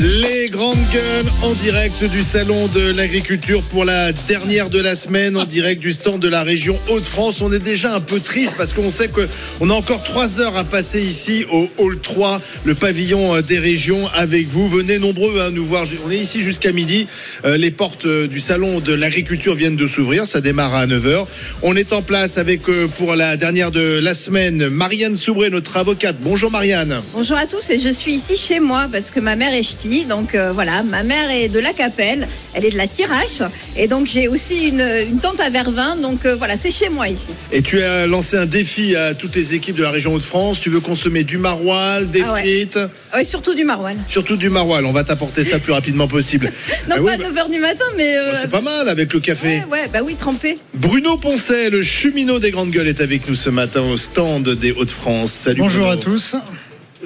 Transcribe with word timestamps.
Les 0.00 0.46
grandes 0.46 0.78
gueules 0.92 1.26
en 1.42 1.52
direct 1.54 2.04
du 2.04 2.22
salon 2.22 2.68
de 2.68 2.92
l'agriculture 2.92 3.62
pour 3.62 3.84
la 3.84 4.12
dernière 4.12 4.70
de 4.70 4.80
la 4.80 4.94
semaine 4.94 5.36
en 5.36 5.44
direct 5.44 5.80
du 5.80 5.92
stand 5.92 6.20
de 6.20 6.28
la 6.28 6.44
région 6.44 6.78
Hauts-de-France. 6.88 7.42
On 7.42 7.52
est 7.52 7.58
déjà 7.58 7.96
un 7.96 8.00
peu 8.00 8.20
triste 8.20 8.54
parce 8.56 8.72
qu'on 8.72 8.90
sait 8.90 9.08
qu'on 9.08 9.70
a 9.70 9.74
encore 9.74 10.04
trois 10.04 10.40
heures 10.40 10.56
à 10.56 10.62
passer 10.62 11.02
ici 11.02 11.44
au 11.50 11.68
hall 11.78 11.98
3, 12.00 12.40
le 12.64 12.76
pavillon 12.76 13.40
des 13.40 13.58
régions 13.58 14.08
avec 14.14 14.46
vous. 14.46 14.68
Venez 14.68 15.00
nombreux 15.00 15.40
à 15.40 15.50
nous 15.50 15.64
voir. 15.64 15.84
On 16.06 16.12
est 16.12 16.18
ici 16.18 16.42
jusqu'à 16.42 16.70
midi. 16.70 17.08
Euh, 17.44 17.56
les 17.56 17.72
portes 17.72 18.06
du 18.06 18.38
salon 18.38 18.78
de 18.78 18.92
l'agriculture 18.92 19.56
viennent 19.56 19.74
de 19.74 19.88
s'ouvrir. 19.88 20.26
Ça 20.26 20.40
démarre 20.40 20.76
à 20.76 20.86
9h. 20.86 21.26
On 21.62 21.74
est 21.74 21.92
en 21.92 22.02
place 22.02 22.38
avec 22.38 22.68
euh, 22.68 22.86
pour 22.86 23.16
la 23.16 23.36
dernière 23.36 23.72
de 23.72 23.98
la 23.98 24.14
semaine 24.14 24.68
Marianne 24.68 25.16
Soubré, 25.16 25.50
notre 25.50 25.76
avocate. 25.76 26.16
Bonjour 26.20 26.52
Marianne. 26.52 27.02
Bonjour 27.14 27.36
à 27.36 27.46
tous 27.46 27.68
et 27.70 27.80
je 27.80 27.88
suis 27.88 28.14
ici 28.14 28.36
chez 28.36 28.60
moi 28.60 28.86
parce 28.92 29.10
que 29.10 29.18
ma 29.18 29.34
mère 29.34 29.52
est 29.52 29.64
ch'ti. 29.64 29.87
Donc 29.88 30.34
euh, 30.34 30.52
voilà, 30.52 30.82
ma 30.82 31.02
mère 31.02 31.30
est 31.30 31.48
de 31.48 31.58
la 31.58 31.72
Capelle, 31.72 32.28
elle 32.54 32.64
est 32.66 32.70
de 32.70 32.76
la 32.76 32.86
Tirache. 32.86 33.40
Et 33.76 33.88
donc 33.88 34.06
j'ai 34.06 34.28
aussi 34.28 34.68
une, 34.68 34.86
une 35.10 35.18
tante 35.20 35.40
à 35.40 35.48
Vervin. 35.50 35.96
Donc 35.96 36.26
euh, 36.26 36.36
voilà, 36.36 36.56
c'est 36.56 36.70
chez 36.70 36.88
moi 36.90 37.08
ici. 37.08 37.28
Et 37.52 37.62
tu 37.62 37.82
as 37.82 38.06
lancé 38.06 38.36
un 38.36 38.46
défi 38.46 38.94
à 38.96 39.14
toutes 39.14 39.34
les 39.34 39.54
équipes 39.54 39.76
de 39.76 39.82
la 39.82 39.90
région 39.90 40.12
Hauts-de-France. 40.14 40.60
Tu 40.60 40.68
veux 40.70 40.80
consommer 40.80 41.24
du 41.24 41.38
maroilles, 41.38 42.06
des 42.06 42.22
Ah 42.26 42.32
ouais. 42.34 42.40
frites, 42.40 42.78
Oui, 43.16 43.24
surtout 43.24 43.54
du 43.54 43.64
maroilles. 43.64 43.96
surtout 44.08 44.36
du 44.36 44.50
maroilles. 44.50 44.84
On 44.84 44.92
va 44.92 45.04
t'apporter 45.04 45.42
ça 45.44 45.58
plus 45.58 45.72
rapidement 45.72 46.06
possible. 46.08 46.52
Non, 46.88 46.96
Ah 46.98 47.02
oui, 47.02 47.06
pas 47.06 47.12
à 47.14 47.30
bah, 47.30 47.42
9h 47.46 47.50
du 47.52 47.58
matin, 47.58 47.84
mais. 47.96 48.16
euh, 48.16 48.32
bah, 48.32 48.38
c'est 48.42 48.50
pas 48.50 48.60
mal 48.60 48.88
avec 48.88 49.12
le 49.12 49.20
café. 49.20 49.46
ouais, 49.48 49.64
ouais, 49.70 49.88
bah 49.92 50.00
oui, 50.04 50.14
trempé. 50.14 50.58
Bruno 50.74 51.16
Poncet, 51.16 51.70
le 51.70 51.82
cheminot 51.82 52.38
des 52.38 52.50
grandes 52.50 52.70
gueules, 52.70 52.88
est 52.88 53.00
avec 53.00 53.28
nous 53.28 53.34
ce 53.34 53.50
matin 53.50 53.82
au 53.82 53.96
stand 53.96 54.48
des 54.48 54.72
Hauts-de-France. 54.72 55.32
Salut. 55.32 55.60
Bonjour 55.60 55.86
Bruno. 55.86 56.00
à 56.00 56.02
tous. 56.02 56.34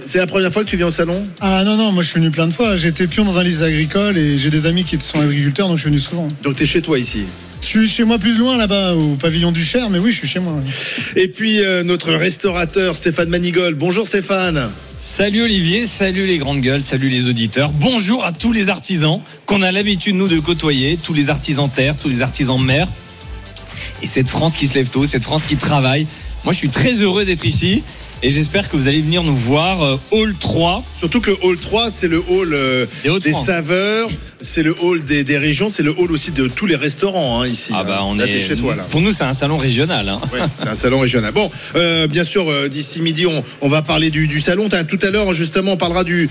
C'est 0.06 0.18
la 0.18 0.26
première 0.26 0.52
fois 0.52 0.64
que 0.64 0.70
tu 0.70 0.76
viens 0.76 0.86
au 0.86 0.90
salon? 0.90 1.26
Ah 1.40 1.64
non, 1.64 1.76
non, 1.76 1.92
moi 1.92 2.02
je 2.02 2.08
suis 2.08 2.18
venu 2.18 2.30
plein 2.30 2.46
de 2.46 2.52
fois. 2.52 2.76
J'étais 2.76 3.06
pion 3.06 3.24
dans 3.24 3.38
un 3.38 3.42
lycée 3.42 3.62
agricole 3.62 4.16
et 4.16 4.38
j'ai 4.38 4.50
des 4.50 4.66
amis 4.66 4.84
qui 4.84 4.98
sont 5.00 5.20
agriculteurs, 5.20 5.68
donc 5.68 5.76
je 5.76 5.82
suis 5.82 5.90
venu 5.90 6.00
souvent. 6.00 6.28
Donc 6.42 6.56
tu 6.56 6.62
es 6.62 6.66
chez 6.66 6.80
toi 6.80 6.98
ici? 6.98 7.24
Je 7.60 7.66
suis 7.66 7.88
chez 7.88 8.04
moi 8.04 8.18
plus 8.18 8.36
loin 8.36 8.56
là-bas, 8.56 8.94
au 8.94 9.14
pavillon 9.16 9.52
du 9.52 9.64
Cher, 9.64 9.88
mais 9.90 9.98
oui, 9.98 10.10
je 10.12 10.18
suis 10.18 10.28
chez 10.28 10.40
moi. 10.40 10.54
Et 11.14 11.28
puis 11.28 11.60
euh, 11.60 11.84
notre 11.84 12.12
restaurateur 12.12 12.96
Stéphane 12.96 13.28
Manigol. 13.28 13.74
Bonjour 13.74 14.06
Stéphane. 14.06 14.70
Salut 14.98 15.42
Olivier, 15.42 15.86
salut 15.86 16.26
les 16.26 16.38
grandes 16.38 16.60
gueules, 16.60 16.82
salut 16.82 17.08
les 17.08 17.28
auditeurs. 17.28 17.70
Bonjour 17.72 18.24
à 18.24 18.32
tous 18.32 18.52
les 18.52 18.68
artisans 18.68 19.20
qu'on 19.46 19.62
a 19.62 19.72
l'habitude 19.72 20.16
nous 20.16 20.28
de 20.28 20.38
côtoyer, 20.38 20.98
tous 21.00 21.14
les 21.14 21.28
artisans 21.28 21.68
terre, 21.68 21.96
tous 21.96 22.08
les 22.08 22.22
artisans 22.22 22.60
mer. 22.60 22.88
Et 24.02 24.06
cette 24.06 24.28
France 24.28 24.56
qui 24.56 24.66
se 24.68 24.74
lève 24.74 24.88
tôt, 24.88 25.06
cette 25.06 25.22
France 25.22 25.44
qui 25.44 25.56
travaille. 25.56 26.06
Moi 26.44 26.52
je 26.52 26.58
suis 26.58 26.70
très 26.70 26.94
heureux 26.94 27.24
d'être 27.24 27.44
ici 27.44 27.82
et 28.22 28.30
j'espère 28.30 28.68
que 28.68 28.76
vous 28.76 28.88
allez 28.88 29.02
venir 29.02 29.22
nous 29.22 29.36
voir 29.36 29.82
euh, 29.82 29.96
Hall 30.10 30.34
3 30.38 30.84
Surtout 30.98 31.20
que 31.20 31.32
hall 31.42 31.58
3, 31.58 31.90
c'est 31.90 32.08
le 32.08 32.22
hall 32.28 32.54
euh, 32.54 32.86
des 33.04 33.18
des 33.18 33.32
saveurs, 33.32 34.08
c'est 34.42 34.62
le 34.62 34.74
hall 34.80 35.04
des, 35.04 35.24
des 35.24 35.38
régions, 35.38 35.70
c'est 35.70 35.82
le 35.82 35.94
hall 35.96 36.12
aussi 36.12 36.30
de 36.32 36.46
tous 36.48 36.66
les 36.66 36.76
restaurants 36.76 37.40
hein, 37.40 37.46
ici. 37.46 37.72
Ah 37.74 37.84
bah 37.84 37.98
hein. 38.00 38.04
on 38.04 38.14
Là, 38.16 38.26
est 38.26 38.40
chez 38.40 38.56
toi 38.56 38.74
là. 38.76 38.82
Pour 38.90 39.00
nous 39.00 39.12
c'est 39.12 39.24
un 39.24 39.32
salon 39.34 39.56
régional 39.56 40.08
hein. 40.08 40.20
Ouais, 40.32 40.40
c'est 40.60 40.68
un 40.68 40.74
salon 40.74 41.00
régional. 41.00 41.32
Bon, 41.32 41.50
euh, 41.76 42.06
bien 42.06 42.24
sûr, 42.24 42.48
euh, 42.50 42.68
d'ici 42.68 43.00
midi, 43.00 43.26
on, 43.26 43.44
on 43.60 43.68
va 43.68 43.82
parler 43.82 44.10
du, 44.10 44.26
du 44.26 44.40
salon. 44.40 44.68
Tout 44.88 44.98
à 45.02 45.10
l'heure, 45.10 45.32
justement, 45.32 45.72
on 45.72 45.76
parlera 45.76 46.04
du, 46.04 46.28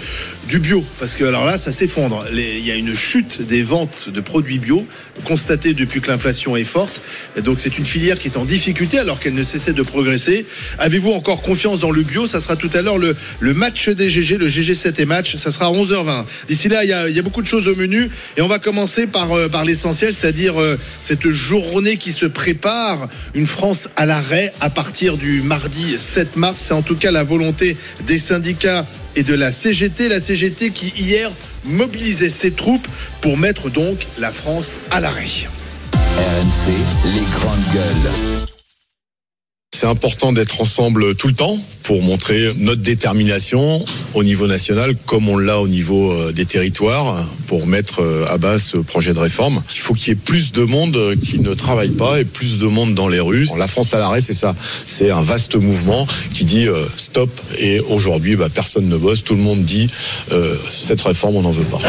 du 0.48 0.60
bio. 0.60 0.84
Parce 1.00 1.16
que, 1.16 1.24
alors 1.24 1.46
là, 1.46 1.58
ça 1.58 1.72
s'effondre. 1.72 2.26
Il 2.34 2.66
y 2.66 2.72
a 2.72 2.76
une 2.76 2.96
chute 2.96 3.42
des 3.42 3.62
ventes 3.62 4.10
de 4.10 4.22
produits 4.22 4.58
bio 4.60 4.86
constatée 5.26 5.74
depuis 5.74 6.02
que 6.02 6.10
l'inflation 6.10 6.58
est 6.58 6.64
forte. 6.64 7.02
Et 7.38 7.42
donc, 7.42 7.60
c'est 7.60 7.78
une 7.78 7.86
filière 7.86 8.18
qui 8.18 8.28
est 8.30 8.38
en 8.38 8.46
difficulté 8.46 9.00
alors 9.00 9.20
qu'elle 9.20 9.36
ne 9.36 9.44
cessait 9.44 9.74
de 9.74 9.84
progresser. 9.84 10.46
Avez-vous 10.80 11.12
encore 11.12 11.42
confiance 11.42 11.80
dans 11.80 11.92
le 11.92 12.02
bio? 12.02 12.26
Ça 12.26 12.40
sera 12.40 12.56
tout 12.56 12.70
à 12.74 12.82
l'heure 12.82 12.98
le, 12.98 13.16
le 13.40 13.54
match 13.54 13.90
des 13.90 14.10
GG, 14.10 14.38
le 14.38 14.48
GG7 14.48 15.00
et 15.02 15.06
match. 15.06 15.36
Ça 15.36 15.52
sera 15.52 15.68
à 15.68 15.72
11h20. 15.72 16.26
D'ici 16.48 16.68
là, 16.70 16.84
il 16.84 16.90
y, 16.90 16.94
a, 16.94 17.10
il 17.10 17.16
y 17.16 17.20
a 17.20 17.22
beaucoup 17.22 17.42
de 17.42 17.48
choses 17.48 17.68
au 17.68 17.76
menu. 17.76 18.01
Et 18.38 18.42
on 18.42 18.48
va 18.48 18.60
commencer 18.60 19.08
par, 19.08 19.32
euh, 19.34 19.50
l'essentiel, 19.66 20.14
c'est-à-dire 20.14 20.60
euh, 20.60 20.78
cette 21.00 21.30
journée 21.30 21.98
qui 21.98 22.12
se 22.12 22.26
prépare. 22.26 23.08
Une 23.34 23.46
France 23.46 23.90
à 23.96 24.06
l'arrêt 24.06 24.54
à 24.62 24.70
partir 24.70 25.18
du 25.18 25.42
mardi 25.42 25.96
7 25.98 26.36
mars. 26.38 26.60
C'est 26.68 26.74
en 26.74 26.82
tout 26.82 26.96
cas 26.96 27.12
la 27.12 27.24
volonté 27.24 27.78
des 28.08 28.20
syndicats 28.20 28.86
et 29.16 29.24
de 29.24 29.34
la 29.34 29.52
CGT. 29.52 30.10
La 30.10 30.20
CGT 30.20 30.72
qui, 30.72 30.94
hier, 30.98 31.32
mobilisait 31.66 32.30
ses 32.30 32.52
troupes 32.52 32.88
pour 33.22 33.38
mettre 33.38 33.70
donc 33.70 34.08
la 34.18 34.32
France 34.32 34.78
à 34.90 35.00
l'arrêt. 35.00 35.26
C'est 39.82 39.88
important 39.88 40.32
d'être 40.32 40.62
ensemble 40.62 41.16
tout 41.16 41.26
le 41.26 41.34
temps 41.34 41.58
pour 41.82 42.04
montrer 42.04 42.52
notre 42.58 42.84
détermination 42.84 43.84
au 44.14 44.24
niveau 44.24 44.46
national 44.46 44.94
comme 45.08 45.28
on 45.28 45.40
l'a 45.40 45.60
au 45.60 45.68
niveau 45.68 46.12
euh, 46.12 46.32
des 46.32 46.46
territoires 46.46 47.16
pour 47.48 47.66
mettre 47.66 48.04
euh, 48.04 48.28
à 48.30 48.38
bas 48.38 48.60
ce 48.60 48.78
projet 48.78 49.12
de 49.12 49.18
réforme. 49.18 49.60
Il 49.74 49.80
faut 49.80 49.96
qu'il 49.96 50.10
y 50.10 50.12
ait 50.12 50.16
plus 50.24 50.52
de 50.52 50.64
monde 50.66 51.16
qui 51.24 51.40
ne 51.40 51.56
travaille 51.56 51.90
pas 51.90 52.20
et 52.20 52.26
plus 52.26 52.60
de 52.60 52.68
monde 52.68 52.94
dans 52.94 53.08
les 53.08 53.20
rues. 53.20 53.48
La 53.58 53.68
France 53.68 53.96
à 53.96 53.98
l'arrêt, 53.98 54.22
c'est 54.22 54.36
ça. 54.36 54.54
C'est 54.86 55.10
un 55.10 55.24
vaste 55.24 55.56
mouvement 55.56 56.06
qui 56.36 56.46
dit 56.46 56.68
euh, 56.68 56.86
stop 56.98 57.32
et 57.58 57.80
aujourd'hui, 57.80 58.36
bah, 58.36 58.50
personne 58.54 58.88
ne 58.88 58.98
bosse. 58.98 59.24
Tout 59.24 59.34
le 59.34 59.42
monde 59.42 59.64
dit 59.64 59.88
cette 60.70 61.02
réforme, 61.02 61.38
on 61.38 61.42
n'en 61.42 61.52
veut 61.52 61.66
pas. 61.66 61.80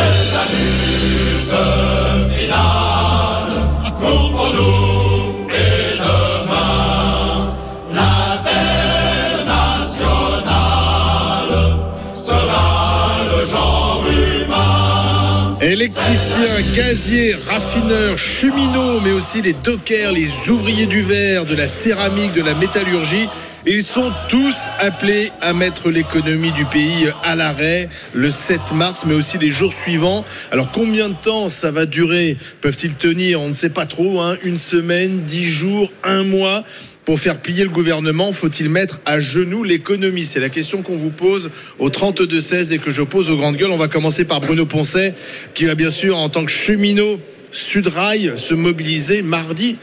Électriciens, 15.82 16.76
gaziers, 16.76 17.34
raffineurs, 17.34 18.16
cheminots, 18.16 19.00
mais 19.00 19.10
aussi 19.10 19.42
les 19.42 19.52
dockers, 19.52 20.12
les 20.12 20.48
ouvriers 20.48 20.86
du 20.86 21.02
verre, 21.02 21.44
de 21.44 21.56
la 21.56 21.66
céramique, 21.66 22.32
de 22.34 22.42
la 22.42 22.54
métallurgie. 22.54 23.28
Ils 23.66 23.82
sont 23.82 24.12
tous 24.28 24.54
appelés 24.78 25.32
à 25.40 25.52
mettre 25.52 25.90
l'économie 25.90 26.52
du 26.52 26.64
pays 26.66 27.08
à 27.24 27.34
l'arrêt 27.34 27.88
le 28.12 28.30
7 28.30 28.60
mars, 28.74 29.02
mais 29.08 29.14
aussi 29.14 29.38
les 29.38 29.50
jours 29.50 29.72
suivants. 29.72 30.24
Alors 30.52 30.70
combien 30.70 31.08
de 31.08 31.16
temps 31.20 31.48
ça 31.48 31.72
va 31.72 31.84
durer? 31.84 32.36
Peuvent-ils 32.60 32.94
tenir? 32.94 33.40
On 33.40 33.48
ne 33.48 33.52
sait 33.52 33.68
pas 33.68 33.86
trop. 33.86 34.20
Hein. 34.20 34.36
Une 34.44 34.58
semaine, 34.58 35.22
dix 35.22 35.46
jours, 35.46 35.90
un 36.04 36.22
mois? 36.22 36.62
Pour 37.04 37.18
faire 37.18 37.38
plier 37.38 37.64
le 37.64 37.70
gouvernement, 37.70 38.32
faut-il 38.32 38.68
mettre 38.68 39.00
à 39.04 39.18
genoux 39.18 39.64
l'économie? 39.64 40.24
C'est 40.24 40.40
la 40.40 40.48
question 40.48 40.82
qu'on 40.82 40.96
vous 40.96 41.10
pose 41.10 41.50
au 41.78 41.88
32-16 41.88 42.72
et 42.72 42.78
que 42.78 42.90
je 42.90 43.02
pose 43.02 43.28
aux 43.30 43.36
grandes 43.36 43.56
gueules. 43.56 43.72
On 43.72 43.76
va 43.76 43.88
commencer 43.88 44.24
par 44.24 44.40
Bruno 44.40 44.66
Poncet, 44.66 45.14
qui 45.54 45.64
va 45.64 45.74
bien 45.74 45.90
sûr, 45.90 46.16
en 46.16 46.28
tant 46.28 46.44
que 46.44 46.50
cheminot 46.50 47.18
Sudrail, 47.50 48.34
se 48.36 48.54
mobiliser 48.54 49.22
mardi. 49.22 49.76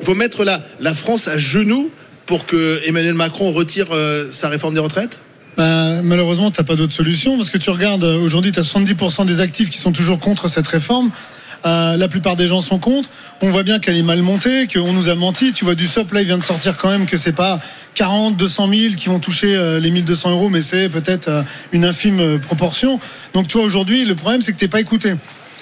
Il 0.00 0.04
faut 0.04 0.14
mettre 0.14 0.44
la, 0.44 0.94
France 0.94 1.28
à 1.28 1.38
genoux 1.38 1.90
pour 2.26 2.46
que 2.46 2.80
Emmanuel 2.86 3.14
Macron 3.14 3.52
retire 3.52 3.88
euh, 3.92 4.28
sa 4.30 4.48
réforme 4.48 4.74
des 4.74 4.80
retraites? 4.80 5.20
Bah, 5.56 6.00
malheureusement, 6.02 6.50
t'as 6.50 6.62
pas 6.62 6.76
d'autre 6.76 6.94
solution 6.94 7.36
parce 7.36 7.50
que 7.50 7.58
tu 7.58 7.70
regardes 7.70 8.04
euh, 8.04 8.18
aujourd'hui, 8.18 8.52
tu 8.52 8.58
as 8.58 8.62
70% 8.62 9.26
des 9.26 9.40
actifs 9.40 9.70
qui 9.70 9.78
sont 9.78 9.92
toujours 9.92 10.18
contre 10.18 10.48
cette 10.48 10.66
réforme. 10.66 11.10
Euh, 11.64 11.96
la 11.96 12.08
plupart 12.08 12.36
des 12.36 12.46
gens 12.46 12.60
sont 12.60 12.78
contre. 12.78 13.08
On 13.40 13.50
voit 13.50 13.62
bien 13.62 13.78
qu'elle 13.78 13.96
est 13.96 14.02
mal 14.02 14.20
montée, 14.22 14.66
qu'on 14.66 14.92
nous 14.92 15.08
a 15.08 15.14
menti. 15.14 15.52
Tu 15.52 15.64
vois 15.64 15.74
du 15.74 15.86
SOP 15.86 16.12
là, 16.12 16.20
il 16.20 16.26
vient 16.26 16.38
de 16.38 16.42
sortir 16.42 16.76
quand 16.76 16.90
même 16.90 17.06
que 17.06 17.16
c'est 17.16 17.32
pas 17.32 17.60
40, 17.94 18.36
200 18.36 18.68
000 18.68 18.94
qui 18.96 19.08
vont 19.08 19.18
toucher 19.18 19.54
euh, 19.54 19.78
les 19.80 19.90
1200 19.90 20.30
euros, 20.30 20.48
mais 20.48 20.62
c'est 20.62 20.88
peut-être 20.88 21.28
euh, 21.28 21.42
une 21.72 21.84
infime 21.84 22.20
euh, 22.20 22.38
proportion. 22.38 22.98
Donc 23.34 23.48
tu 23.48 23.58
vois 23.58 23.66
aujourd'hui, 23.66 24.04
le 24.04 24.14
problème 24.14 24.42
c'est 24.42 24.52
que 24.52 24.58
t'es 24.58 24.68
pas 24.68 24.80
écouté. 24.80 25.14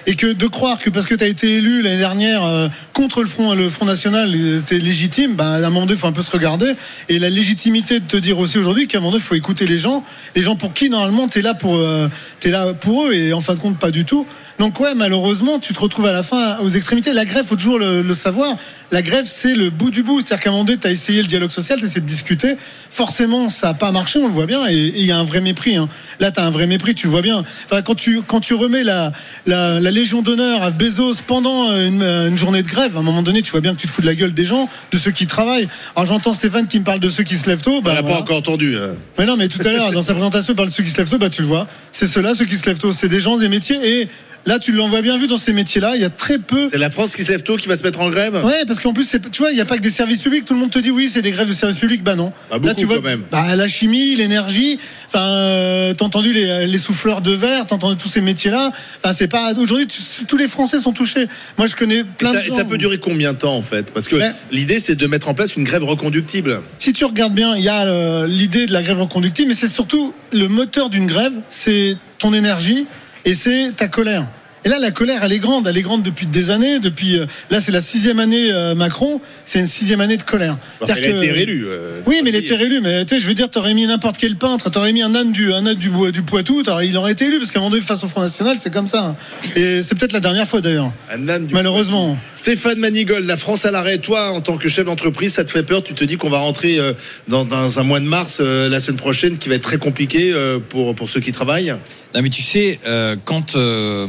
Et 0.06 0.14
que 0.14 0.32
de 0.32 0.46
croire 0.46 0.78
que 0.78 0.90
parce 0.90 1.06
que 1.06 1.14
tu 1.14 1.24
as 1.24 1.26
été 1.26 1.56
élu 1.56 1.82
l'année 1.82 1.98
dernière 1.98 2.42
euh, 2.44 2.68
contre 2.92 3.20
le 3.22 3.28
Front, 3.28 3.54
le 3.54 3.68
Front 3.68 3.84
National, 3.84 4.34
tu 4.66 4.76
es 4.76 4.78
légitime, 4.78 5.34
bah, 5.34 5.52
à 5.52 5.56
un 5.56 5.60
moment 5.70 5.86
donné, 5.86 5.98
faut 5.98 6.06
un 6.06 6.12
peu 6.12 6.22
se 6.22 6.30
regarder. 6.30 6.72
Et 7.08 7.18
la 7.18 7.30
légitimité 7.30 8.00
de 8.00 8.06
te 8.06 8.16
dire 8.16 8.38
aussi 8.38 8.58
aujourd'hui 8.58 8.86
qu'à 8.86 8.98
un 8.98 9.00
moment 9.00 9.12
donné, 9.12 9.22
faut 9.22 9.34
écouter 9.34 9.66
les 9.66 9.78
gens. 9.78 10.02
Les 10.34 10.42
gens 10.42 10.56
pour 10.56 10.72
qui, 10.72 10.88
normalement, 10.88 11.28
tu 11.28 11.40
es, 11.40 11.42
là 11.42 11.54
pour, 11.54 11.76
euh, 11.76 12.08
t'es 12.40 12.50
là 12.50 12.72
pour 12.72 13.08
eux. 13.08 13.12
Et 13.12 13.32
en 13.32 13.40
fin 13.40 13.54
de 13.54 13.58
compte, 13.58 13.78
pas 13.78 13.90
du 13.90 14.04
tout. 14.04 14.26
Donc 14.60 14.78
ouais, 14.78 14.94
malheureusement, 14.94 15.58
tu 15.58 15.72
te 15.72 15.80
retrouves 15.80 16.04
à 16.04 16.12
la 16.12 16.22
fin 16.22 16.58
aux 16.58 16.68
extrémités. 16.68 17.14
La 17.14 17.24
grève, 17.24 17.46
faut 17.46 17.56
toujours 17.56 17.78
le, 17.78 18.02
le 18.02 18.12
savoir. 18.14 18.56
La 18.92 19.00
grève, 19.00 19.24
c'est 19.24 19.54
le 19.54 19.70
bout 19.70 19.90
du 19.90 20.02
bout. 20.02 20.20
C'est-à-dire 20.20 20.40
qu'à 20.44 20.50
un 20.50 20.52
moment 20.52 20.64
donné, 20.64 20.76
tu 20.78 20.86
as 20.86 20.90
essayé 20.90 21.22
le 21.22 21.26
dialogue 21.28 21.50
social, 21.50 21.78
tu 21.78 21.86
essayé 21.86 22.02
de 22.02 22.06
discuter. 22.06 22.56
Forcément, 22.90 23.48
ça 23.48 23.68
n'a 23.68 23.74
pas 23.74 23.90
marché, 23.90 24.18
on 24.18 24.26
le 24.26 24.32
voit 24.32 24.44
bien. 24.44 24.68
Et 24.68 24.74
il 24.94 25.06
y 25.06 25.12
a 25.12 25.16
un 25.16 25.24
vrai 25.24 25.40
mépris. 25.40 25.76
hein. 25.76 25.88
Là, 26.18 26.30
tu 26.30 26.40
as 26.40 26.44
un 26.44 26.50
vrai 26.50 26.66
mépris, 26.66 26.94
tu 26.94 27.06
le 27.06 27.10
vois 27.10 27.22
bien. 27.22 27.42
Enfin, 27.70 27.80
quand, 27.80 27.94
tu, 27.94 28.20
quand 28.20 28.40
tu 28.40 28.52
remets 28.52 28.84
la, 28.84 29.12
la, 29.46 29.80
la 29.80 29.90
Légion 29.90 30.20
d'honneur 30.20 30.62
à 30.62 30.70
Bezos 30.72 31.22
pendant 31.26 31.74
une, 31.74 32.02
une 32.02 32.36
journée 32.36 32.62
de 32.62 32.68
grève, 32.68 32.98
à 32.98 33.00
un 33.00 33.02
moment 33.02 33.22
donné, 33.22 33.40
tu 33.40 33.52
vois 33.52 33.62
bien 33.62 33.74
que 33.74 33.80
tu 33.80 33.86
te 33.86 33.92
fous 33.92 34.02
de 34.02 34.06
la 34.06 34.14
gueule 34.14 34.34
des 34.34 34.44
gens, 34.44 34.68
de 34.92 34.98
ceux 34.98 35.10
qui 35.12 35.26
travaillent. 35.26 35.68
Alors 35.96 36.04
j'entends 36.04 36.34
Stéphane 36.34 36.66
qui 36.68 36.80
me 36.80 36.84
parle 36.84 37.00
de 37.00 37.08
ceux 37.08 37.22
qui 37.24 37.36
se 37.36 37.48
lèvent 37.48 37.62
tôt. 37.62 37.76
On 37.78 37.80
Bah, 37.80 37.94
l'a 37.94 38.02
voilà. 38.02 38.16
pas 38.16 38.22
encore 38.24 38.36
entendu. 38.36 38.76
euh. 38.76 38.92
Mais 39.18 39.24
non, 39.24 39.38
mais 39.38 39.48
tout 39.48 39.66
à 39.66 39.70
l'heure, 39.72 39.90
dans 39.92 40.02
sa 40.02 40.12
présentation, 40.12 40.52
il 40.52 40.56
parle 40.56 40.68
de 40.68 40.74
ceux 40.74 40.82
qui 40.82 40.90
se 40.90 40.98
lèvent 40.98 41.08
tôt, 41.08 41.16
bah 41.18 41.30
tu 41.30 41.40
le 41.40 41.48
vois. 41.48 41.66
C'est 41.92 42.06
ceux-là, 42.06 42.34
ceux 42.34 42.44
qui 42.44 42.58
se 42.58 42.66
lèvent 42.66 42.76
tôt. 42.78 42.92
C'est 42.92 43.08
des 43.08 43.20
gens 43.20 43.38
des 43.38 43.48
métiers 43.48 43.78
et 44.02 44.08
Là, 44.46 44.58
tu 44.58 44.72
l'envoies 44.72 45.02
bien 45.02 45.18
vu 45.18 45.26
dans 45.26 45.36
ces 45.36 45.52
métiers-là. 45.52 45.92
Il 45.96 46.00
y 46.00 46.04
a 46.04 46.10
très 46.10 46.38
peu. 46.38 46.68
C'est 46.72 46.78
la 46.78 46.88
France 46.90 47.14
qui 47.14 47.24
se 47.24 47.30
lève 47.30 47.42
tôt 47.42 47.56
qui 47.56 47.68
va 47.68 47.76
se 47.76 47.82
mettre 47.82 48.00
en 48.00 48.08
grève? 48.10 48.42
Ouais, 48.44 48.64
parce 48.66 48.80
qu'en 48.80 48.92
plus, 48.94 49.08
tu 49.30 49.38
vois, 49.42 49.50
il 49.52 49.54
n'y 49.54 49.60
a 49.60 49.64
pas 49.66 49.76
que 49.76 49.82
des 49.82 49.90
services 49.90 50.22
publics. 50.22 50.44
Tout 50.46 50.54
le 50.54 50.60
monde 50.60 50.70
te 50.70 50.78
dit 50.78 50.90
oui, 50.90 51.08
c'est 51.08 51.20
des 51.22 51.30
grèves 51.30 51.48
de 51.48 51.52
services 51.52 51.76
publics. 51.78 52.02
Bah 52.02 52.14
non. 52.14 52.32
Bah, 52.50 52.56
beaucoup, 52.58 52.66
Là, 52.66 52.74
tu 52.74 52.86
vois, 52.86 52.96
quand 52.96 53.02
même. 53.02 53.22
Bah, 53.30 53.54
la 53.54 53.68
chimie, 53.68 54.14
l'énergie. 54.16 54.78
Enfin, 55.08 55.24
euh, 55.28 55.92
t'as 55.94 56.04
entendu 56.04 56.32
les, 56.32 56.66
les 56.66 56.78
souffleurs 56.78 57.20
de 57.20 57.32
verre, 57.32 57.66
t'as 57.66 57.74
entendu 57.74 57.96
tous 57.96 58.08
ces 58.08 58.20
métiers-là. 58.22 58.72
Enfin, 59.02 59.12
c'est 59.12 59.28
pas. 59.28 59.52
Aujourd'hui, 59.58 59.86
tous 60.26 60.36
les 60.36 60.48
Français 60.48 60.78
sont 60.78 60.92
touchés. 60.92 61.26
Moi, 61.58 61.66
je 61.66 61.76
connais 61.76 61.98
Et 61.98 62.04
plein 62.04 62.32
ça, 62.32 62.38
de 62.40 62.44
et 62.44 62.48
gens. 62.48 62.56
ça 62.56 62.64
peut 62.64 62.78
durer 62.78 62.98
combien 62.98 63.32
de 63.34 63.38
temps 63.38 63.54
en 63.56 63.62
fait? 63.62 63.92
Parce 63.92 64.08
que 64.08 64.16
Ben- 64.16 64.34
l'idée 64.52 64.78
c'est 64.80 64.94
de 64.94 65.06
mettre 65.06 65.28
en 65.28 65.34
place 65.34 65.56
une 65.56 65.64
grève 65.64 65.84
reconductible. 65.84 66.62
Si 66.78 66.92
tu 66.92 67.04
regardes 67.04 67.34
bien, 67.34 67.56
il 67.56 67.64
y 67.64 67.68
a 67.68 67.82
euh, 67.86 68.26
l'idée 68.26 68.66
de 68.66 68.72
la 68.72 68.82
grève 68.82 69.00
reconductible, 69.00 69.48
mais 69.48 69.54
c'est 69.54 69.68
surtout 69.68 70.14
le 70.32 70.48
moteur 70.48 70.88
d'une 70.90 71.06
grève, 71.06 71.32
c'est 71.50 71.96
ton 72.18 72.32
énergie 72.32 72.86
et 73.24 73.34
c'est 73.34 73.72
ta 73.76 73.88
colère. 73.88 74.26
Et 74.64 74.68
là, 74.68 74.78
la 74.78 74.90
colère, 74.90 75.24
elle 75.24 75.32
est 75.32 75.38
grande. 75.38 75.66
Elle 75.66 75.78
est 75.78 75.82
grande 75.82 76.02
depuis 76.02 76.26
des 76.26 76.50
années. 76.50 76.80
Depuis 76.80 77.18
euh, 77.18 77.24
là, 77.50 77.60
c'est 77.60 77.72
la 77.72 77.80
sixième 77.80 78.20
année 78.20 78.50
euh, 78.52 78.74
Macron. 78.74 79.20
C'est 79.46 79.58
une 79.58 79.66
sixième 79.66 80.00
année 80.02 80.18
de 80.18 80.22
colère. 80.22 80.58
C'est-à-dire 80.82 81.04
elle 81.04 81.10
a 81.16 81.18
que- 81.18 81.22
été 81.24 81.32
réélue. 81.32 81.64
euh, 81.66 82.00
Oui, 82.06 82.20
mais 82.22 82.28
il 82.30 82.32
le 82.34 82.38
était 82.40 82.48
dire. 82.48 82.58
réélu. 82.58 82.80
Mais 82.82 83.04
tu 83.06 83.14
sais, 83.14 83.20
je 83.22 83.26
veux 83.26 83.32
dire, 83.34 83.48
t'aurais 83.48 83.72
mis 83.72 83.86
n'importe 83.86 84.18
quel 84.18 84.36
peintre, 84.36 84.68
t'aurais 84.70 84.92
mis 84.92 85.00
un 85.02 85.14
âne 85.14 85.32
du, 85.32 85.52
un 85.54 85.64
âne 85.66 85.74
du, 85.74 85.90
Poitou, 86.22 86.62
il 86.82 86.96
aurait 86.98 87.12
été 87.12 87.24
élu 87.26 87.38
parce 87.38 87.50
qu'à 87.50 87.58
un 87.58 87.62
moment 87.62 87.70
donné, 87.70 87.82
face 87.82 88.04
au 88.04 88.08
Front 88.08 88.20
National, 88.20 88.58
c'est 88.60 88.72
comme 88.72 88.86
ça. 88.86 89.16
Et 89.56 89.82
c'est 89.82 89.94
peut-être 89.98 90.12
la 90.12 90.20
dernière 90.20 90.46
fois 90.46 90.60
d'ailleurs. 90.60 90.92
Un 91.10 91.26
âne 91.28 91.46
du- 91.46 91.54
Malheureusement. 91.54 92.16
Stéphane 92.36 92.78
Manigol, 92.78 93.24
la 93.24 93.38
France 93.38 93.64
à 93.64 93.70
l'arrêt. 93.70 93.96
Toi, 93.98 94.30
en 94.30 94.42
tant 94.42 94.58
que 94.58 94.68
chef 94.68 94.84
d'entreprise, 94.84 95.32
ça 95.32 95.44
te 95.44 95.50
fait 95.50 95.62
peur? 95.62 95.82
Tu 95.82 95.94
te 95.94 96.04
dis 96.04 96.16
qu'on 96.18 96.28
va 96.30 96.38
rentrer 96.38 96.78
euh, 96.78 96.92
dans, 97.28 97.46
dans 97.46 97.78
un 97.80 97.82
mois 97.82 98.00
de 98.00 98.04
mars 98.04 98.38
euh, 98.42 98.68
la 98.68 98.78
semaine 98.80 98.98
prochaine, 98.98 99.38
qui 99.38 99.48
va 99.48 99.54
être 99.54 99.62
très 99.62 99.78
compliqué 99.78 100.32
euh, 100.34 100.58
pour, 100.58 100.94
pour 100.94 101.08
ceux 101.08 101.20
qui 101.20 101.32
travaillent? 101.32 101.74
Non, 102.14 102.22
mais 102.22 102.28
tu 102.28 102.42
sais, 102.42 102.78
euh, 102.86 103.16
quand 103.24 103.56
euh, 103.56 104.06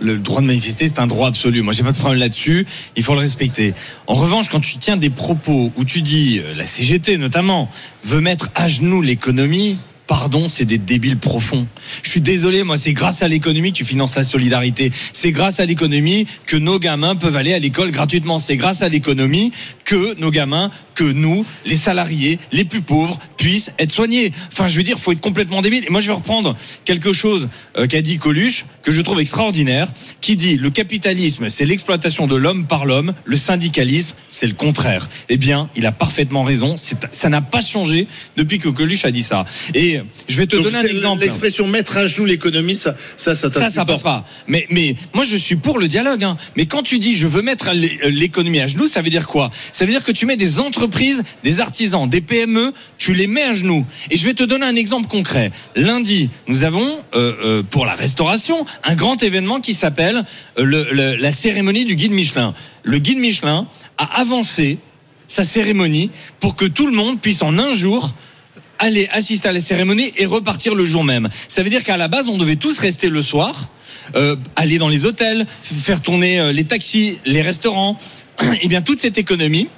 le 0.00 0.18
droit 0.18 0.40
de 0.40 0.46
manifester, 0.46 0.88
c'est 0.88 0.98
un 0.98 1.06
droit 1.06 1.28
absolu. 1.28 1.62
Moi, 1.62 1.72
j'ai 1.72 1.82
pas 1.82 1.92
de 1.92 1.98
problème 1.98 2.18
là-dessus. 2.18 2.66
Il 2.96 3.02
faut 3.02 3.14
le 3.14 3.20
respecter. 3.20 3.74
En 4.06 4.14
revanche, 4.14 4.48
quand 4.48 4.60
tu 4.60 4.78
tiens 4.78 4.96
des 4.96 5.10
propos 5.10 5.72
où 5.76 5.84
tu 5.84 6.02
dis, 6.02 6.40
euh, 6.40 6.54
la 6.54 6.66
CGT 6.66 7.18
notamment, 7.18 7.70
veut 8.04 8.20
mettre 8.20 8.50
à 8.54 8.68
genoux 8.68 9.02
l'économie. 9.02 9.78
Pardon, 10.06 10.48
c'est 10.48 10.64
des 10.64 10.78
débiles 10.78 11.18
profonds. 11.18 11.68
Je 12.02 12.10
suis 12.10 12.20
désolé, 12.20 12.64
moi, 12.64 12.76
c'est 12.76 12.92
grâce 12.92 13.22
à 13.22 13.28
l'économie 13.28 13.70
que 13.70 13.76
tu 13.76 13.84
finances 13.84 14.16
la 14.16 14.24
solidarité. 14.24 14.90
C'est 15.12 15.30
grâce 15.30 15.60
à 15.60 15.64
l'économie 15.64 16.26
que 16.46 16.56
nos 16.56 16.80
gamins 16.80 17.14
peuvent 17.14 17.36
aller 17.36 17.54
à 17.54 17.60
l'école 17.60 17.92
gratuitement. 17.92 18.40
C'est 18.40 18.56
grâce 18.56 18.82
à 18.82 18.88
l'économie 18.88 19.52
que 19.84 20.18
nos 20.18 20.32
gamins, 20.32 20.70
que 20.96 21.04
nous, 21.04 21.46
les 21.64 21.76
salariés, 21.76 22.40
les 22.50 22.64
plus 22.64 22.80
pauvres, 22.80 23.20
puissent 23.36 23.70
être 23.78 23.92
soignés. 23.92 24.32
Enfin, 24.52 24.66
je 24.66 24.76
veux 24.76 24.82
dire, 24.82 24.98
faut 24.98 25.12
être 25.12 25.20
complètement 25.20 25.62
débile. 25.62 25.84
Et 25.86 25.90
moi, 25.90 26.00
je 26.00 26.08
vais 26.08 26.14
reprendre 26.14 26.56
quelque 26.84 27.12
chose 27.12 27.48
euh, 27.78 27.86
qu'a 27.86 28.02
dit 28.02 28.18
Coluche, 28.18 28.66
que 28.82 28.92
je 28.92 29.02
trouve 29.02 29.20
extraordinaire, 29.20 29.92
qui 30.20 30.36
dit 30.36 30.56
le 30.56 30.70
capitalisme, 30.70 31.48
c'est 31.48 31.64
l'exploitation 31.64 32.26
de 32.26 32.36
l'homme 32.36 32.66
par 32.66 32.84
l'homme, 32.84 33.12
le 33.24 33.36
syndicalisme, 33.36 34.14
c'est 34.28 34.46
le 34.46 34.54
contraire. 34.54 35.08
Eh 35.28 35.36
bien, 35.36 35.68
il 35.76 35.86
a 35.86 35.92
parfaitement 35.92 36.42
raison. 36.42 36.74
Ça 37.12 37.28
n'a 37.28 37.40
pas 37.40 37.60
changé 37.60 38.06
depuis 38.36 38.58
que 38.58 38.68
Coluche 38.68 39.04
a 39.04 39.10
dit 39.10 39.22
ça. 39.22 39.44
Et 39.74 40.00
je 40.28 40.36
vais 40.36 40.46
te 40.46 40.56
Donc, 40.56 40.66
donner 40.66 40.78
un 40.78 40.84
exemple. 40.84 41.22
L'expression 41.22 41.66
mettre 41.66 41.96
à 41.96 42.06
genoux 42.06 42.26
l'économie, 42.26 42.74
ça, 42.74 42.96
ça, 43.16 43.34
ça, 43.34 43.50
Ça, 43.50 43.70
ça 43.70 43.84
passe 43.84 44.02
pas. 44.02 44.24
Mais, 44.46 44.66
mais 44.70 44.94
moi, 45.14 45.24
je 45.24 45.36
suis 45.36 45.56
pour 45.56 45.78
le 45.78 45.88
dialogue. 45.88 46.24
Hein. 46.24 46.36
Mais 46.56 46.66
quand 46.66 46.82
tu 46.82 46.98
dis 46.98 47.14
je 47.14 47.26
veux 47.26 47.42
mettre 47.42 47.68
euh, 47.68 48.10
l'économie 48.10 48.60
à 48.60 48.66
genoux, 48.66 48.88
ça 48.88 49.02
veut 49.02 49.10
dire 49.10 49.26
quoi? 49.26 49.50
Ça 49.72 49.84
veut 49.84 49.92
dire 49.92 50.04
que 50.04 50.12
tu 50.12 50.26
mets 50.26 50.36
des 50.36 50.60
entreprises, 50.60 51.22
des 51.44 51.60
artisans, 51.60 52.08
des 52.08 52.20
PME, 52.20 52.72
tu 52.98 53.14
les 53.14 53.26
mets 53.26 53.42
à 53.42 53.52
genoux. 53.52 53.84
Et 54.10 54.16
je 54.16 54.24
vais 54.24 54.34
te 54.34 54.42
donner 54.42 54.66
un 54.66 54.76
exemple 54.76 55.08
concret. 55.08 55.50
Lundi, 55.76 56.30
nous 56.46 56.64
avons 56.64 56.98
euh, 57.14 57.34
euh, 57.44 57.62
pour 57.62 57.86
la 57.86 57.94
restauration 57.94 58.64
un 58.84 58.94
grand 58.94 59.22
événement 59.22 59.60
qui 59.60 59.74
s'appelle 59.74 60.24
euh, 60.58 60.64
le- 60.64 60.88
le- 60.92 61.16
la 61.16 61.32
cérémonie 61.32 61.84
du 61.84 61.94
guide 61.96 62.12
Michelin. 62.12 62.54
Le 62.82 62.98
guide 62.98 63.18
Michelin 63.18 63.66
a 63.98 64.20
avancé 64.20 64.78
sa 65.26 65.44
cérémonie 65.44 66.10
pour 66.40 66.56
que 66.56 66.64
tout 66.64 66.86
le 66.86 66.92
monde 66.92 67.20
puisse 67.20 67.42
en 67.42 67.58
un 67.58 67.72
jour 67.72 68.12
aller 68.78 69.08
assister 69.12 69.48
à 69.48 69.52
la 69.52 69.60
cérémonie 69.60 70.12
et 70.16 70.26
repartir 70.26 70.74
le 70.74 70.84
jour 70.84 71.04
même. 71.04 71.28
Ça 71.48 71.62
veut 71.62 71.70
dire 71.70 71.84
qu'à 71.84 71.96
la 71.96 72.08
base, 72.08 72.28
on 72.28 72.38
devait 72.38 72.56
tous 72.56 72.78
rester 72.78 73.08
le 73.10 73.20
soir, 73.22 73.68
euh, 74.16 74.36
aller 74.56 74.78
dans 74.78 74.88
les 74.88 75.04
hôtels, 75.04 75.46
faire 75.62 76.00
tourner 76.00 76.40
euh, 76.40 76.52
les 76.52 76.64
taxis, 76.64 77.18
les 77.26 77.42
restaurants. 77.42 77.96
Et 78.62 78.68
bien, 78.72 78.80
toute 78.82 78.98
cette 78.98 79.18
économie, 79.18 79.68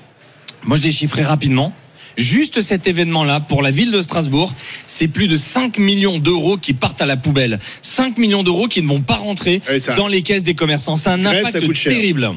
moi 0.62 0.77
je 0.77 0.83
déchiffrerai 0.83 1.25
rapidement. 1.25 1.75
Juste 2.17 2.61
cet 2.61 2.87
événement-là, 2.87 3.41
pour 3.41 3.62
la 3.62 3.70
ville 3.70 3.91
de 3.91 4.00
Strasbourg, 4.00 4.55
c'est 4.87 5.09
plus 5.09 5.29
de 5.29 5.37
5 5.37 5.79
millions 5.79 6.19
d'euros 6.19 6.56
qui 6.56 6.75
partent 6.75 7.00
à 7.03 7.06
la 7.06 7.17
poubelle. 7.17 7.59
5 7.82 8.19
millions 8.19 8.43
d'euros 8.43 8.69
qui 8.69 8.82
ne 8.82 8.88
vont 8.88 9.00
pas 9.00 9.14
rentrer 9.17 9.61
Oui, 9.70 9.81
ça- 9.81 9.94
dans 9.94 10.09
les 10.09 10.23
caisses 10.23 10.44
des 10.44 10.55
commerçants. 10.55 10.97
C'est 10.97 11.11
un 11.11 11.25
impact 11.25 11.73
terrible. 11.85 12.31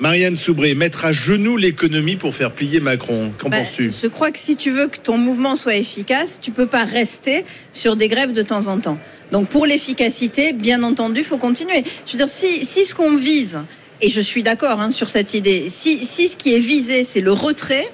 Marianne 0.00 0.34
Soubré, 0.34 0.74
mettre 0.74 1.04
à 1.04 1.12
genoux 1.12 1.56
l'économie 1.56 2.16
pour 2.16 2.34
faire 2.34 2.50
plier 2.50 2.80
Macron. 2.80 3.32
Qu'en 3.38 3.48
Bah, 3.48 3.58
penses-tu? 3.58 3.92
Je 4.02 4.08
crois 4.08 4.32
que 4.32 4.40
si 4.40 4.56
tu 4.56 4.72
veux 4.72 4.88
que 4.88 4.98
ton 4.98 5.16
mouvement 5.18 5.54
soit 5.54 5.76
efficace, 5.76 6.40
tu 6.42 6.50
peux 6.50 6.66
pas 6.66 6.84
rester 6.84 7.44
sur 7.72 7.94
des 7.94 8.08
grèves 8.08 8.32
de 8.32 8.42
temps 8.42 8.66
en 8.66 8.78
temps. 8.80 8.98
Donc 9.30 9.48
pour 9.48 9.66
l'efficacité, 9.66 10.52
bien 10.52 10.82
entendu, 10.82 11.20
il 11.20 11.24
faut 11.24 11.38
continuer. 11.38 11.84
Je 12.06 12.12
veux 12.12 12.18
dire, 12.18 12.28
si, 12.28 12.64
si 12.66 12.84
ce 12.84 12.94
qu'on 12.94 13.14
vise, 13.16 13.60
et 14.00 14.08
je 14.08 14.20
suis 14.20 14.42
d'accord 14.42 14.80
hein, 14.80 14.90
sur 14.90 15.08
cette 15.08 15.32
idée, 15.32 15.66
si, 15.68 16.04
si 16.04 16.26
ce 16.26 16.36
qui 16.36 16.52
est 16.54 16.58
visé, 16.60 17.04
c'est 17.04 17.20
le 17.20 17.32
retrait, 17.32 17.86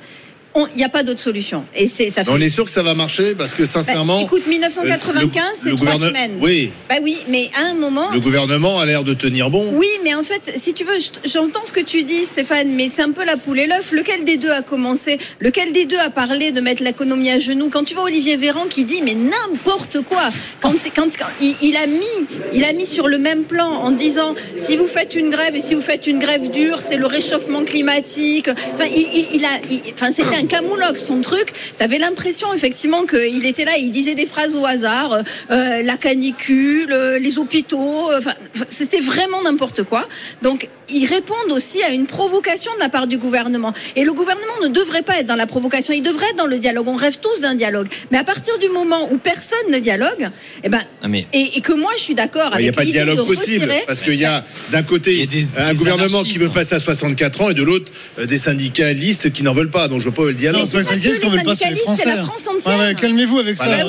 il 0.56 0.76
n'y 0.76 0.84
a 0.84 0.88
pas 0.88 1.02
d'autre 1.04 1.20
solution. 1.20 1.64
Et 1.76 1.86
c'est 1.86 2.10
ça 2.10 2.24
fait. 2.24 2.30
On 2.30 2.40
est 2.40 2.48
sûr 2.48 2.64
que 2.64 2.70
ça 2.70 2.82
va 2.82 2.94
marcher 2.94 3.34
parce 3.36 3.54
que 3.54 3.62
Bah, 3.62 3.68
sincèrement. 3.68 4.20
écoute, 4.20 4.46
1995, 4.48 5.42
le- 5.64 5.70
c'est 5.70 5.76
trois 5.76 5.92
gouverne- 5.92 6.08
semaines. 6.08 6.38
Oui, 6.40 6.72
Bah 6.88 6.96
oui, 7.02 7.16
mais 7.28 7.48
à 7.56 7.66
un 7.70 7.74
moment, 7.74 8.10
le 8.12 8.20
gouvernement 8.20 8.80
a 8.80 8.86
l'air 8.86 9.04
de 9.04 9.14
tenir 9.14 9.50
bon. 9.50 9.72
oui, 9.74 9.86
mais 10.02 10.14
en 10.14 10.22
fait, 10.22 10.52
si 10.56 10.74
tu 10.74 10.84
veux, 10.84 10.98
je- 10.98 11.28
j'entends 11.30 11.64
ce 11.64 11.72
que 11.72 11.80
tu 11.80 12.02
dis, 12.02 12.24
Stéphane, 12.24 12.68
mais 12.74 12.88
c'est 12.92 13.02
un 13.02 13.12
peu 13.12 13.24
la 13.24 13.36
poule 13.36 13.60
et 13.60 13.66
l'œuf. 13.66 13.92
Lequel 13.92 14.24
des 14.24 14.36
deux 14.38 14.50
a 14.50 14.62
commencé? 14.62 15.18
Lequel 15.40 15.72
des 15.72 15.84
deux 15.84 15.98
a 15.98 16.10
parlé 16.10 16.50
de 16.52 16.60
mettre 16.60 16.82
l'économie 16.82 17.30
à 17.30 17.38
genoux? 17.38 17.68
Quand 17.70 17.84
tu 17.84 17.94
vois 17.94 18.04
Olivier 18.04 18.36
Véran 18.36 18.64
qui 18.68 18.84
dit 18.84 19.02
mais 19.04 19.14
n'importe 19.14 20.00
quoi, 20.02 20.30
quand, 20.60 20.74
quand, 20.94 21.16
quand- 21.16 21.26
il, 21.40 21.54
il 21.62 21.76
a 21.76 21.86
mis, 21.86 22.26
il 22.54 22.64
a 22.64 22.72
mis 22.72 22.86
sur 22.86 23.06
le 23.08 23.18
même 23.18 23.44
plan 23.44 23.68
en 23.70 23.90
disant 23.92 24.34
si 24.56 24.76
vous 24.76 24.86
faites 24.86 25.14
une 25.14 25.30
grève 25.30 25.54
et 25.54 25.60
si 25.60 25.74
vous 25.74 25.80
faites 25.82 26.06
une 26.06 26.18
grève 26.18 26.50
dure, 26.50 26.80
c'est 26.86 26.96
le 26.96 27.06
réchauffement 27.06 27.62
climatique. 27.64 28.48
Enfin, 28.74 28.86
il, 28.94 29.26
il- 29.34 29.44
a, 29.44 29.50
enfin, 29.94 30.10
c'était 30.12 30.39
un 30.40 30.46
camoulox 30.46 31.04
son 31.04 31.20
truc. 31.20 31.52
T'avais 31.78 31.98
l'impression 31.98 32.52
effectivement 32.54 33.04
qu'il 33.04 33.46
était 33.46 33.64
là, 33.64 33.72
il 33.78 33.90
disait 33.90 34.14
des 34.14 34.26
phrases 34.26 34.54
au 34.54 34.64
hasard, 34.64 35.12
euh, 35.12 35.22
euh, 35.50 35.82
la 35.82 35.96
canicule, 35.96 36.92
euh, 36.92 37.18
les 37.18 37.38
hôpitaux. 37.38 38.10
Enfin, 38.16 38.34
c'était 38.68 39.00
vraiment 39.00 39.42
n'importe 39.42 39.82
quoi. 39.82 40.08
Donc, 40.42 40.68
ils 40.92 41.06
répondent 41.06 41.50
aussi 41.52 41.82
à 41.82 41.90
une 41.92 42.06
provocation 42.06 42.72
de 42.74 42.80
la 42.80 42.88
part 42.88 43.06
du 43.06 43.18
gouvernement. 43.18 43.72
Et 43.96 44.04
le 44.04 44.12
gouvernement 44.12 44.52
ne 44.62 44.68
devrait 44.68 45.02
pas 45.02 45.18
être 45.20 45.26
dans 45.26 45.34
la 45.36 45.46
provocation, 45.46 45.92
il 45.94 46.02
devrait 46.02 46.26
être 46.30 46.36
dans 46.36 46.46
le 46.46 46.58
dialogue. 46.58 46.88
On 46.88 46.96
rêve 46.96 47.18
tous 47.20 47.40
d'un 47.40 47.54
dialogue. 47.54 47.86
Mais 48.10 48.18
à 48.18 48.24
partir 48.24 48.58
du 48.58 48.68
moment 48.68 49.08
où 49.12 49.18
personne 49.18 49.58
ne 49.70 49.78
dialogue, 49.78 50.28
eh 50.64 50.68
ben, 50.68 50.80
Non, 51.02 51.08
mais- 51.08 51.26
et, 51.32 51.56
et 51.56 51.60
que 51.60 51.72
moi 51.72 51.92
je 51.96 52.02
suis 52.02 52.14
d'accord 52.14 52.48
Il 52.50 52.54
avec 52.54 52.62
n'y 52.64 52.68
a 52.68 52.72
pas 52.72 52.84
de 52.84 52.90
dialogue 52.90 53.18
de 53.18 53.22
possible 53.22 53.64
retirer- 53.64 53.84
parce 53.86 54.02
qu'il 54.02 54.14
y 54.20 54.24
a 54.24 54.44
d'un 54.70 54.82
côté 54.82 55.12
Il 55.14 55.18
y 55.20 55.22
a 55.22 55.26
des- 55.26 55.46
un 55.58 55.72
des 55.72 55.78
gouvernement 55.78 56.22
qui 56.24 56.38
veut 56.38 56.48
passer 56.50 56.74
à 56.76 56.80
64 56.80 57.40
ans 57.42 57.50
et 57.50 57.54
de 57.54 57.62
l'autre 57.62 57.92
euh, 58.18 58.26
des 58.26 58.38
syndicalistes 58.38 59.32
qui 59.32 59.42
n'en 59.42 59.52
veulent 59.52 59.70
pas. 59.70 59.88
Donc 59.88 60.00
je 60.00 60.04
vois 60.04 60.14
pas 60.14 60.22
où 60.22 60.28
est 60.28 60.32
le 60.32 60.36
dialogue. 60.36 60.60
Non, 60.62 60.66
c'est 60.66 60.72
pas 60.72 60.78
les 60.80 60.84
pas 60.84 60.90
syndicalistes 60.92 61.22
pas, 61.62 61.70
les 61.70 61.76
Français. 61.76 62.04
la 62.06 62.16
France 62.24 62.46
entière. 62.48 62.78
Ouais, 62.78 62.84
ouais, 62.86 62.94
Calmez-vous 62.94 63.38
avec 63.38 63.56
ça. 63.56 63.64
Bah 63.66 63.70
oui, 63.72 63.78
là, 63.78 63.86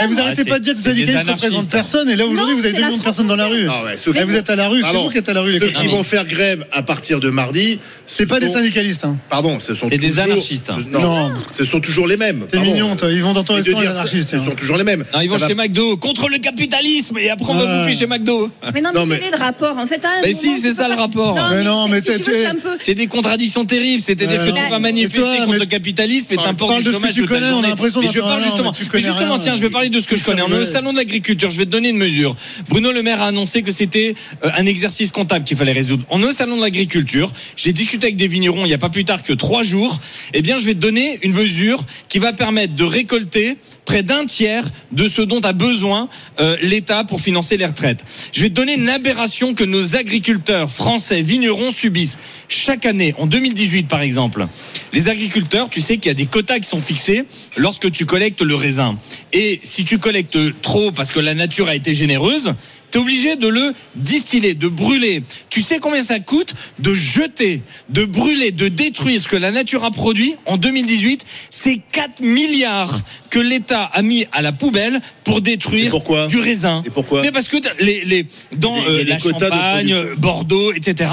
Eh, 0.00 0.06
vous 0.06 0.20
arrêtez 0.20 0.42
Ouais, 0.42 0.48
pas 0.48 0.58
de 0.58 0.64
dire 0.64 0.74
que 0.74 0.78
les 0.78 0.84
syndicalistes 0.84 1.18
représentent 1.18 1.44
anarchistes. 1.44 1.70
personne. 1.72 2.08
Et 2.10 2.16
là, 2.16 2.26
aujourd'hui, 2.26 2.54
vous 2.54 2.60
avez 2.60 2.70
c'est 2.70 2.74
2 2.76 2.80
la 2.80 2.86
millions 2.88 2.98
de 2.98 3.02
personnes 3.02 3.26
dans 3.26 3.36
la 3.36 3.46
rue. 3.46 3.66
Ah 3.68 3.82
vous 4.24 4.36
êtes 4.36 4.50
à 4.50 4.56
la 4.56 4.68
rue, 4.68 4.82
c'est 4.82 4.92
vous 4.92 5.08
qui 5.10 5.18
êtes 5.18 5.28
à 5.28 5.32
la 5.32 5.40
rue, 5.40 5.58
Ceux 5.58 5.66
qui 5.68 5.86
vont 5.88 6.02
faire 6.02 6.17
grève 6.26 6.66
à 6.72 6.82
partir 6.82 7.20
de 7.20 7.30
mardi. 7.30 7.78
C'est 8.06 8.26
pas 8.26 8.36
ce 8.36 8.40
des 8.40 8.46
sont- 8.48 8.54
syndicalistes. 8.54 9.04
hein. 9.04 9.16
Pardon, 9.30 9.60
ce 9.60 9.74
sont 9.74 9.86
C'est 9.88 9.98
des 9.98 10.08
toujours- 10.08 10.24
anarchistes. 10.24 10.70
ce- 10.76 10.88
Non, 10.88 11.00
Non. 11.00 11.30
ce 11.52 11.64
sont 11.64 11.80
toujours 11.80 12.06
les 12.06 12.16
mêmes. 12.16 12.46
T'es 12.50 12.56
Pardon. 12.56 12.72
mignon, 12.72 12.96
toi. 12.96 13.10
Ils 13.10 13.22
vont 13.22 13.32
dans 13.32 13.44
ton 13.44 13.54
restaurant, 13.54 13.80
les 13.80 13.86
anarchistes. 13.88 14.28
Ce 14.30 14.36
hein. 14.36 14.44
sont 14.44 14.54
toujours 14.54 14.76
les 14.76 14.84
mêmes. 14.84 15.04
Non, 15.14 15.20
ils 15.20 15.28
vont 15.28 15.38
Ça 15.38 15.44
va- 15.44 15.48
chez 15.48 15.54
McDo 15.54 15.96
contre 15.96 16.28
le 16.28 16.38
capitalisme 16.38 17.18
et 17.18 17.30
après 17.30 17.52
on 17.52 17.56
va 17.58 17.80
bouffer 17.84 17.94
chez 17.96 18.06
McDo. 18.06 18.50
Mais 18.74 18.80
non, 18.80 18.90
Non, 18.94 19.06
mais, 19.06 19.14
mais- 19.16 19.20
quel 19.20 19.34
est 19.34 19.36
le 19.38 19.42
rapport 19.42 19.76
En 19.78 19.86
fait, 19.86 20.04
un 20.04 20.08
Mais 20.22 20.32
moment, 20.32 20.40
si, 20.40 20.60
c'est 20.60 20.72
ça 20.72 20.88
le 20.88 20.94
rapport. 20.94 21.34
Non, 21.34 21.42
Mais 21.50 21.56
mais, 21.58 21.64
non, 21.64 21.86
c'est- 21.86 22.88
mais 22.88 22.94
des 22.94 23.06
contradictions 23.06 23.64
terribles. 23.64 24.02
C'est-à-dire 24.02 24.44
que 24.44 24.50
tu 24.50 24.70
vas 24.70 24.78
manifester 24.78 25.20
contre 25.38 25.48
mais- 25.52 25.58
le 25.58 25.66
capitalisme 25.66 26.32
et 26.32 26.36
t'importes 26.36 26.78
du 26.82 26.84
chômage 26.92 27.14
toute 27.14 27.28
la 27.30 27.36
connais, 27.36 27.46
on 27.46 27.48
a 27.48 27.52
journée. 27.52 27.68
l'impression 27.68 28.00
Mais 28.02 28.08
je 28.12 28.20
parle 28.20 28.42
justement, 28.42 28.72
mais 28.72 28.88
mais 28.94 29.00
justement, 29.00 29.38
tiens, 29.38 29.54
je 29.54 29.60
vais 29.60 29.70
parler 29.70 29.88
de 29.88 30.00
ce 30.00 30.06
que 30.08 30.16
je 30.16 30.24
connais. 30.24 30.42
On 30.42 30.50
est 30.52 30.60
au 30.60 30.64
salon 30.64 30.92
de 30.92 30.96
l'agriculture. 30.98 31.50
Je 31.50 31.58
vais 31.58 31.64
te 31.64 31.70
donner 31.70 31.90
une 31.90 31.96
mesure. 31.96 32.34
Bruno 32.68 32.92
Le 32.92 33.02
Maire 33.02 33.22
a 33.22 33.26
annoncé 33.26 33.62
que 33.62 33.72
c'était 33.72 34.14
un 34.42 34.66
exercice 34.66 35.10
comptable 35.12 35.44
qu'il 35.44 35.56
fallait 35.56 35.72
résoudre. 35.72 36.04
On 36.10 36.22
est 36.22 36.26
au 36.26 36.32
salon 36.32 36.56
de 36.56 36.62
l'agriculture. 36.62 37.30
J'ai 37.56 37.72
discuté 37.72 38.06
avec 38.06 38.16
des 38.16 38.28
vignerons 38.28 38.64
il 38.64 38.68
n'y 38.68 38.74
a 38.74 38.78
pas 38.78 38.90
plus 38.90 39.04
tard 39.04 39.22
que 39.22 39.32
trois 39.32 39.62
jours. 39.62 40.00
Eh 40.34 40.42
bien, 40.42 40.58
je 40.58 40.64
vais 40.64 40.74
te 40.74 40.80
donner 40.80 41.18
une 41.22 41.32
mesure 41.32 41.84
qui 42.08 42.18
va 42.18 42.32
permettre 42.32 42.74
de 42.74 42.84
récolter 42.84 43.56
près 43.84 44.02
d'un 44.02 44.26
tiers 44.26 44.68
de 44.92 45.08
ce 45.08 45.22
dont 45.22 45.40
a 45.40 45.52
besoin 45.52 46.08
euh, 46.40 46.56
l'État 46.60 47.04
pour 47.04 47.20
financer 47.20 47.56
les 47.56 47.66
retraites. 47.66 48.04
Je 48.32 48.42
vais 48.42 48.50
te 48.50 48.54
donner 48.54 48.74
une 48.74 48.88
aberration 48.88 49.54
que 49.54 49.64
nos 49.64 49.96
agriculteurs 49.96 50.70
français 50.70 51.22
vignerons 51.22 51.70
subissent 51.70 52.18
chaque 52.48 52.84
année. 52.86 53.14
En 53.18 53.26
2018, 53.26 53.88
par 53.88 54.00
exemple, 54.00 54.46
les 54.92 55.08
agriculteurs, 55.08 55.70
tu 55.70 55.80
sais 55.80 55.96
qu'il 55.96 56.06
y 56.06 56.10
a 56.10 56.14
des 56.14 56.26
quotas 56.26 56.58
qui 56.58 56.68
sont 56.68 56.80
fixés 56.80 57.24
lorsque 57.56 57.90
tu 57.90 58.04
collectes 58.04 58.42
le 58.42 58.54
raisin. 58.54 58.98
Et 59.32 59.60
si 59.62 59.84
tu 59.84 59.98
collectes 59.98 60.38
trop 60.60 60.92
parce 60.92 61.10
que 61.10 61.20
la 61.20 61.34
nature 61.34 61.68
a 61.68 61.74
été 61.74 61.94
généreuse, 61.94 62.54
tu 62.90 62.98
es 62.98 63.00
obligé 63.00 63.36
de 63.36 63.48
le 63.48 63.74
distiller, 63.94 64.54
de 64.54 64.68
brûler. 64.68 65.22
Tu 65.50 65.62
sais 65.62 65.78
combien 65.78 66.02
ça 66.02 66.20
coûte 66.20 66.54
de 66.78 66.94
jeter, 66.94 67.62
de 67.88 68.04
brûler, 68.04 68.50
de 68.50 68.68
détruire 68.68 69.20
ce 69.20 69.28
que 69.28 69.36
la 69.36 69.50
nature 69.50 69.84
a 69.84 69.90
produit 69.90 70.36
en 70.46 70.56
2018 70.56 71.24
C'est 71.50 71.80
4 71.92 72.20
milliards 72.22 73.00
que 73.30 73.38
l'État 73.38 73.84
a 73.84 74.02
mis 74.02 74.26
à 74.32 74.42
la 74.42 74.52
poubelle 74.52 75.00
pour 75.24 75.40
détruire 75.40 75.90
pourquoi? 75.90 76.26
du 76.26 76.40
raisin. 76.40 76.82
Et 76.86 76.90
pourquoi? 76.90 77.22
Mais 77.22 77.30
parce 77.30 77.48
que 77.48 77.58
les, 77.80 78.04
les, 78.04 78.26
dans 78.56 78.74
a 78.74 78.88
euh, 78.88 78.98
des 78.98 79.10
la 79.10 79.18
quotas 79.18 79.50
de 79.50 79.54
Champagne, 79.54 79.88
production. 79.88 80.20
Bordeaux, 80.20 80.72
etc., 80.72 81.10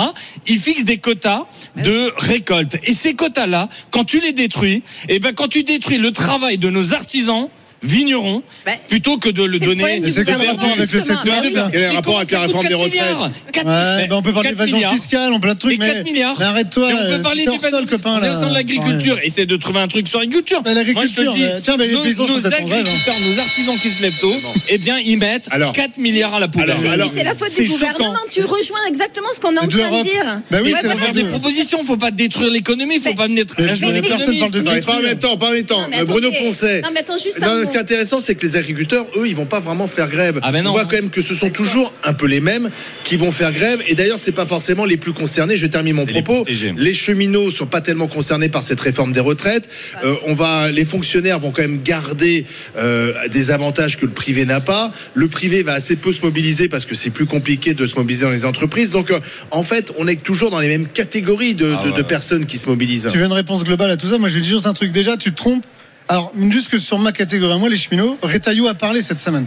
ils 0.48 0.60
fixent 0.60 0.86
des 0.86 0.98
quotas 0.98 1.44
de 1.76 2.14
récolte. 2.18 2.78
Et 2.84 2.94
ces 2.94 3.14
quotas-là, 3.16 3.70
quand 3.92 4.06
tu 4.06 4.20
les 4.20 4.32
détruis, 4.32 4.84
et 5.10 5.20
ben 5.20 5.34
quand 5.34 5.48
tu 5.48 5.64
détruis 5.64 5.98
le 5.98 6.12
travail 6.12 6.58
de 6.58 6.70
nos 6.70 6.94
artisans 6.94 7.50
vignerons, 7.84 8.42
Bah, 8.66 8.72
plutôt 8.90 9.18
que 9.18 9.30
de 9.30 9.44
le 9.44 9.60
donner, 9.60 10.00
Mais 10.02 10.10
c'est 10.10 10.26
faire 10.26 10.38
rapport 10.46 10.66
avec 10.66 10.78
le 10.78 10.86
justement. 10.86 11.04
7 11.04 11.26
Mais 11.26 11.32
milliards 11.32 11.70
Quel 11.72 11.82
est 11.82 11.84
le 11.84 11.90
mais 11.90 11.96
rapport 11.96 12.18
avec 12.18 12.32
la 12.32 12.40
réforme 12.42 12.64
des 12.64 12.70
4 12.70 12.80
retraites 12.80 13.02
milliards 13.02 13.32
4 13.52 13.66
Ouais, 13.68 14.08
on 14.12 14.22
peut 14.22 14.34
parler 14.34 14.50
4 14.50 14.56
d'évasion 14.58 14.78
milliards. 14.78 14.94
fiscale, 14.94 15.34
on 15.34 15.40
plein 15.40 15.54
de 15.54 15.60
trucs, 15.60 15.74
Et 15.74 15.78
4 15.78 15.94
mais, 15.98 16.04
milliards. 16.04 16.36
mais 16.40 16.46
arrête-toi. 16.46 16.88
Mais 16.90 17.00
on 17.00 17.18
peut 17.18 17.22
parler 17.24 17.46
t'es 17.46 17.52
du 17.52 17.58
hors 17.58 17.70
sol, 17.72 17.86
copain, 17.88 18.16
On 18.16 18.24
est 18.24 18.26
là. 18.26 18.32
au 18.32 18.34
sein 18.34 18.50
de 18.50 18.54
l'agriculture. 18.54 19.16
Ouais. 19.16 19.28
Essaie 19.28 19.46
de 19.46 19.56
trouver 19.56 19.80
un 19.80 19.88
truc 19.88 20.08
sur 20.08 20.20
l'agriculture. 20.20 20.62
Mais 20.66 20.74
l'agriculture, 20.74 21.24
Moi, 21.26 21.34
je 21.34 21.42
te 21.42 21.46
euh, 21.46 21.58
dis, 21.60 21.62
mais 21.78 21.88
nos, 21.88 22.74
hein. 22.74 22.80
agriculteurs, 22.80 23.16
nos 23.22 23.40
artisans 23.40 23.78
qui 23.82 23.90
se 23.92 24.02
lèvent 24.02 24.20
tôt, 24.20 24.34
eh 24.70 24.78
bien, 24.78 24.98
ils 24.98 25.18
mettent 25.18 25.48
Alors. 25.52 25.72
4 25.74 25.98
milliards 25.98 26.34
à 26.34 26.40
la 26.40 26.48
poubelle. 26.48 26.76
Mais 26.82 27.04
c'est 27.14 27.24
la 27.24 27.36
faute 27.36 27.56
du 27.56 27.64
gouvernement. 27.70 28.14
Tu 28.32 28.42
rejoins 28.42 28.80
exactement 28.90 29.28
ce 29.34 29.40
qu'on 29.40 29.56
est 29.56 29.60
en 29.60 29.68
De 29.68 29.78
train 29.78 30.00
de 30.00 30.04
dire. 30.04 30.42
Bah 30.50 30.58
oui, 30.64 30.74
c'est 30.82 30.90
faut 30.90 30.98
faire 30.98 31.14
des 31.14 31.24
de- 31.24 31.28
propositions, 31.30 31.84
faut 31.84 31.98
pas 31.98 32.12
détruire 32.12 32.50
l'économie, 32.50 33.00
faut 33.00 33.10
Mais- 33.10 33.16
pas 33.16 33.28
mettre 33.28 33.54
Mais- 33.58 33.66
lâcher 33.68 33.82
mais 33.86 33.94
l'économie. 34.02 34.08
personne 34.18 34.40
parle 34.40 34.52
de 34.52 34.62
mais 34.62 34.82
pas 34.82 34.98
en 34.98 35.02
même 35.02 35.20
temps, 35.20 35.38
pas 35.38 35.48
en 35.50 35.52
même 35.52 35.66
temps. 35.66 35.82
Mais 35.92 36.04
Bruno. 36.04 36.30
Poncet. 36.32 36.82
Non, 36.82 36.90
mais 36.94 37.00
attends, 37.02 37.18
juste 37.18 37.42
un. 37.42 37.66
Qui 37.76 37.80
est 37.80 37.82
intéressant, 37.82 38.22
c'est 38.22 38.36
que 38.36 38.46
les 38.46 38.56
agriculteurs, 38.56 39.06
eux, 39.18 39.28
ils 39.28 39.36
vont 39.36 39.46
pas 39.46 39.60
vraiment 39.60 39.88
faire 39.88 40.08
grève. 40.10 40.40
Ah 40.44 40.52
ben 40.54 40.64
non. 40.64 40.70
On 40.70 40.74
voit 40.74 40.86
quand 40.86 40.96
même 40.96 41.10
que 41.10 41.22
ce 41.22 41.36
sont 41.36 41.50
toujours 41.50 41.94
un 42.04 42.14
peu 42.14 42.26
les 42.26 42.40
mêmes 42.40 42.70
qui 43.04 43.18
vont 43.18 43.32
faire 43.34 43.52
grève. 43.52 43.82
Et 43.88 43.96
d'ailleurs, 43.96 44.20
c'est 44.20 44.32
pas 44.32 44.46
forcément 44.46 44.86
les 44.86 44.96
plus 44.98 45.12
concernés. 45.14 45.58
Je 45.58 45.68
termine 45.68 45.96
mon 45.96 46.06
les 46.06 46.14
propos. 46.22 46.36
protégés. 46.44 46.74
Les 46.78 46.94
cheminots 46.94 47.52
sont 47.52 47.66
pas 47.66 47.82
tellement 47.82 48.08
concernés 48.08 48.48
par 48.50 48.64
cette 48.64 48.80
réforme 48.80 49.12
des 49.12 49.20
retraites. 49.20 49.68
Euh, 50.06 50.16
on 50.26 50.34
va, 50.34 50.72
les 50.72 50.86
fonctionnaires 50.86 51.40
vont 51.40 51.52
quand 51.52 51.64
même 51.64 51.82
garder 51.84 52.46
euh, 52.78 53.28
des 53.28 53.52
avantages 53.52 53.98
que 53.98 54.06
le 54.06 54.12
privé 54.14 54.46
n'a 54.46 54.62
pas. 54.62 54.92
Le 55.14 55.28
privé 55.28 55.62
va 55.64 55.74
assez 55.74 55.96
peu 55.98 56.14
se 56.14 56.22
mobiliser 56.22 56.70
parce 56.70 56.86
que 56.86 56.96
c'est 56.96 57.10
plus 57.10 57.26
compliqué 57.26 57.74
de 57.74 57.86
se 57.88 57.96
mobiliser 57.96 58.24
dans 58.26 58.32
les 58.32 58.46
entreprises. 58.46 58.92
Donc, 58.92 59.12
euh, 59.12 59.20
en 59.52 59.64
fait, 59.64 59.92
on 59.98 60.08
est 60.08 60.22
toujours 60.24 60.50
dans 60.50 60.60
les 60.62 60.70
mêmes 60.70 60.88
catégories 60.88 61.56
de, 61.56 61.76
Ah 61.78 61.84
de- 61.86 61.92
ouais. 61.92 61.98
de 61.98 62.04
personnes 62.04 62.46
qui 62.46 62.58
se 62.58 62.68
mobilisent. 62.68 63.10
Tu 63.12 63.18
veux 63.18 63.26
une 63.26 63.32
réponse 63.34 63.64
globale 63.66 63.92
à 63.92 63.98
tout 63.98 64.08
ça? 64.08 64.18
Moi, 64.18 64.30
je 64.30 64.40
dis 64.40 64.48
juste 64.50 64.66
un 64.66 64.74
truc. 64.74 64.92
Déjà, 64.92 65.18
tu 65.18 65.32
te 65.32 65.36
trompes. 65.36 65.66
Alors, 66.08 66.32
juste 66.50 66.70
que 66.70 66.78
sur 66.78 67.00
ma 67.00 67.12
catégorie, 67.12 67.58
moi, 67.60 67.70
les 67.70 67.78
cheminots, 67.78 68.18
Retailleau 68.22 68.68
a 68.68 68.74
parlé 68.76 69.02
cette 69.02 69.20
semaine. 69.20 69.46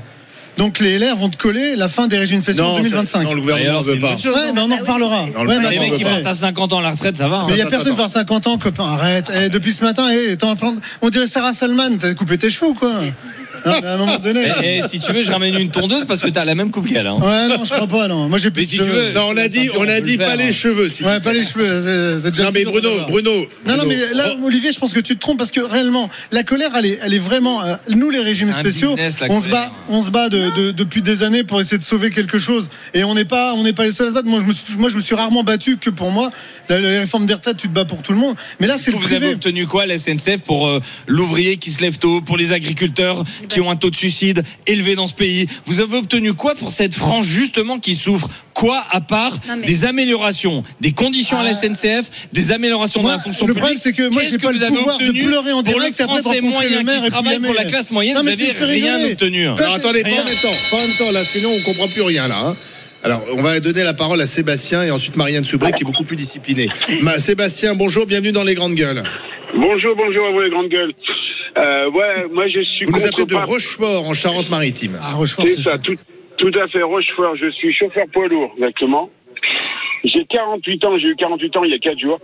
Donc, 0.57 0.81
les 0.81 0.99
LR 0.99 1.15
vont 1.17 1.29
te 1.29 1.37
coller 1.37 1.77
la 1.77 1.87
fin 1.88 2.09
des 2.09 2.19
régimes 2.19 2.43
spéciaux 2.43 2.65
en 2.65 2.75
ça- 2.75 2.83
2025. 2.83 3.23
non, 3.23 3.35
le 3.35 3.41
gouvernement 3.43 3.79
ne 3.79 3.85
veut 3.85 3.99
pas. 4.00 4.17
chose, 4.17 4.35
Ouais, 4.35 4.53
ben 4.53 4.62
on 4.62 4.65
en 4.65 4.71
oui, 4.75 4.81
reparlera. 4.81 5.25
mais 5.27 5.33
Non, 5.33 5.45
le 5.45 5.49
Ouais, 5.50 5.59
mais 5.61 5.71
Les 5.71 5.79
on 5.79 5.83
mecs 5.83 5.95
qui 5.95 6.03
pas. 6.03 6.11
partent 6.11 6.27
à 6.27 6.35
50 6.35 6.73
ans 6.73 6.79
à 6.81 6.83
la 6.83 6.91
retraite, 6.91 7.17
ça 7.17 7.29
va. 7.29 7.37
hein. 7.37 7.45
Mais 7.47 7.53
il 7.53 7.57
n'y 7.57 7.62
a 7.62 7.67
personne 7.67 7.95
par 7.95 8.09
50 8.09 8.49
ans, 8.49 8.59
copain. 8.59 8.87
Arrête. 8.87 9.31
Eh, 9.33 9.49
depuis 9.50 9.73
ce 9.73 9.85
matin, 9.85 10.09
eh, 10.12 10.37
en 10.45 10.57
on 11.00 11.11
dirait 11.11 11.29
Sarah 11.29 11.53
Salman. 11.53 11.99
T'as 12.00 12.15
coupé 12.15 12.38
tes 12.38 12.50
cheveux 12.50 12.73
ou 12.73 12.75
quoi? 12.75 12.93
Non, 13.67 13.73
mais 13.83 13.87
À 13.88 13.95
un 13.95 13.97
moment 13.97 14.19
donné. 14.19 14.47
Et, 14.62 14.79
et 14.79 14.83
si 14.83 14.99
tu 15.00 15.12
veux, 15.12 15.23
je 15.23 15.31
ramène 15.31 15.55
une 15.59 15.71
tondeuse 15.71 16.05
parce 16.07 16.21
que 16.21 16.29
t'as 16.29 16.45
la 16.45 16.55
même 16.55 16.71
coupe 16.71 16.87
qu'elle. 16.88 17.07
Hein. 17.07 17.19
Ouais, 17.21 17.49
non, 17.49 17.65
je 17.65 17.73
crois 17.75 17.87
pas, 17.87 18.09
non. 18.09 18.29
Moi, 18.29 18.38
j'ai 18.38 18.50
plus 18.50 18.61
Mais 18.62 18.67
de 18.67 18.71
si 18.71 18.77
tu 18.79 18.83
veux, 18.83 19.12
Non, 19.12 19.27
on 19.29 19.31
a 19.33 19.35
la 19.35 19.49
dit, 19.49 19.69
on 19.77 19.88
a 19.88 20.00
dit 20.00 20.12
le 20.17 20.19
pas 20.25 20.37
les 20.37 20.45
hein. 20.45 20.50
cheveux. 20.53 20.88
Ouais, 21.05 21.21
pas 21.21 21.33
les 21.33 21.43
cheveux. 21.45 22.19
c'est- 22.21 22.31
déjà 22.31 22.45
Non 22.45 22.50
mais 22.53 22.65
Bruno. 22.65 22.91
Bruno. 23.09 23.31
Non, 23.67 23.77
non, 23.77 23.85
mais 23.87 23.97
là, 24.15 24.27
Oh, 24.41 24.45
Olivier, 24.47 24.73
je 24.73 24.79
pense 24.79 24.93
que 24.93 25.00
tu 25.00 25.15
te 25.17 25.21
trompes 25.21 25.38
parce 25.38 25.50
que 25.50 25.61
réellement, 25.61 26.11
la 26.33 26.43
colère, 26.43 26.71
elle 26.77 26.87
est, 26.87 26.99
elle 27.03 27.15
est 27.15 27.19
vraiment. 27.19 27.62
euh, 27.65 27.77
nous, 27.88 28.11
les 28.11 28.21
régimes 28.21 28.53
spéciaux, 28.53 28.95
business, 28.95 29.19
on 29.29 29.41
se 29.43 29.49
bat, 29.49 29.71
on 29.88 30.03
se 30.03 30.11
bat 30.11 30.29
de- 30.29 30.50
de- 30.57 30.71
depuis 30.71 31.03
des 31.03 31.23
années 31.23 31.45
pour 31.45 31.61
essayer 31.61 31.79
de 31.79 31.83
sauver 31.85 32.11
quelque 32.11 32.38
chose. 32.38 32.69
Et 32.95 33.05
on 33.05 33.15
n'est 33.15 33.25
pas, 33.25 33.55
on 33.55 33.62
n'est 33.65 33.73
pas 33.73 33.85
les 33.85 33.91
seuls 33.93 34.07
à 34.07 34.11
se 34.11 34.15
battre. 34.15 34.29
Moi, 34.29 34.41
je 34.41 34.47
me 34.47 34.53
suis, 34.53 34.77
moi, 34.77 34.88
je 34.91 34.97
me 34.97 35.00
suis 35.00 35.15
rarement 35.15 35.43
battu 35.43 35.77
que 35.79 35.91
pour 35.91 36.11
moi. 36.11 36.31
La, 36.69 36.79
la 36.81 37.00
réforme 37.00 37.25
des 37.27 37.35
retraites, 37.35 37.57
tu 37.57 37.69
te 37.69 37.73
bats 37.75 37.85
pour 37.87 38.03
tout 38.03 38.12
le 38.12 38.19
monde. 38.19 38.37
Mais 38.61 38.67
là, 38.67 38.77
c'est 38.79 38.91
le 38.91 38.99
Vous 38.99 39.12
avez 39.15 39.29
obtenu 39.33 39.67
quoi, 39.67 39.87
la 39.87 39.97
SNCF, 39.97 40.43
pour 40.43 40.69
euh, 40.69 40.81
l'ouvrier 41.07 41.57
qui 41.57 41.71
se 41.71 41.81
lève 41.81 41.99
tôt, 41.99 42.21
pour 42.21 42.37
les 42.37 42.53
agriculteurs 42.53 43.25
qui 43.49 43.61
ont 43.61 43.71
un 43.71 43.76
taux 43.76 43.90
de 43.90 43.97
suicide 43.97 44.43
élevé 44.67 44.95
dans 44.95 45.07
ce 45.07 45.14
pays 45.14 45.47
Vous 45.67 45.81
avez 45.81 45.97
obtenu 45.97 46.35
quoi 46.35 46.55
pour 46.55 46.71
cette 46.71 46.95
frange 46.95 47.26
justement 47.26 47.78
qui 47.78 47.95
souffre 47.95 48.28
Quoi 48.55 48.85
à 48.90 49.00
part 49.00 49.33
Non, 49.49 49.57
mais- 49.61 49.67
des 49.67 49.85
améliorations, 49.85 50.62
des 50.81 50.93
conditions 50.93 51.38
à 51.38 51.43
la 51.45 51.50
Ah. 51.50 51.55
SNCF, 51.55 52.28
des 52.33 52.50
améliorations 52.52 53.02
Moi, 53.02 53.11
dans 53.12 53.17
la 53.19 53.23
fonction 53.23 53.47
le 53.47 53.55
publique 53.55 53.62
problème, 53.76 53.78
c'est 53.81 53.93
que 53.93 54.02
moi, 54.12 54.21
Qu'est-ce 54.23 54.33
j'ai 54.33 54.37
que 54.38 54.43
pas 54.43 54.52
vous 54.52 54.59
le 54.59 54.64
avez 54.64 54.76
pouvoir 54.76 54.99
de 54.99 55.11
pleurer 55.12 55.52
en 55.52 55.62
pour 55.62 55.78
le 55.78 55.93
français 55.93 56.40
moyen 56.40 56.78
le 56.78 56.85
maire 56.85 57.02
qui 57.02 57.11
travaille 57.11 57.38
pour 57.40 57.55
la 57.55 57.64
classe 57.64 57.90
moyenne 57.90 58.14
Non, 58.14 58.21
Vous 58.23 58.26
mais 58.26 58.37
tu 58.37 58.43
avez 58.43 58.50
me 58.52 58.55
fais 58.57 58.64
rien 58.64 58.97
rigoler. 58.97 59.12
obtenu. 59.12 59.47
Alors 59.49 59.75
attendez, 59.75 60.02
pas 60.02 60.09
en 60.11 60.12
même 60.25 60.25
temps, 60.43 60.52
pas 60.71 60.76
en 60.76 60.81
même 60.81 60.97
temps, 60.99 61.12
là, 61.12 61.25
sinon 61.25 61.50
on 61.57 61.61
comprend 61.62 61.87
plus 61.88 62.02
rien 62.02 62.26
là. 62.28 62.38
hein. 62.47 62.57
Alors, 63.05 63.23
on 63.33 63.43
va 63.43 63.61
donner 63.61 63.85
la 63.85 63.95
parole 63.95 64.21
à 64.21 64.26
Sébastien 64.26 64.83
et 64.83 64.90
ensuite 64.90 65.14
Marianne 65.17 65.45
Soubré 65.45 65.71
qui 65.71 65.85
est 65.85 65.87
beaucoup 65.87 66.02
plus 66.02 66.17
disciplinée. 66.17 66.69
Ma- 67.00 67.21
Sébastien, 67.21 67.75
bonjour, 67.76 68.07
bienvenue 68.07 68.33
dans 68.33 68.43
les 68.43 68.55
grandes 68.55 68.75
gueules. 68.75 69.05
Bonjour, 69.55 69.95
bonjour 69.97 70.26
à 70.26 70.31
vous 70.33 70.40
les 70.40 70.50
grandes 70.50 70.69
gueules. 70.69 70.93
Euh, 71.59 71.91
ouais, 71.91 72.27
moi 72.31 72.47
je 72.49 72.61
suis 72.61 72.85
Vous 72.85 72.93
nous 72.93 72.99
contre 72.99 73.12
appelez 73.23 73.27
de 73.27 73.35
Rochefort 73.35 74.07
en 74.09 74.15
Charente-Maritime. 74.15 74.99
Ah, 75.03 75.15
Rochefort, 75.15 75.47
C'est 75.47 75.61
ça, 75.62 75.79
tout, 75.79 75.95
tout 76.37 76.53
à 76.61 76.69
fait, 76.69 76.83
Rochefort. 76.83 77.37
Je 77.37 77.50
suis 77.50 77.73
chauffeur 77.75 78.05
poids 78.12 78.29
lourd, 78.29 78.53
exactement. 78.57 79.11
J'ai 80.05 80.25
48 80.27 80.85
ans, 80.85 80.99
j'ai 80.99 81.09
eu 81.09 81.17
48 81.17 81.57
ans 81.57 81.65
il 81.65 81.71
y 81.73 81.75
a 81.75 81.79
4 81.79 81.99
jours. 81.99 82.21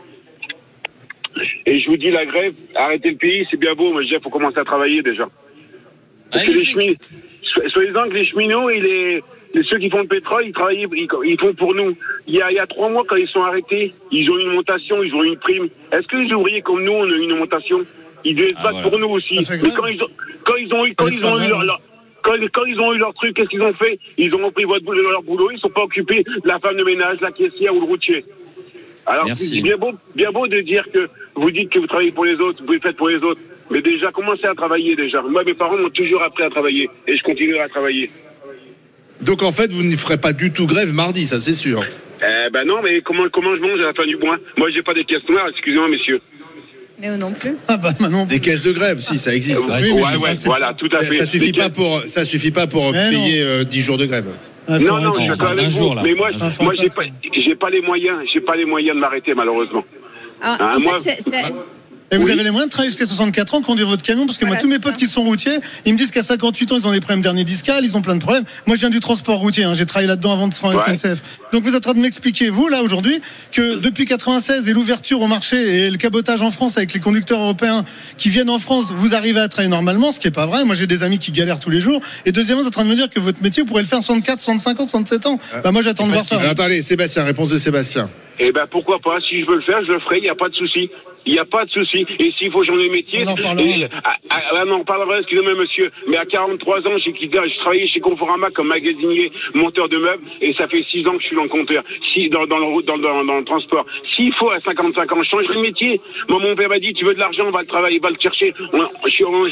Et 1.67 1.81
je 1.81 1.88
vous 1.91 1.97
dis, 1.97 2.11
la 2.12 2.25
grève, 2.26 2.55
arrêter 2.76 3.11
le 3.11 3.17
pays, 3.17 3.45
c'est 3.50 3.57
bien 3.59 3.75
beau, 3.75 3.93
mais 3.93 4.05
il 4.07 4.21
faut 4.23 4.31
commencer 4.31 4.59
à 4.59 4.64
travailler 4.64 5.03
déjà. 5.03 5.29
Parce 6.31 6.45
que 6.45 6.50
les 6.53 6.97
soi-disant 7.71 8.09
que 8.09 8.14
les 8.14 8.26
cheminots 8.26 8.71
et 8.71 8.81
les, 8.81 9.21
les- 9.55 9.62
ceux 9.64 9.79
qui 9.79 9.91
font 9.91 10.03
le 10.03 10.07
pétrole, 10.07 10.45
ils 10.47 10.53
travaillent, 10.53 10.87
ils, 10.93 11.09
ils 11.25 11.38
font 11.41 11.53
pour 11.55 11.75
nous. 11.75 11.97
Il 12.29 12.35
y, 12.37 12.41
a, 12.43 12.50
il 12.53 12.55
y 12.55 12.59
a 12.61 12.67
trois 12.69 12.88
mois, 12.88 13.05
quand 13.09 13.17
ils 13.17 13.29
sont 13.29 13.43
arrêtés, 13.43 13.93
ils 14.12 14.31
ont 14.31 14.38
une 14.38 14.53
montation, 14.55 15.03
ils 15.03 15.12
ont 15.14 15.25
une 15.25 15.37
prime. 15.38 15.69
Est-ce 15.93 16.07
que 16.07 16.17
les 16.17 16.33
ouvriers 16.33 16.62
comme 16.62 16.85
nous, 16.85 16.93
on 16.93 17.05
a 17.11 17.17
une 17.17 17.37
montation? 17.37 17.85
Ils 18.25 18.35
devaient 18.37 18.50
se 18.52 18.54
Ah, 18.59 18.62
battre 18.64 18.75
voilà. 18.81 18.90
pour 18.90 18.99
nous 18.99 19.09
aussi. 19.09 19.35
Mais 19.37 19.71
quand 19.71 19.87
ils 19.87 20.02
ont, 20.02 20.07
quand 20.45 20.57
ils 20.57 20.73
ont 20.75 20.87
eu, 20.87 20.95
quand 20.95 21.07
Ça 21.07 21.12
ils 21.12 21.19
fait 21.19 21.25
ont 21.26 21.35
eu 21.37 21.38
grave. 21.38 21.49
leur, 21.50 21.64
leur- 21.64 21.81
quand, 22.23 22.33
quand 22.52 22.64
ils 22.64 22.81
ont 22.81 22.93
eu 22.95 22.99
leur 22.99 23.12
truc, 23.14 23.35
qu'est-ce 23.37 23.49
qu'ils 23.49 23.61
ont 23.62 23.75
fait? 23.75 23.99
Ils 24.16 24.35
ont 24.35 24.47
repris 24.47 24.64
votre, 24.64 24.85
boulot- 24.85 25.11
leur 25.11 25.23
boulot, 25.23 25.50
ils 25.50 25.59
sont 25.61 25.69
pas 25.69 25.83
occupés 25.83 26.25
la 26.45 26.59
femme 26.59 26.76
de 26.76 26.85
ménage, 26.85 27.19
la 27.21 27.33
caissière 27.33 27.75
ou 27.75 27.81
le 27.81 27.87
routier. 27.87 28.25
Alors, 29.07 29.28
c'est 29.35 29.61
bien 29.61 29.76
beau, 29.76 29.93
bien 30.14 30.31
beau 30.33 30.47
de 30.47 30.61
dire 30.61 30.87
que 30.93 31.09
vous 31.35 31.50
dites 31.50 31.69
que 31.71 31.78
vous 31.78 31.87
travaillez 31.87 32.12
pour 32.12 32.25
les 32.25 32.37
autres, 32.37 32.62
vous 32.66 32.73
le 32.73 32.81
faites 32.81 32.97
pour 32.97 33.09
les 33.11 33.16
autres. 33.19 33.40
Mais 33.71 33.83
déjà, 33.83 34.11
commencez 34.12 34.47
à 34.47 34.54
travailler 34.54 34.97
déjà. 34.97 35.21
Moi, 35.23 35.45
mes 35.45 35.52
parents 35.54 35.76
m'ont 35.76 35.90
toujours 35.90 36.23
appris 36.23 36.45
à 36.45 36.49
travailler 36.50 36.88
et 37.07 37.16
je 37.16 37.23
continuerai 37.23 37.61
à 37.61 37.69
travailler. 37.69 38.09
Donc 39.21 39.43
en 39.43 39.52
fait, 39.52 39.71
vous 39.71 39.83
ne 39.83 39.97
ferez 39.97 40.16
pas 40.19 40.33
du 40.33 40.52
tout 40.52 40.66
grève 40.66 40.93
mardi, 40.93 41.25
ça 41.26 41.38
c'est 41.38 41.52
sûr. 41.54 41.83
Eh 42.21 42.50
ben 42.50 42.64
non, 42.66 42.81
mais 42.83 43.00
comment, 43.02 43.28
comment 43.31 43.54
je 43.54 43.61
mange 43.61 43.81
à 43.81 43.85
la 43.87 43.93
fin 43.95 44.07
du 44.07 44.16
mois? 44.16 44.38
Moi, 44.57 44.71
j'ai 44.71 44.83
pas 44.83 44.95
des 44.95 45.04
caisses 45.04 45.28
noires, 45.28 45.49
excusez-moi, 45.50 45.88
messieurs. 45.88 46.21
Mais 47.01 47.09
eux 47.09 47.17
non 47.17 47.33
plus. 47.33 47.57
Ah, 47.69 47.77
bah, 47.77 47.91
Manon. 48.01 48.25
Des 48.27 48.41
caisses 48.41 48.63
de 48.63 48.73
grève, 48.73 49.01
si 49.01 49.19
ça 49.19 49.35
existe. 49.35 49.67
Ouais, 49.67 49.91
ouais, 50.19 50.33
voilà, 50.45 50.75
tout 50.75 50.87
à 50.93 51.01
Ça, 51.03 51.07
fait. 51.09 51.19
ça 51.19 51.27
suffit 51.27 51.53
pas 51.53 51.71
pour, 51.71 52.03
ça 52.07 52.25
suffit 52.25 52.51
pas 52.53 52.67
pour 52.67 52.93
Mais 52.93 53.11
payer 53.11 53.43
euh, 53.43 53.65
10 53.65 53.81
jours 53.81 53.99
de 53.99 54.07
grève. 54.07 54.27
Ah, 54.69 54.79
Non, 54.79 54.99
non, 55.01 55.13
je 55.15 55.21
suis 55.21 55.29
d'accord 55.29 55.71
jour, 55.71 55.95
là. 55.95 56.03
Mais 56.05 56.15
moi, 56.15 56.31
moi, 56.61 56.73
j'ai 56.75 56.89
pas, 56.89 57.03
j'ai 57.35 57.55
pas 57.57 57.71
les 57.71 57.83
moyens, 57.83 58.19
j'ai 58.33 58.41
pas 58.41 58.57
les 58.57 58.65
moyens 58.65 58.95
de 58.97 59.01
m'arrêter, 59.01 59.35
malheureusement. 59.35 59.85
Ah, 60.41 60.77
en 60.77 60.81
moi- 60.81 60.99
fait, 61.01 61.11
c'est- 61.11 61.23
c'est- 61.23 61.53
Et 62.14 62.16
vous 62.16 62.26
Oui. 62.26 62.33
avez 62.33 62.44
les 62.44 62.50
moyens 62.50 62.68
de 62.68 62.71
travailler 62.71 62.90
jusqu'à 62.90 63.06
64 63.06 63.54
ans, 63.54 63.61
conduire 63.61 63.88
votre 63.88 64.02
camion 64.04 64.25
Parce 64.26 64.38
que 64.38 64.44
moi, 64.44 64.56
tous 64.56 64.68
mes 64.68 64.78
potes 64.78 64.92
ça. 64.92 64.99
qui 64.99 65.06
sont 65.09 65.23
routiers, 65.23 65.59
ils 65.85 65.92
me 65.92 65.99
disent 65.99 66.12
qu'à 66.12 66.23
58 66.23 66.71
ans, 66.73 66.76
ils 66.78 66.87
ont 66.87 66.92
des 66.92 67.00
problèmes 67.00 67.23
dernier 67.23 67.42
discal, 67.44 67.85
ils 67.85 67.97
ont 67.97 68.02
plein 68.02 68.14
de 68.14 68.21
problèmes. 68.21 68.44
Moi, 68.66 68.76
je 68.76 68.80
viens 68.80 68.90
du 68.90 69.00
transport 69.00 69.38
routier, 69.38 69.64
hein, 69.64 69.75
j'ai 69.75 69.85
travaillé 69.85 70.06
là-dedans 70.06 70.33
avant 70.33 70.47
de 70.49 70.54
faire 70.54 70.71
Ouais. 70.71 70.97
SNCF. 70.97 71.21
Donc, 71.52 71.64
vous 71.64 71.71
êtes 71.71 71.76
en 71.76 71.80
train 71.80 71.94
de 71.94 71.99
m'expliquer, 71.99 72.50
vous, 72.50 72.68
là, 72.68 72.83
aujourd'hui, 72.85 73.21
que 73.50 73.76
depuis 73.76 74.04
96 74.06 74.68
et 74.68 74.73
l'ouverture 74.73 75.21
au 75.23 75.26
marché 75.26 75.87
et 75.87 75.90
le 75.90 75.97
cabotage 75.97 76.40
en 76.42 76.52
France 76.52 76.76
avec 76.76 76.92
les 76.94 77.00
conducteurs 77.00 77.40
européens 77.40 77.85
qui 78.16 78.28
viennent 78.28 78.50
en 78.50 78.59
France, 78.61 78.87
vous 78.94 79.14
arrivez 79.16 79.40
à 79.40 79.49
travailler 79.49 79.71
normalement, 79.71 80.12
ce 80.12 80.21
qui 80.21 80.28
est 80.28 80.30
pas 80.30 80.47
vrai. 80.47 80.64
Moi, 80.64 80.76
j'ai 80.76 80.87
des 80.87 81.02
amis 81.02 81.18
qui 81.18 81.33
galèrent 81.33 81.59
tous 81.59 81.71
les 81.71 81.80
jours. 81.80 82.00
Et 82.26 82.33
deuxièmement, 82.33 82.62
vous 82.62 82.68
êtes 82.68 82.75
en 82.75 82.78
train 82.80 82.85
de 82.85 82.90
me 82.90 82.94
dire 82.97 83.11
que 83.11 83.18
votre 83.18 83.42
métier, 83.42 83.62
vous 83.62 83.66
pourrez 83.68 83.83
le 83.83 83.88
faire 83.88 83.99
64, 84.00 84.40
65 84.40 84.80
ans, 84.80 84.88
67 84.88 85.26
ans. 85.26 85.38
Bah, 85.64 85.73
moi, 85.73 85.83
j'attends 85.83 86.06
de 86.06 86.12
voir 86.12 86.25
ça. 86.25 86.37
Alors, 86.38 86.52
attendez, 86.52 86.80
Sébastien, 86.80 87.25
réponse 87.25 87.49
de 87.49 87.56
Sébastien. 87.59 88.09
Eh 88.38 88.53
ben 88.53 88.67
pourquoi 88.71 88.99
pas 88.99 89.21
Si 89.21 89.41
je 89.41 89.47
veux 89.47 89.57
le 89.57 89.62
faire, 89.62 89.85
je 89.85 89.93
le 89.93 89.99
ferai. 90.00 90.19
Il 90.19 90.23
n'y 90.23 90.29
a 90.29 90.35
pas 90.35 90.49
de 90.49 90.55
souci. 90.55 90.91
Il 91.26 91.33
n'y 91.33 91.38
a 91.38 91.45
pas 91.45 91.64
de 91.64 91.71
souci. 91.71 92.07
Et 92.19 92.31
s'il 92.33 92.50
faut 92.50 92.64
changer 92.64 92.88
de 92.88 92.93
métier, 92.93 93.25
On 93.26 93.31
en 93.31 93.35
ah, 94.05 94.17
ah, 94.31 94.41
ah, 94.53 94.64
on 94.67 94.71
en 94.73 94.79
reparlera. 94.81 95.21
Excusez-moi, 95.21 95.55
monsieur. 95.55 95.91
Mais 96.07 96.17
à 96.17 96.26
43 96.26 96.87
ans, 96.87 96.99
j'ai 97.03 97.12
quitté. 97.12 97.38
Je 97.49 97.59
travaillais 97.61 97.87
chez 97.87 98.00
Conforama 98.00 98.50
comme 98.50 98.69
magasinier, 98.69 99.33
monteur 99.55 99.88
de 99.88 99.97
meubles, 99.97 100.23
et 100.41 100.53
ça 100.55 100.69
fait 100.69 100.85
6 100.91 101.07
ans 101.07 101.17
que 101.17 101.23
je 101.23 101.29
suis 101.29 101.37
dans 101.37 101.45
le 101.45 101.49
compteur, 101.49 101.83
si 102.12 102.29
dans, 102.29 102.47
dans 102.47 102.59
le 102.59 102.83
dans, 102.83 102.99
dans, 102.99 103.25
dans 103.25 103.38
le 103.38 103.45
transport. 103.45 103.87
S'il 104.14 104.35
faut 104.35 104.50
à 104.50 104.61
55 104.61 105.12
ans, 105.12 105.23
je 105.23 105.29
changerai 105.29 105.55
de 105.55 105.61
métier. 105.61 106.00
Moi, 106.29 106.41
mon 106.41 106.55
père 106.55 106.69
m'a 106.69 106.79
dit, 106.79 106.93
tu 106.93 107.05
veux 107.05 107.14
de 107.14 107.21
l'argent, 107.21 107.50
va 107.50 107.62
le 107.62 107.67
travailler, 107.67 107.99
va 107.99 108.11
le 108.11 108.17
chercher. 108.21 108.53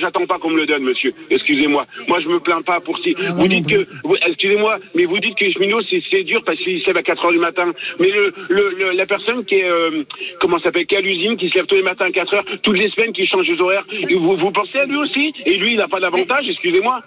J'attends 0.01 0.27
pas 0.27 0.39
qu'on 0.39 0.51
me 0.51 0.59
le 0.59 0.67
donne, 0.67 0.83
monsieur. 0.83 1.15
Excusez-moi. 1.31 1.87
Moi, 2.09 2.21
je 2.21 2.29
me 2.29 2.41
plains 2.41 2.63
pas 2.67 2.81
pour 2.81 2.99
si. 2.99 3.15
Ah, 3.19 3.33
vous 3.37 3.49
dites 3.49 3.71
non 3.71 3.83
que, 3.85 4.29
excusez-moi, 4.29 4.79
mais 4.95 5.05
vous 5.07 5.19
dites 5.19 5.37
que 5.37 5.45
les 5.45 5.53
cheminots, 5.53 5.81
c'est 5.89 6.23
dur 6.25 6.43
parce 6.45 6.59
qu'ils 6.59 6.81
se 6.83 6.87
lèvent 6.89 6.99
à 6.99 7.03
4 7.03 7.25
heures 7.25 7.33
du 7.33 7.39
matin. 7.39 7.73
Mais 7.99 8.09
le, 8.09 8.33
le 8.49 8.72
le- 8.79 8.93
la 8.93 9.07
personne 9.07 9.45
qui 9.45 9.57
est, 9.57 9.65
euh, 9.69 10.05
comment 10.41 10.59
ça 10.59 10.65
s'appelle, 10.65 10.87
qui 10.87 10.95
est 10.95 10.99
à 10.99 11.01
l'usine, 11.01 11.37
qui 11.37 11.49
se 11.49 11.55
lève 11.55 11.67
tous 11.67 11.75
les 11.77 11.83
matins 11.83 12.07
à 12.07 12.11
4 12.11 12.35
heures, 12.35 12.45
toutes 12.63 12.79
les 12.79 12.89
semaines, 12.89 13.13
qui 13.13 13.27
change 13.27 13.47
les 13.49 13.61
horaires. 13.61 13.85
Et 14.09 14.15
vous, 14.15 14.37
vous 14.37 14.51
pensez 14.51 14.79
à 14.79 14.85
lui 14.87 14.97
aussi 14.97 15.33
Et 15.47 15.57
lui, 15.57 15.73
il 15.73 15.77
n'a 15.79 15.89
pas 15.89 16.01
d'avantage, 16.01 16.45
excusez-moi. 16.49 17.01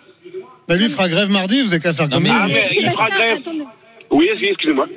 Bah, 0.68 0.76
lui 0.76 0.90
fera 0.90 1.08
grève 1.10 1.30
mardi, 1.30 1.62
vous 1.62 1.74
avez 1.74 1.82
qu'à 1.82 1.92
faire 1.94 2.10
comme 2.10 2.24
lui. 2.24 2.32
Ah, 2.34 2.46
mais 2.48 2.54
il 2.72 2.90
fera 2.90 3.06
Sébastien, 3.10 3.54
grève. 3.54 3.66
Oui, 4.12 4.30
excusez-moi. 4.32 4.88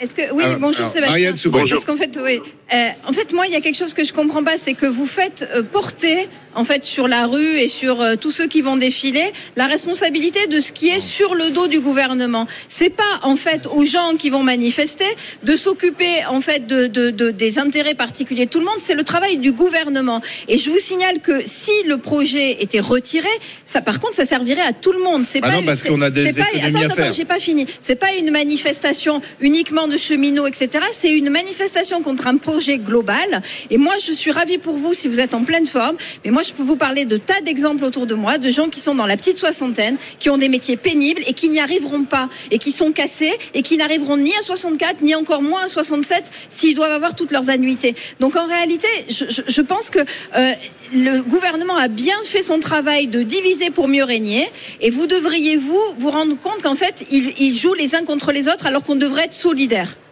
Est-ce 0.00 0.14
que 0.14 0.32
oui, 0.32 0.44
Alors, 0.44 0.58
bonjour 0.60 0.80
alors, 0.82 0.90
Sébastien. 0.90 1.10
Marianne. 1.10 1.68
Parce 1.70 1.84
qu'en 1.84 1.96
fait, 1.96 2.18
oui, 2.22 2.40
euh, 2.72 2.88
en 3.08 3.12
fait, 3.12 3.32
moi, 3.32 3.46
il 3.48 3.52
y 3.52 3.56
a 3.56 3.60
quelque 3.60 3.76
chose 3.76 3.94
que 3.94 4.04
je 4.04 4.12
comprends 4.12 4.44
pas, 4.44 4.56
c'est 4.56 4.74
que 4.74 4.86
vous 4.86 5.06
faites 5.06 5.48
euh, 5.56 5.62
porter, 5.64 6.28
en 6.54 6.62
fait, 6.64 6.84
sur 6.84 7.08
la 7.08 7.26
rue 7.26 7.58
et 7.58 7.66
sur 7.66 8.00
euh, 8.00 8.14
tous 8.14 8.30
ceux 8.30 8.46
qui 8.46 8.60
vont 8.60 8.76
défiler, 8.76 9.24
la 9.56 9.66
responsabilité 9.66 10.46
de 10.46 10.60
ce 10.60 10.70
qui 10.70 10.88
est 10.88 11.00
sur 11.00 11.34
le 11.34 11.50
dos 11.50 11.66
du 11.66 11.80
gouvernement. 11.80 12.46
C'est 12.68 12.90
pas 12.90 13.02
en 13.22 13.34
fait 13.34 13.66
aux 13.66 13.84
gens 13.84 14.12
qui 14.16 14.30
vont 14.30 14.44
manifester 14.44 15.04
de 15.42 15.56
s'occuper 15.56 16.24
en 16.30 16.40
fait 16.40 16.66
de, 16.68 16.86
de, 16.86 17.10
de- 17.10 17.30
des 17.32 17.58
intérêts 17.58 17.94
particuliers 17.96 18.46
de 18.46 18.50
tout 18.50 18.60
le 18.60 18.66
monde. 18.66 18.78
C'est 18.80 18.94
le 18.94 19.02
travail 19.02 19.38
du 19.38 19.50
gouvernement. 19.50 20.22
Et 20.46 20.58
je 20.58 20.70
vous 20.70 20.78
signale 20.78 21.18
que 21.20 21.42
si 21.44 21.72
le 21.86 21.96
projet 21.98 22.62
était 22.62 22.80
retiré, 22.80 23.28
ça, 23.64 23.80
par 23.80 23.98
contre, 23.98 24.14
ça 24.14 24.24
servirait 24.26 24.62
à 24.62 24.72
tout 24.72 24.92
le 24.92 25.00
monde. 25.02 25.24
C'est 25.26 25.40
Ah 25.42 25.48
pas 25.48 25.54
non, 25.56 25.62
parce 25.64 25.82
qu'on 25.82 26.00
a 26.02 26.10
des 26.10 26.30
c'est 26.32 26.40
pas- 26.40 26.50
économies 26.54 26.76
à 26.82 26.86
attends, 26.86 26.94
faire. 26.94 27.04
attends, 27.06 27.16
j'ai 27.16 27.24
pas 27.24 27.40
fini. 27.40 27.66
C'est 27.80 27.96
pas 27.96 28.12
une 28.16 28.30
manifestation 28.30 29.20
uniquement 29.40 29.87
de 29.88 29.96
cheminots, 29.96 30.46
etc. 30.46 30.84
C'est 30.92 31.12
une 31.12 31.30
manifestation 31.30 32.02
contre 32.02 32.26
un 32.26 32.36
projet 32.36 32.78
global. 32.78 33.42
Et 33.70 33.78
moi, 33.78 33.94
je 34.04 34.12
suis 34.12 34.30
ravie 34.30 34.58
pour 34.58 34.76
vous 34.76 34.94
si 34.94 35.08
vous 35.08 35.20
êtes 35.20 35.34
en 35.34 35.44
pleine 35.44 35.66
forme. 35.66 35.96
Mais 36.24 36.30
moi, 36.30 36.42
je 36.42 36.52
peux 36.52 36.62
vous 36.62 36.76
parler 36.76 37.04
de 37.04 37.16
tas 37.16 37.40
d'exemples 37.40 37.84
autour 37.84 38.06
de 38.06 38.14
moi, 38.14 38.38
de 38.38 38.50
gens 38.50 38.68
qui 38.68 38.80
sont 38.80 38.94
dans 38.94 39.06
la 39.06 39.16
petite 39.16 39.38
soixantaine, 39.38 39.96
qui 40.18 40.30
ont 40.30 40.38
des 40.38 40.48
métiers 40.48 40.76
pénibles 40.76 41.22
et 41.26 41.32
qui 41.32 41.48
n'y 41.48 41.60
arriveront 41.60 42.04
pas, 42.04 42.28
et 42.50 42.58
qui 42.58 42.72
sont 42.72 42.92
cassés 42.92 43.32
et 43.54 43.62
qui 43.62 43.76
n'arriveront 43.76 44.16
ni 44.16 44.34
à 44.36 44.42
64, 44.42 45.02
ni 45.02 45.14
encore 45.14 45.42
moins 45.42 45.64
à 45.64 45.68
67 45.68 46.24
s'ils 46.48 46.74
doivent 46.74 46.92
avoir 46.92 47.14
toutes 47.14 47.32
leurs 47.32 47.50
annuités. 47.50 47.94
Donc, 48.20 48.36
en 48.36 48.46
réalité, 48.46 48.88
je, 49.08 49.62
pense 49.62 49.90
que 49.90 49.98
euh, 49.98 50.52
le 50.94 51.22
gouvernement 51.22 51.76
a 51.76 51.88
bien 51.88 52.16
fait 52.24 52.42
son 52.42 52.60
travail 52.60 53.06
de 53.06 53.22
diviser 53.22 53.70
pour 53.70 53.88
mieux 53.88 54.04
régner. 54.04 54.46
Et 54.80 54.90
vous 54.90 55.06
devriez, 55.06 55.56
vous, 55.56 55.80
vous 55.98 56.10
rendre 56.10 56.38
compte 56.38 56.62
qu'en 56.62 56.74
fait, 56.74 57.06
ils, 57.10 57.32
ils 57.38 57.54
jouent 57.54 57.74
les 57.74 57.94
uns 57.94 58.04
contre 58.04 58.32
les 58.32 58.48
autres 58.48 58.66
alors 58.66 58.82
qu'on 58.82 58.96
devrait 58.96 59.24
être 59.24 59.32
solidaires 59.32 59.77
nucléaire. 59.78 60.07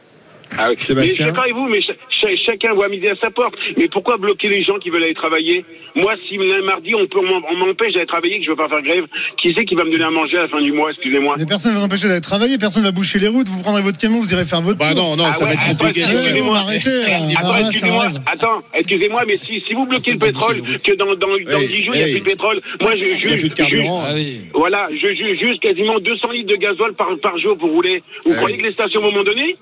Ah 0.59 0.69
oui. 0.69 0.71
Mais 0.71 0.76
je 0.81 0.85
Sébastien 0.87 1.15
suis 1.15 1.25
d'accord 1.25 1.43
avec 1.45 1.55
vous, 1.55 1.67
mais 1.69 1.81
cha- 1.83 1.93
cha- 2.11 2.37
chacun 2.45 2.75
voit 2.75 2.88
midi 2.88 3.09
à 3.09 3.17
sa 3.17 3.31
porte. 3.31 3.55
Mais 3.76 3.88
pourquoi 3.88 4.17
bloquer 4.17 4.49
les 4.49 4.62
gens 4.62 4.79
qui 4.79 4.91
veulent 4.91 5.03
aller 5.05 5.15
travailler? 5.15 5.65
Moi, 5.95 6.15
si 6.29 6.37
lundi, 6.37 6.65
mardi, 6.65 6.95
on, 6.95 7.07
peut- 7.07 7.19
on 7.21 7.57
m'empêche 7.57 7.95
d'aller 7.95 8.07
travailler, 8.07 8.38
que 8.38 8.45
je 8.45 8.50
veux 8.50 8.57
pas 8.57 8.69
faire 8.69 8.83
grève, 8.83 9.05
qui 9.41 9.53
c'est 9.57 9.65
qui 9.65 9.75
va 9.75 9.85
me 9.85 9.91
donner 9.91 10.05
à 10.05 10.11
manger 10.11 10.37
à 10.38 10.43
la 10.43 10.49
fin 10.49 10.61
du 10.61 10.73
mois? 10.73 10.91
Excusez-moi. 10.91 11.35
Mais 11.38 11.47
personne 11.47 11.73
ne 11.75 11.79
va 11.79 11.85
empêcher 11.85 12.09
d'aller 12.09 12.21
travailler, 12.21 12.59
personne 12.59 12.83
ne 12.83 12.88
va 12.88 12.93
boucher 12.93 13.19
les 13.19 13.29
routes, 13.29 13.49
vous 13.49 13.62
prendrez 13.62 13.83
votre 13.83 13.99
camion, 13.99 14.21
vous 14.21 14.33
irez 14.33 14.45
faire 14.45 14.61
votre 14.61 14.79
Bah 14.79 14.93
tour. 14.95 15.03
non, 15.03 15.17
non, 15.17 15.25
Ah 15.26 15.33
ça 15.33 15.45
va 15.47 15.53
être 15.53 15.61
attends, 15.61 15.79
compliqué. 15.87 16.03
arrêtez. 16.05 16.88
euh, 16.88 17.37
Attends, 17.38 17.59
excusez-moi, 17.69 18.03
rêve. 18.05 18.21
attends, 18.26 18.59
excusez-moi, 18.75 19.23
mais 19.26 19.38
si, 19.47 19.61
si 19.67 19.75
vous 19.75 19.87
bloquez 19.87 20.12
le 20.12 20.19
pétrole, 20.19 20.57
que 20.62 20.95
dans, 20.97 21.15
dans, 21.17 21.29
dans 21.29 21.59
Hey, 21.61 21.69
10 21.69 21.83
jours, 21.85 21.95
il 21.95 21.99
n'y 21.99 22.05
a 22.05 22.09
hey. 22.09 22.12
plus 22.15 22.21
de 22.21 22.25
pétrole, 22.26 22.61
moi, 22.81 22.95
je 22.95 23.15
juge, 23.15 23.38
plus 23.38 23.49
de 23.49 23.55
carburant. 23.55 24.03
Ah 24.07 24.12
oui. 24.15 24.43
voilà, 24.55 24.88
je 24.93 25.09
juge 25.15 25.38
juste 25.41 25.61
quasiment 25.62 25.99
200 25.99 26.31
litres 26.33 26.50
de 26.50 26.57
gasoil 26.57 26.93
par, 26.95 27.09
par 27.23 27.38
jour 27.38 27.57
pour 27.57 27.71
rouler. 27.71 28.03
Vous 28.25 28.35
croyez 28.35 28.59
que 28.59 28.62
les 28.62 28.73
stations, 28.73 29.00
à 29.00 29.05
un 29.05 29.11
moment 29.11 29.25
donné 29.25 29.57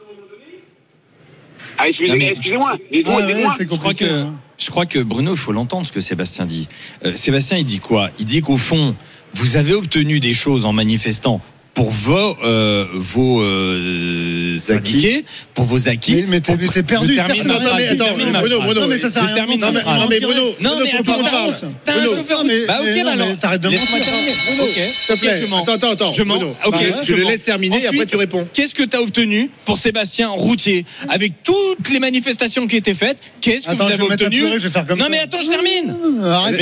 Ah, 1.78 1.84
mais- 2.16 2.30
excusez-moi, 2.32 2.72
ouais, 2.92 3.48
Je 3.58 3.64
crois 3.76 3.94
que, 3.94 4.04
hein. 4.04 4.34
je 4.58 4.70
crois 4.70 4.86
que 4.86 4.98
Bruno, 5.00 5.32
il 5.32 5.38
faut 5.38 5.52
l'entendre 5.52 5.86
ce 5.86 5.92
que 5.92 6.00
Sébastien 6.00 6.46
dit. 6.46 6.68
Euh, 7.04 7.14
Sébastien, 7.14 7.56
il 7.58 7.64
dit 7.64 7.80
quoi? 7.80 8.10
Il 8.18 8.26
dit 8.26 8.40
qu'au 8.40 8.56
fond, 8.56 8.94
vous 9.32 9.56
avez 9.56 9.74
obtenu 9.74 10.20
des 10.20 10.32
choses 10.32 10.64
en 10.64 10.72
manifestant 10.72 11.40
pour 11.74 11.90
vos, 11.90 12.36
euh, 12.44 12.86
vos 12.94 13.42
euh, 13.42 14.56
syndiqués, 14.56 15.24
pour 15.54 15.64
vos 15.64 15.88
acquis. 15.88 16.14
Mais- 16.14 16.24
mais 16.28 16.40
t'es- 16.40 16.82
perdu, 16.84 17.16
personne 17.16 17.50
Attends, 17.50 17.60
phrase, 17.60 17.74
mais 17.76 17.88
attends, 17.88 18.14
Bruno. 18.14 18.60
Bruno, 18.60 18.80
Non, 18.80 18.86
mais 18.86 18.98
ça 18.98 19.10
sert 19.10 19.24
à 19.24 19.26
rien. 19.26 19.44
Non, 19.46 20.06
mais 20.08 20.20
Bruno, 20.20 20.42
Non, 20.60 20.76
mais 20.80 20.92
attends, 20.92 21.18
t'as. 21.24 21.66
T'as 21.84 22.00
un 22.00 22.04
chauffeur. 22.04 22.38
Non, 22.44 22.44
mais- 22.44 22.66
Bah, 22.66 22.78
ok, 22.80 22.86
non, 22.96 23.04
bah 23.04 23.10
alors. 23.12 23.38
t'arrêtes 23.38 23.60
de 23.60 23.68
mentir. 23.68 23.88
Ok, 24.60 24.68
s'il 24.74 25.14
te 25.16 25.20
plaît. 25.20 25.42
Attends, 25.42 25.72
attends, 25.72 25.90
attends. 25.90 26.12
Je 26.12 26.22
mens. 26.22 26.38
Ok, 26.64 26.74
je 27.02 27.14
le 27.14 27.24
laisse 27.24 27.42
terminer 27.42 27.82
et 27.82 27.86
après 27.88 28.06
tu 28.06 28.16
réponds. 28.16 28.46
Qu'est-ce 28.52 28.74
que 28.74 28.84
tu 28.84 28.96
as 28.96 29.02
obtenu 29.02 29.50
pour 29.64 29.78
Sébastien 29.78 30.28
Routier 30.28 30.84
avec 31.08 31.32
toutes 31.42 31.90
les 31.90 31.98
manifestations 31.98 32.66
qui 32.68 32.76
étaient 32.76 32.94
faites? 32.94 33.18
Qu'est-ce 33.40 33.66
que 33.66 33.74
vous 33.74 33.82
avez 33.82 34.02
obtenu? 34.02 34.42
Non 34.96 35.06
mais 35.10 35.18
attends, 35.18 35.40
je 35.40 35.48
termine. 35.48 35.94
Arrête 36.24 36.56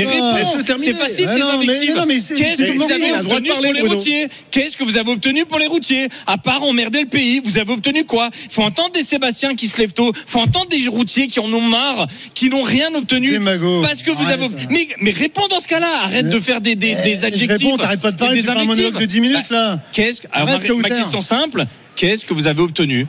c'est 0.79 0.95
facile 0.95 1.27
non, 1.27 1.59
mais- 1.59 1.65
invectives. 1.65 1.95
non, 1.97 2.07
Qu'est-ce 2.07 2.63
que 2.63 2.77
vous 2.79 2.93
avez 2.93 3.13
obtenu 3.13 3.49
pour 3.51 3.73
les 3.73 3.81
routiers? 3.83 4.29
Qu'est-ce 4.51 4.77
que 4.77 4.85
vous 4.85 4.97
avez 4.97 5.02
obtenu 5.11 5.45
pour 5.45 5.59
les 5.59 5.67
routiers. 5.67 6.09
À 6.27 6.39
part 6.39 6.63
emmerder 6.63 7.01
le 7.01 7.07
pays, 7.07 7.41
vous 7.45 7.59
avez 7.59 7.73
obtenu 7.73 8.05
quoi? 8.05 8.31
Faut 8.51 8.63
entendre 8.63 8.93
des 8.93 9.03
Sébastien 9.03 9.55
qui 9.55 9.69
se 9.69 9.79
lèvent 9.79 9.93
tôt, 9.93 10.13
faut 10.27 10.41
entendre 10.41 10.69
des 10.69 10.87
routiers 10.89 11.27
qui 11.27 11.41
en 11.41 11.53
ont 11.53 11.61
marre, 11.61 12.07
qui 12.35 12.49
n'ont 12.49 12.63
rien 12.63 12.95
obtenu 12.95 13.39
parce 13.83 14.03
que 14.03 14.11
vous 14.11 14.25
Arrête. 14.25 14.41
avez 14.43 14.49
mais 14.71 14.87
mais 15.01 15.11
réponds 15.11 15.49
dans 15.49 15.61
ce 15.61 15.69
cas-là, 15.69 15.89
arrête 16.05 16.29
de 16.29 16.41
faire 16.41 16.61
des 16.61 16.75
des, 16.77 16.95
des 16.95 17.17
Je 17.17 17.25
adjectifs. 17.27 17.77
t'arrêtes 17.79 18.01
pas 18.01 18.13
de 18.13 18.17
parler, 18.17 18.43
des 18.43 18.49
un 18.49 18.65
monologue 18.65 18.99
de 18.99 19.05
10 19.05 19.21
minutes 19.21 19.51
là. 19.51 19.81
Qu'est-ce 19.93 20.23
que 20.23 20.27
alors 20.33 20.49
ma, 20.49 20.59
ma 20.59 20.89
question 20.91 21.21
simple, 21.21 21.65
qu'est-ce 21.97 22.25
que 22.27 22.35
vous 22.35 22.47
avez 22.47 22.61
obtenu? 22.61 23.07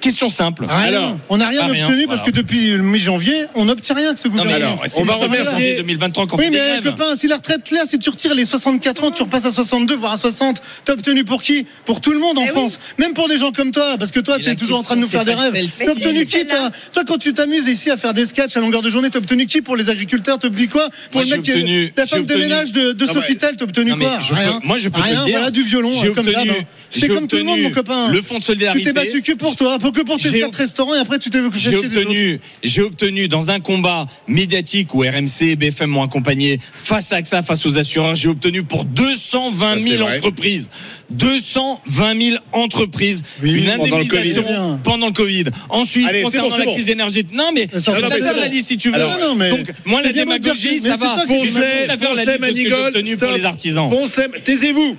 Question 0.00 0.28
simple. 0.28 0.66
Rien. 0.68 0.78
Alors, 0.78 1.18
on 1.28 1.38
n'a 1.38 1.48
rien 1.48 1.66
rien. 1.66 1.86
obtenu 1.86 2.06
parce 2.06 2.22
que 2.22 2.30
depuis 2.30 2.70
le 2.70 2.78
mi-janvier, 2.82 3.46
on 3.54 3.64
n'obtient 3.64 3.94
rien 3.94 4.14
que 4.14 4.20
ce 4.20 4.28
Non, 4.28 4.34
mais 4.36 4.42
gouvernement. 4.44 4.72
alors, 4.72 4.84
c'est 4.86 5.00
on 5.00 5.04
va 5.04 5.14
remercier- 5.14 5.44
janvier 5.52 5.76
2023 5.76 6.26
qu'on 6.26 6.36
Oui, 6.36 6.48
mais 6.50 6.80
copain, 6.82 7.14
si 7.14 7.26
la 7.26 7.36
retraite 7.36 7.70
là, 7.70 7.80
si 7.86 7.98
tu 7.98 8.10
retires 8.10 8.34
les 8.34 8.44
64 8.44 9.04
ans, 9.04 9.10
tu 9.10 9.22
repasses 9.22 9.46
à 9.46 9.52
62, 9.52 9.94
voire 9.94 10.12
à 10.12 10.16
60, 10.16 10.60
t'as 10.84 10.92
obtenu 10.92 11.24
pour 11.24 11.42
qui? 11.42 11.66
Pour 11.84 12.00
tout 12.00 12.12
le 12.12 12.18
monde 12.18 12.38
en 12.38 12.42
Eh 12.42 12.44
oui. 12.46 12.50
France. 12.50 12.78
Même 12.98 13.14
pour 13.14 13.28
des 13.28 13.38
gens 13.38 13.52
comme 13.52 13.70
toi, 13.70 13.96
parce 13.98 14.10
que 14.12 14.20
toi, 14.20 14.38
tu 14.38 14.48
es 14.50 14.54
toujours 14.56 14.78
en 14.78 14.82
train 14.82 14.96
de 14.96 15.00
nous 15.00 15.08
faire 15.08 15.24
des 15.24 15.34
c'est 15.34 15.40
rêves. 15.50 15.70
T'as 15.86 15.92
obtenu 15.92 16.24
qui, 16.26 16.30
c'est 16.32 16.46
toi? 16.46 17.04
quand 17.06 17.18
tu 17.18 17.32
t'amuses 17.34 17.66
ici 17.68 17.90
à 17.90 17.96
faire 17.96 18.14
des 18.14 18.26
sketchs 18.26 18.56
à 18.56 18.60
longueur 18.60 18.82
de 18.82 18.90
journée, 18.90 19.10
t'as 19.10 19.18
obtenu 19.18 19.46
qui 19.46 19.62
pour 19.62 19.76
les 19.76 19.90
agriculteurs? 19.90 20.38
T'as 20.38 20.48
obtenu 20.48 20.68
quoi? 20.68 20.88
Pour 21.10 21.20
le 21.22 21.26
mec 21.28 21.42
qui 21.42 21.90
La 21.96 22.06
femme 22.06 22.24
de 22.24 22.34
obtenu- 22.34 22.40
ménage 22.40 22.72
de, 22.72 22.92
Non, 23.06 23.12
Sofitel, 23.14 23.56
t'as 23.56 23.64
obtenu 23.64 23.94
quoi? 23.96 24.18
moi, 24.64 24.78
je 24.78 24.88
peux 24.88 25.00
te 25.00 25.08
dire. 25.08 25.26
voilà, 25.30 25.50
du 25.50 25.62
violon, 25.62 25.92
J'ai 26.00 26.12
comme 26.12 26.26
obtenu- 26.26 26.32
d'hab. 26.34 26.48
hein. 26.48 26.64
comme 27.08 27.26
tout 27.26 27.36
le 27.36 27.44
monde, 27.44 27.54
obtenu 27.58 27.68
mon 27.68 27.74
copain. 27.74 28.08
le 28.08 28.22
fonds 28.22 28.34
de 28.36 28.40
Tu 28.40 28.46
solidarité. 28.46 28.84
t'es 28.84 28.92
battu 28.92 29.22
que 29.22 29.32
pour 29.32 29.56
toi, 29.62 29.78
pour 29.78 29.92
que 29.92 30.00
pour 30.02 30.18
tes 30.18 30.28
J'ai- 30.30 30.40
quatre 30.40 30.56
restaurants 30.56 30.94
et 30.94 30.98
après 30.98 31.18
tu 31.20 31.30
t'es 31.30 31.38
J'ai 31.56 31.76
obtenu, 31.76 32.40
j'ai 32.64 32.82
obtenu 32.82 33.28
dans 33.28 33.50
un 33.50 33.60
combat 33.60 34.06
médiatique 34.26 34.92
où 34.94 35.02
RMC 35.02 35.42
et 35.50 35.56
BFM 35.56 35.90
m'ont 35.90 36.02
accompagné 36.02 36.58
face 36.74 37.12
à 37.12 37.16
AXA, 37.16 37.42
face 37.42 37.64
aux 37.64 37.78
assureurs, 37.78 38.16
j'ai 38.16 38.28
obtenu 38.28 38.64
pour 38.64 38.84
220 38.84 39.74
Ça, 39.74 39.80
c'est 39.80 39.90
000 39.90 40.02
vrai. 40.04 40.16
entreprises, 40.18 40.68
220 41.10 42.20
000 42.20 42.36
entreprises, 42.52 43.22
Oui, 43.42 43.58
une 43.58 43.66
pendant 43.66 43.84
le 43.84 44.02
indemnisation 44.02 44.80
pendant 44.82 45.06
le 45.06 45.12
Covid. 45.12 45.44
Ensuite, 45.68 46.08
Allez, 46.08 46.22
concernant 46.22 46.48
bon, 46.48 46.56
la 46.56 46.64
bon. 46.64 46.74
crise 46.74 46.88
énergétique, 46.88 47.32
non 47.32 47.50
mais 47.54 47.68
Ça, 47.78 47.98
la 48.00 48.48
liste 48.48 48.68
si 48.68 48.76
tu 48.76 48.88
veux. 48.90 48.96
Alors, 48.96 49.18
non, 49.20 49.34
mais 49.36 49.50
Donc 49.50 49.72
moi 49.84 50.02
la 50.02 50.12
démagogie, 50.12 50.80
ça 50.80 50.96
va. 50.96 51.24
Poncet, 51.26 51.86
Poncet, 52.00 52.38
Manigol, 52.38 52.92
pour 53.18 53.32
les 53.32 53.44
artisans. 53.44 53.88
Poncet, 53.88 54.28
taisez-vous. 54.44 54.96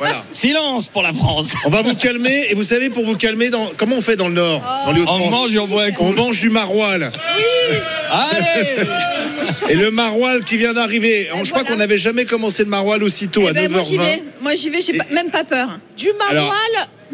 Voilà. 0.00 0.24
Silence 0.32 0.88
pour 0.88 1.02
la 1.02 1.12
France. 1.12 1.50
On 1.66 1.70
va 1.70 1.82
vous 1.82 1.94
calmer 1.94 2.46
et 2.50 2.54
vous 2.54 2.64
savez 2.64 2.88
pour 2.90 3.04
vous 3.04 3.16
calmer 3.16 3.50
dans 3.50 3.70
comment 3.76 3.96
on 3.96 4.00
fait 4.00 4.16
dans 4.16 4.28
le 4.28 4.34
Nord, 4.34 4.62
dans 4.86 4.92
les 4.92 5.02
On 5.02 5.04
Hauts-de-France 5.04 5.30
mange 5.30 5.54
et 5.54 5.58
on 5.58 5.68
boit 5.68 5.84
un 5.84 5.90
coup. 5.92 6.04
On 6.04 6.12
mange 6.14 6.40
du 6.40 6.48
maroilles. 6.50 7.10
Allez 8.10 8.86
Et 9.68 9.74
le 9.74 9.90
maroilles 9.90 10.42
qui 10.44 10.56
vient 10.56 10.72
d'arriver. 10.72 11.28
Je 11.44 11.50
crois 11.50 11.64
qu'on 11.64 11.76
n'avait 11.76 11.98
jamais 11.98 12.24
commencé 12.24 12.64
le 12.64 12.70
maroilles 12.70 13.02
aussitôt 13.02 13.46
à 13.46 13.50
Eh 13.50 13.54
ben, 13.54 13.70
moi 13.70 13.82
j'y 13.82 13.96
9h20. 13.96 14.00
vais. 14.00 14.22
Moi 14.40 14.54
j'y 14.54 14.70
vais, 14.70 14.80
j'ai 14.80 14.98
même 15.12 15.30
pas 15.30 15.44
peur. 15.44 15.78
Du 15.96 16.08
maroilles, 16.18 16.50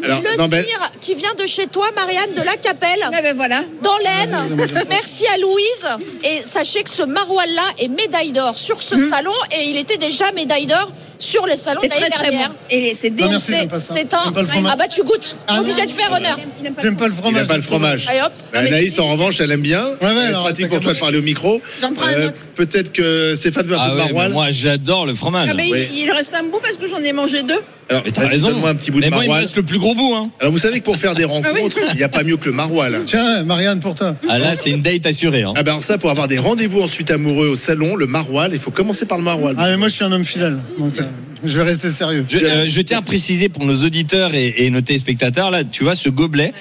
alors, 0.03 0.21
le 0.21 0.37
non, 0.37 0.47
ben- 0.47 0.63
cire 0.63 0.91
qui 1.01 1.15
vient 1.15 1.33
de 1.33 1.45
chez 1.47 1.65
toi, 1.67 1.87
Marianne 1.95 2.33
de 2.35 2.41
la 2.43 2.55
Capelle, 2.55 2.99
Eh 3.17 3.21
ben 3.21 3.35
voilà. 3.35 3.63
dans 3.81 3.97
l'Aisne. 3.97 4.67
Merci 4.89 5.25
à 5.27 5.37
Louise. 5.39 5.87
Et 6.23 6.41
sachez 6.41 6.83
que 6.83 6.89
ce 6.89 7.03
maroilles-là 7.03 7.63
est 7.79 7.87
médaille 7.87 8.31
d'or 8.31 8.57
sur 8.57 8.81
ce 8.81 8.97
salon 8.99 9.33
et 9.51 9.65
il 9.65 9.77
était 9.77 9.97
déjà 9.97 10.31
médaille 10.33 10.67
d'or 10.67 10.89
sur 11.19 11.45
le 11.45 11.55
salon 11.55 11.81
de 11.81 11.87
l'année 11.87 12.01
très 12.01 12.09
très 12.11 12.29
dernière. 12.31 12.49
bon. 12.49 12.55
Et 12.69 12.93
c'est 12.95 13.09
dénoncé. 13.09 13.53
j'aime. 13.53 13.69
C'est 13.79 14.13
un. 14.13 14.33
J'aime. 14.53 14.67
Ah 14.71 14.75
bah 14.75 14.87
tu 14.87 15.03
goûtes. 15.03 15.37
Ah, 15.47 15.59
Obligé 15.61 15.85
de 15.85 15.91
faire 15.91 16.11
honneur. 16.11 16.37
J'aime 16.81 16.95
pas 16.95 17.07
le 17.07 17.13
Il 17.13 17.17
fromage. 17.17 17.41
n'a 17.41 17.47
pas 17.47 17.55
le 17.57 17.61
fromage. 17.63 18.07
Allez 18.09 18.21
hop. 18.21 18.31
Bah, 18.53 18.59
mais 18.61 18.67
Anaïs, 18.67 18.99
en 18.99 19.07
revanche, 19.07 19.39
elle 19.41 19.51
aime 19.51 19.61
bien. 19.61 19.83
ouais, 20.01 20.31
pratique 20.31 20.69
pour 20.69 20.79
toi 20.79 20.93
de 20.93 20.99
parler 20.99 21.17
au 21.19 21.21
micro. 21.23 21.61
J'en 21.81 21.93
prends 21.93 22.05
un 22.07 22.13
Euh, 22.13 22.27
autre. 22.27 22.41
Peut-être 22.55 22.91
que 22.91 23.35
Stéphane 23.35 23.65
veut 23.67 23.75
un 23.75 23.79
Ah 23.81 24.07
peu 24.07 24.13
de 24.27 24.31
moi 24.33 24.49
j'adore 24.49 25.05
le 25.05 25.15
fromage. 25.15 25.49
Ah 25.51 25.61
il, 25.61 26.11
reste 26.11 26.33
un 26.33 26.43
bout 26.43 26.59
parce 26.61 26.77
que 26.77 26.87
j'en 26.87 26.97
ai 27.03 27.13
mangé 27.13 27.43
deux. 27.43 27.61
Alors, 27.89 28.03
Mais 28.05 28.11
t'as 28.11 28.27
raison. 28.27 28.49
Donne-moi 28.49 28.69
un 28.69 28.75
petit 28.75 28.91
bout 28.91 28.99
de 28.99 29.05
Mais 29.05 29.11
moi, 29.11 29.23
il 29.23 29.29
me 29.29 29.35
reste 29.35 29.55
le 29.55 29.63
plus 29.63 29.79
gros 29.79 29.95
bout. 29.95 30.13
Hein. 30.15 30.29
Alors, 30.39 30.51
vous 30.51 30.59
savez 30.59 30.79
que 30.79 30.85
pour 30.85 30.97
faire 30.97 31.15
des 31.15 31.23
rencontres, 31.23 31.77
il 31.91 31.97
n'y 31.97 32.03
a 32.03 32.09
pas 32.09 32.23
mieux 32.23 32.37
que 32.37 32.45
le 32.45 32.51
maroilles. 32.51 32.97
Tiens, 33.05 33.43
Marianne, 33.43 33.79
pour 33.79 33.95
toi. 33.95 34.15
Ah 34.27 34.37
là, 34.37 34.55
c'est 34.55 34.71
une 34.71 34.81
date 34.81 35.05
assurée. 35.05 35.43
Hein. 35.43 35.53
Ah 35.55 35.63
ben 35.63 35.71
alors 35.71 35.83
ça, 35.83 35.97
pour 35.97 36.09
avoir 36.09 36.27
des 36.27 36.37
rendez-vous 36.37 36.81
ensuite 36.81 37.11
amoureux 37.11 37.47
au 37.47 37.55
salon, 37.55 37.95
le 37.95 38.07
maroilles, 38.07 38.51
il 38.53 38.59
faut 38.59 38.71
commencer 38.71 39.05
par 39.05 39.17
le 39.17 39.23
maroilles. 39.23 39.55
Ah, 39.57 39.69
mais 39.69 39.77
moi, 39.77 39.87
je 39.87 39.93
suis 39.93 40.03
un 40.03 40.11
homme 40.11 40.25
fidèle. 40.25 40.57
Donc, 40.77 40.99
euh, 40.99 41.03
je 41.43 41.57
vais 41.57 41.63
rester 41.63 41.89
sérieux. 41.89 42.25
Je, 42.27 42.39
euh, 42.39 42.67
je 42.67 42.81
tiens 42.81 42.99
à 42.99 43.01
préciser 43.01 43.49
pour 43.49 43.65
nos 43.65 43.83
auditeurs 43.83 44.33
et, 44.33 44.65
et 44.65 44.69
nos 44.69 44.81
téléspectateurs, 44.81 45.51
là, 45.51 45.63
tu 45.63 45.83
vois, 45.83 45.95
ce 45.95 46.09
gobelet, 46.09 46.53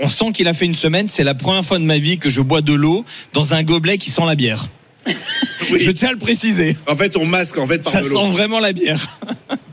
on 0.00 0.08
sent 0.08 0.32
qu'il 0.32 0.48
a 0.48 0.52
fait 0.52 0.66
une 0.66 0.74
semaine. 0.74 1.08
C'est 1.08 1.24
la 1.24 1.34
première 1.34 1.64
fois 1.64 1.78
de 1.78 1.84
ma 1.84 1.98
vie 1.98 2.18
que 2.18 2.28
je 2.28 2.40
bois 2.40 2.60
de 2.60 2.74
l'eau 2.74 3.04
dans 3.32 3.54
un 3.54 3.62
gobelet 3.62 3.98
qui 3.98 4.10
sent 4.10 4.24
la 4.26 4.34
bière. 4.34 4.66
Oui. 5.70 5.80
Je 5.80 5.90
tiens 5.90 6.10
à 6.10 6.12
le 6.12 6.18
préciser. 6.18 6.76
En 6.86 6.96
fait, 6.96 7.16
on 7.16 7.24
masque 7.24 7.58
en 7.58 7.66
fait 7.66 7.82
par 7.82 7.92
Ça 7.92 8.00
de 8.00 8.04
sent 8.04 8.30
vraiment 8.30 8.60
la 8.60 8.72
bière. 8.72 9.18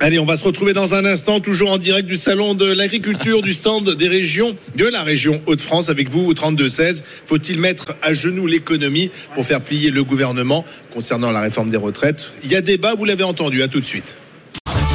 Allez, 0.00 0.20
on 0.20 0.24
va 0.24 0.36
se 0.36 0.44
retrouver 0.44 0.74
dans 0.74 0.94
un 0.94 1.04
instant, 1.04 1.40
toujours 1.40 1.72
en 1.72 1.78
direct 1.78 2.06
du 2.06 2.16
salon 2.16 2.54
de 2.54 2.64
l'agriculture, 2.64 3.42
du 3.42 3.52
stand 3.52 3.96
des 3.96 4.06
régions, 4.06 4.56
de 4.76 4.86
la 4.86 5.02
région 5.02 5.42
Hauts-de-France, 5.46 5.88
avec 5.88 6.08
vous 6.08 6.20
au 6.20 6.34
32-16. 6.34 7.02
Faut-il 7.24 7.58
mettre 7.58 7.96
à 8.02 8.14
genoux 8.14 8.46
l'économie 8.46 9.10
pour 9.34 9.44
faire 9.44 9.60
plier 9.60 9.90
le 9.90 10.04
gouvernement 10.04 10.64
concernant 10.94 11.32
la 11.32 11.40
réforme 11.40 11.70
des 11.70 11.76
retraites? 11.76 12.26
Il 12.44 12.52
y 12.52 12.54
a 12.54 12.60
débat, 12.60 12.94
vous 12.94 13.06
l'avez 13.06 13.24
entendu, 13.24 13.60
à 13.62 13.66
tout 13.66 13.80
de 13.80 13.84
suite. 13.84 14.14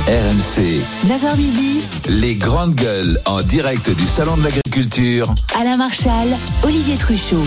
RMC, 0.07 0.81
9h 1.07 1.37
midi, 1.37 1.81
les 2.07 2.35
grandes 2.35 2.75
gueules 2.75 3.19
en 3.25 3.41
direct 3.41 3.89
du 3.89 4.07
salon 4.07 4.37
de 4.37 4.43
l'agriculture. 4.43 5.33
Alain 5.59 5.75
Marchal, 5.75 6.29
Olivier 6.63 6.95
Truchot. 6.95 7.43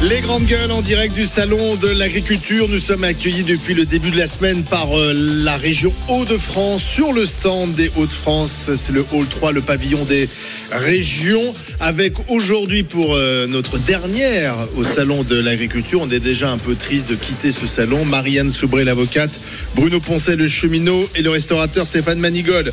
Les 0.00 0.20
grandes 0.20 0.46
gueules 0.46 0.70
en 0.70 0.80
direct 0.80 1.12
du 1.12 1.26
salon 1.26 1.74
de 1.74 1.88
l'agriculture. 1.88 2.68
Nous 2.68 2.78
sommes 2.78 3.02
accueillis 3.02 3.42
depuis 3.42 3.74
le 3.74 3.84
début 3.84 4.12
de 4.12 4.16
la 4.16 4.28
semaine 4.28 4.62
par 4.62 4.96
euh, 4.96 5.12
la 5.12 5.56
région 5.56 5.92
Hauts-de-France 6.06 6.84
sur 6.84 7.12
le 7.12 7.26
stand 7.26 7.74
des 7.74 7.90
Hauts-de-France. 7.96 8.70
C'est 8.76 8.92
le 8.92 9.04
hall 9.12 9.26
3, 9.26 9.50
le 9.50 9.60
pavillon 9.60 10.04
des 10.04 10.28
régions. 10.70 11.52
Avec 11.80 12.14
aujourd'hui 12.28 12.84
pour 12.84 13.16
euh, 13.16 13.48
notre 13.48 13.76
dernière 13.78 14.54
au 14.76 14.84
salon 14.84 15.24
de 15.24 15.36
l'agriculture, 15.36 16.00
on 16.00 16.10
est 16.10 16.20
déjà 16.20 16.48
un 16.48 16.58
peu 16.58 16.76
triste 16.76 17.10
de 17.10 17.16
quitter 17.16 17.50
ce 17.50 17.66
salon. 17.66 18.04
Marianne 18.04 18.52
Soubré, 18.52 18.84
l'avocate, 18.84 19.40
Bruno 19.74 19.98
Poncet, 19.98 20.36
le 20.36 20.46
cheminot 20.46 21.10
et 21.16 21.22
le 21.22 21.30
restaurateur 21.30 21.88
Stéphane 21.88 22.20
Manigol. 22.20 22.72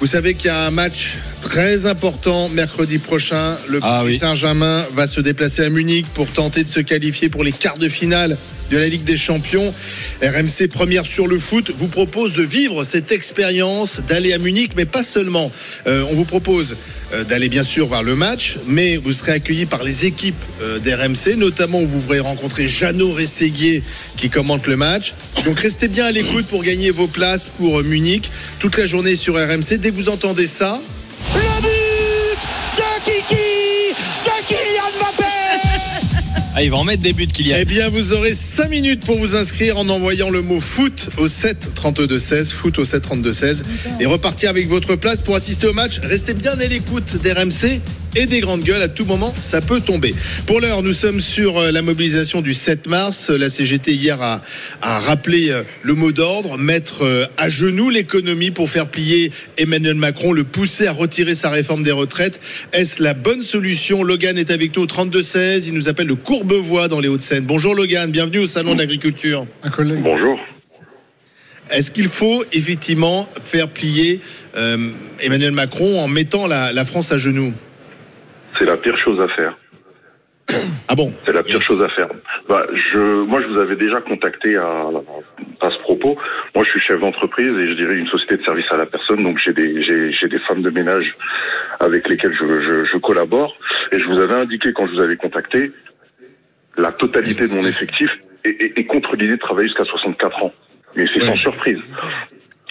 Vous 0.00 0.06
savez 0.06 0.34
qu'il 0.34 0.46
y 0.46 0.50
a 0.50 0.66
un 0.66 0.70
match 0.70 1.14
très 1.40 1.86
important 1.86 2.48
mercredi 2.48 2.98
prochain. 2.98 3.56
Le 3.68 3.78
Ah 3.82 3.98
Paris 3.98 4.12
oui. 4.12 4.18
Saint-Germain 4.18 4.84
va 4.92 5.06
se 5.06 5.20
déplacer 5.20 5.64
à 5.64 5.70
Munich 5.70 6.06
pour 6.14 6.28
tenter 6.30 6.64
de 6.64 6.68
se 6.68 6.80
qualifier 6.80 7.28
pour 7.28 7.44
les 7.44 7.52
quarts 7.52 7.78
de 7.78 7.88
finale 7.88 8.36
de 8.70 8.78
la 8.78 8.88
Ligue 8.88 9.04
des 9.04 9.16
Champions. 9.16 9.72
RMC 10.22 10.68
première 10.68 11.06
sur 11.06 11.26
le 11.26 11.38
foot 11.38 11.70
vous 11.78 11.88
propose 11.88 12.34
de 12.34 12.42
vivre 12.42 12.84
cette 12.84 13.12
expérience, 13.12 14.00
d'aller 14.08 14.32
à 14.32 14.38
Munich, 14.38 14.72
mais 14.76 14.84
pas 14.84 15.04
seulement. 15.04 15.50
Euh, 15.86 16.04
on 16.10 16.14
vous 16.14 16.24
propose 16.24 16.76
d'aller 17.22 17.48
bien 17.48 17.62
sûr 17.62 17.86
voir 17.86 18.02
le 18.02 18.16
match, 18.16 18.56
mais 18.66 18.96
vous 18.96 19.12
serez 19.12 19.32
accueillis 19.32 19.66
par 19.66 19.84
les 19.84 20.06
équipes 20.06 20.34
euh, 20.60 20.80
d'RMC, 20.80 21.36
notamment 21.36 21.80
où 21.80 21.86
vous 21.86 22.00
pourrez 22.00 22.18
rencontrer 22.18 22.66
Jeannot 22.66 23.12
Rességuier 23.12 23.82
qui 24.16 24.30
commente 24.30 24.66
le 24.66 24.76
match. 24.76 25.14
Donc 25.44 25.60
restez 25.60 25.86
bien 25.86 26.06
à 26.06 26.10
l'écoute 26.10 26.46
pour 26.46 26.62
gagner 26.62 26.90
vos 26.90 27.06
places 27.06 27.50
pour 27.56 27.78
euh, 27.78 27.82
Munich 27.82 28.30
toute 28.58 28.76
la 28.76 28.86
journée 28.86 29.14
sur 29.14 29.34
RMC. 29.34 29.78
Dès 29.78 29.90
que 29.90 29.94
vous 29.94 30.08
entendez 30.08 30.46
ça, 30.46 30.80
Ah, 36.56 36.62
il 36.62 36.70
va 36.70 36.76
en 36.76 36.84
mettre 36.84 37.02
des 37.02 37.12
buts 37.12 37.26
qu'il 37.26 37.48
y 37.48 37.52
a. 37.52 37.60
Eh 37.60 37.64
bien, 37.64 37.88
vous 37.88 38.12
aurez 38.12 38.32
5 38.32 38.70
minutes 38.70 39.04
pour 39.04 39.18
vous 39.18 39.34
inscrire 39.34 39.76
en 39.76 39.88
envoyant 39.88 40.30
le 40.30 40.40
mot 40.40 40.60
foot 40.60 41.08
au 41.16 41.26
7 41.26 41.74
32 41.74 42.16
16, 42.16 42.52
foot 42.52 42.78
au 42.78 42.84
7 42.84 43.02
32 43.02 43.32
16, 43.32 43.64
et 43.98 44.06
repartir 44.06 44.50
avec 44.50 44.68
votre 44.68 44.94
place 44.94 45.20
pour 45.20 45.34
assister 45.34 45.66
au 45.66 45.72
match. 45.72 45.98
Restez 46.04 46.32
bien 46.32 46.52
à 46.52 46.66
l'écoute 46.66 47.16
d'RMC 47.24 47.80
et 48.16 48.26
des 48.26 48.40
grandes 48.40 48.62
gueules. 48.62 48.82
À 48.82 48.88
tout 48.88 49.04
moment, 49.04 49.34
ça 49.38 49.60
peut 49.60 49.80
tomber. 49.80 50.14
Pour 50.46 50.60
l'heure, 50.60 50.82
nous 50.82 50.92
sommes 50.92 51.20
sur 51.20 51.58
euh, 51.58 51.70
la 51.70 51.82
mobilisation 51.82 52.40
du 52.40 52.54
7 52.54 52.86
mars. 52.86 53.30
La 53.30 53.50
CGT 53.50 53.92
hier 53.92 54.20
a, 54.22 54.42
a 54.82 55.00
rappelé 55.00 55.50
euh, 55.50 55.62
le 55.82 55.94
mot 55.94 56.12
d'ordre, 56.12 56.58
mettre 56.58 57.02
euh, 57.02 57.26
à 57.36 57.48
genoux 57.48 57.90
l'économie 57.90 58.50
pour 58.50 58.70
faire 58.70 58.86
plier 58.86 59.32
Emmanuel 59.56 59.96
Macron, 59.96 60.32
le 60.32 60.44
pousser 60.44 60.86
à 60.86 60.92
retirer 60.92 61.34
sa 61.34 61.50
réforme 61.50 61.82
des 61.82 61.92
retraites. 61.92 62.40
Est-ce 62.72 63.02
la 63.02 63.14
bonne 63.14 63.42
solution? 63.42 64.02
Logan 64.02 64.38
est 64.38 64.50
avec 64.50 64.76
nous 64.76 64.82
au 64.82 64.86
32 64.86 65.22
16. 65.22 65.68
Il 65.68 65.74
nous 65.74 65.88
appelle 65.88 66.06
le 66.06 66.14
Courbevoie 66.44 66.88
dans 66.88 67.00
les 67.00 67.08
Hauts-de-Seine. 67.08 67.46
Bonjour 67.46 67.74
Logan, 67.74 68.10
bienvenue 68.10 68.40
au 68.40 68.44
salon 68.44 68.74
de 68.74 68.80
l'agriculture. 68.80 69.46
Un 69.62 69.70
collègue. 69.70 70.00
Bonjour. 70.02 70.38
Est-ce 71.70 71.90
qu'il 71.90 72.08
faut 72.08 72.44
effectivement 72.52 73.26
faire 73.44 73.70
plier 73.70 74.20
euh, 74.54 74.76
Emmanuel 75.20 75.52
Macron 75.52 76.00
en 76.00 76.06
mettant 76.06 76.46
la, 76.46 76.70
la 76.74 76.84
France 76.84 77.12
à 77.12 77.16
genoux? 77.16 77.54
C'est 78.58 78.66
la 78.66 78.76
pire 78.76 78.98
chose 78.98 79.18
à 79.20 79.28
faire. 79.28 79.56
Ah 80.86 80.94
bon? 80.94 81.14
C'est 81.24 81.32
la 81.32 81.42
pire 81.42 81.62
chose 81.62 81.82
à 81.82 81.88
faire. 81.88 82.08
Bah, 82.46 82.66
je, 82.74 83.24
moi, 83.24 83.40
je 83.40 83.46
vous 83.46 83.58
avais 83.58 83.76
déjà 83.76 84.02
contacté 84.02 84.54
à, 84.56 84.90
à 85.62 85.70
ce 85.70 85.78
propos. 85.80 86.18
Moi, 86.54 86.62
je 86.62 86.70
suis 86.72 86.80
chef 86.80 87.00
d'entreprise 87.00 87.56
et 87.58 87.68
je 87.68 87.72
dirais 87.72 87.96
une 87.96 88.06
société 88.08 88.36
de 88.36 88.44
service 88.44 88.66
à 88.70 88.76
la 88.76 88.84
personne. 88.84 89.22
Donc, 89.24 89.38
j'ai 89.42 89.54
des, 89.54 89.82
j'ai, 89.82 90.12
j'ai 90.12 90.28
des 90.28 90.38
femmes 90.40 90.60
de 90.60 90.68
ménage 90.68 91.16
avec 91.80 92.06
lesquelles 92.06 92.34
je, 92.38 92.44
je, 92.44 92.84
je 92.92 92.98
collabore. 92.98 93.56
Et 93.92 93.98
je 93.98 94.04
vous 94.04 94.20
avais 94.20 94.34
indiqué 94.34 94.74
quand 94.74 94.86
je 94.86 94.92
vous 94.92 95.00
avais 95.00 95.16
contacté, 95.16 95.72
la 96.76 96.92
totalité 96.92 97.46
de 97.46 97.52
mon 97.54 97.64
effectif 97.66 98.10
est, 98.44 98.48
est- 98.50 98.78
est 98.78 98.84
contre 98.84 99.16
l'idée 99.16 99.32
de 99.36 99.40
travailler 99.40 99.68
jusqu'à 99.68 99.84
64 99.84 100.42
ans. 100.42 100.52
Mais 100.96 101.06
c'est 101.12 101.20
Ouais. 101.22 101.28
sans 101.30 101.36
surprise. 101.36 101.78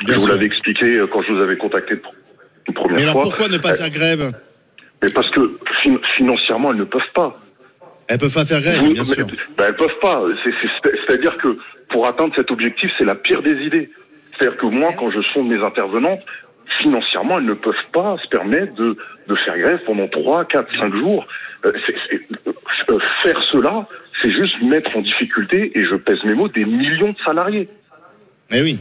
Bien 0.05 0.15
je 0.15 0.19
vous 0.19 0.27
l'avais 0.27 0.45
expliqué 0.45 0.85
euh, 0.85 1.07
quand 1.07 1.21
je 1.23 1.31
vous 1.33 1.41
avais 1.41 1.57
contacté 1.57 1.95
une 2.67 2.73
première 2.73 2.95
Mais 2.95 3.01
alors 3.03 3.13
fois. 3.13 3.21
pourquoi 3.23 3.47
ne 3.47 3.57
pas 3.57 3.71
Euh, 3.71 3.75
faire 3.75 3.89
grève? 3.89 4.31
Mais 5.01 5.09
parce 5.13 5.29
que 5.29 5.57
fin- 5.83 5.99
financièrement, 6.17 6.71
elles 6.71 6.77
ne 6.79 6.83
peuvent 6.85 7.01
pas. 7.13 7.39
Elles 8.07 8.17
peuvent 8.17 8.33
pas 8.33 8.45
faire 8.45 8.61
grève, 8.61 8.79
Vous- 8.79 8.93
bien 8.93 9.03
sûr. 9.03 9.25
mais- 9.27 9.33
ben, 9.57 9.65
elles 9.67 9.75
peuvent 9.75 9.99
pas. 10.01 10.21
C'est- 10.43 10.51
c'est- 10.61 10.91
C'est-à-dire 11.07 11.37
que 11.37 11.57
pour 11.89 12.07
atteindre 12.07 12.33
cet 12.35 12.51
objectif, 12.51 12.91
c'est 12.97 13.05
la 13.05 13.15
pire 13.15 13.41
des 13.41 13.55
idées. 13.65 13.89
C'est-à-dire 14.37 14.57
que 14.57 14.65
moi, 14.65 14.91
quand 14.97 15.11
je 15.11 15.21
sonde 15.33 15.47
mes 15.49 15.61
intervenantes, 15.63 16.21
financièrement, 16.81 17.37
elles 17.39 17.45
ne 17.45 17.53
peuvent 17.53 17.73
pas 17.91 18.17
se 18.23 18.27
permettre 18.29 18.73
de, 18.75 18.97
de 19.27 19.35
faire 19.35 19.57
grève 19.57 19.79
pendant 19.85 20.07
3, 20.07 20.45
4, 20.45 20.67
5 20.77 20.93
jours. 20.95 21.25
Euh, 21.65 21.71
c'est- 21.85 22.21
euh, 22.89 22.99
faire 23.23 23.41
cela, 23.51 23.87
c'est 24.21 24.31
juste 24.31 24.61
mettre 24.61 24.95
en 24.97 25.01
difficulté, 25.01 25.71
et 25.77 25.85
je 25.85 25.95
pèse 25.95 26.23
mes 26.25 26.33
mots, 26.33 26.47
des 26.49 26.65
millions 26.65 27.11
de 27.11 27.17
salariés. 27.23 27.69
Mais 28.51 28.61
oui. 28.61 28.79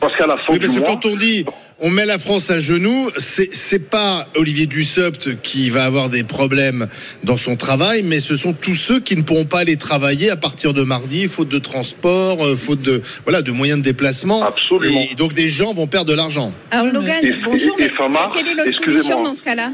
Parce 0.00 0.16
qu'à 0.16 0.26
la 0.26 0.36
fin 0.38 0.52
Oui, 0.52 0.58
parce 0.60 0.76
mois, 0.76 0.88
quand 0.88 1.06
on 1.06 1.16
dit 1.16 1.44
on 1.80 1.90
met 1.90 2.06
la 2.06 2.18
France 2.18 2.50
à 2.50 2.58
genoux, 2.58 3.08
c'est 3.16 3.54
c'est 3.54 3.78
pas 3.90 4.26
Olivier 4.34 4.66
Dussopt 4.66 5.40
qui 5.42 5.70
va 5.70 5.84
avoir 5.84 6.08
des 6.08 6.24
problèmes 6.24 6.88
dans 7.22 7.36
son 7.36 7.54
travail, 7.54 8.02
mais 8.02 8.18
ce 8.18 8.34
sont 8.36 8.52
tous 8.52 8.74
ceux 8.74 8.98
qui 9.00 9.16
ne 9.16 9.22
pourront 9.22 9.44
pas 9.44 9.60
aller 9.60 9.76
travailler 9.76 10.30
à 10.30 10.36
partir 10.36 10.74
de 10.74 10.82
mardi, 10.82 11.28
faute 11.28 11.48
de 11.48 11.58
transport, 11.58 12.44
euh, 12.44 12.56
faute 12.56 12.82
de 12.82 13.00
voilà 13.24 13.42
de 13.42 13.52
moyens 13.52 13.78
de 13.78 13.84
déplacement. 13.84 14.42
Absolument. 14.42 15.06
Et 15.10 15.14
donc 15.14 15.34
des 15.34 15.48
gens 15.48 15.72
vont 15.72 15.86
perdre 15.86 16.10
de 16.10 16.16
l'argent. 16.16 16.52
Alors 16.72 16.86
Logan, 16.92 17.14
Et- 17.22 17.32
bonjour, 17.44 17.76
et- 17.78 17.88
fin 17.90 18.08
mars, 18.08 18.34
quelle 18.36 18.48
est 18.48 18.54
l'autre 18.54 18.66
excusez-moi. 18.68 19.02
solution 19.02 19.22
dans 19.24 19.34
ce 19.34 19.42
cas-là? 19.44 19.70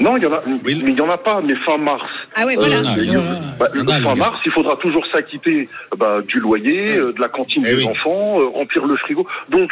Non, 0.00 0.16
il 0.16 0.22
y 0.22 0.26
en 0.26 0.32
a, 0.32 0.42
Oui. 0.64 0.80
mais 0.84 0.92
il 0.92 0.96
y 0.96 1.00
en 1.00 1.10
a 1.10 1.18
pas, 1.18 1.40
mais 1.44 1.54
fin 1.66 1.76
mars. 1.76 2.04
Ah 2.36 2.46
ouais, 2.46 2.54
voilà. 2.54 2.82
Ah, 2.86 2.94
il 2.98 3.06
y 3.06 3.16
a- 3.16 3.18
voilà. 3.18 3.40
bah, 3.58 3.68
Il 3.74 3.80
y 3.80 3.82
en 3.82 3.88
a, 3.88 4.00
fin 4.00 4.14
mars, 4.14 4.36
il 4.46 4.52
faudra 4.52 4.76
toujours 4.76 5.04
s'acquitter 5.10 5.68
bah, 5.96 6.20
du 6.24 6.38
loyer, 6.38 6.88
euh, 6.98 7.12
de 7.12 7.20
la 7.20 7.28
cantine 7.28 7.64
Eh 7.66 7.70
des 7.74 7.82
oui. 7.82 7.86
enfants, 7.88 8.38
euh, 8.38 8.46
remplir 8.46 8.86
le 8.86 8.96
frigo. 8.98 9.26
Donc, 9.50 9.70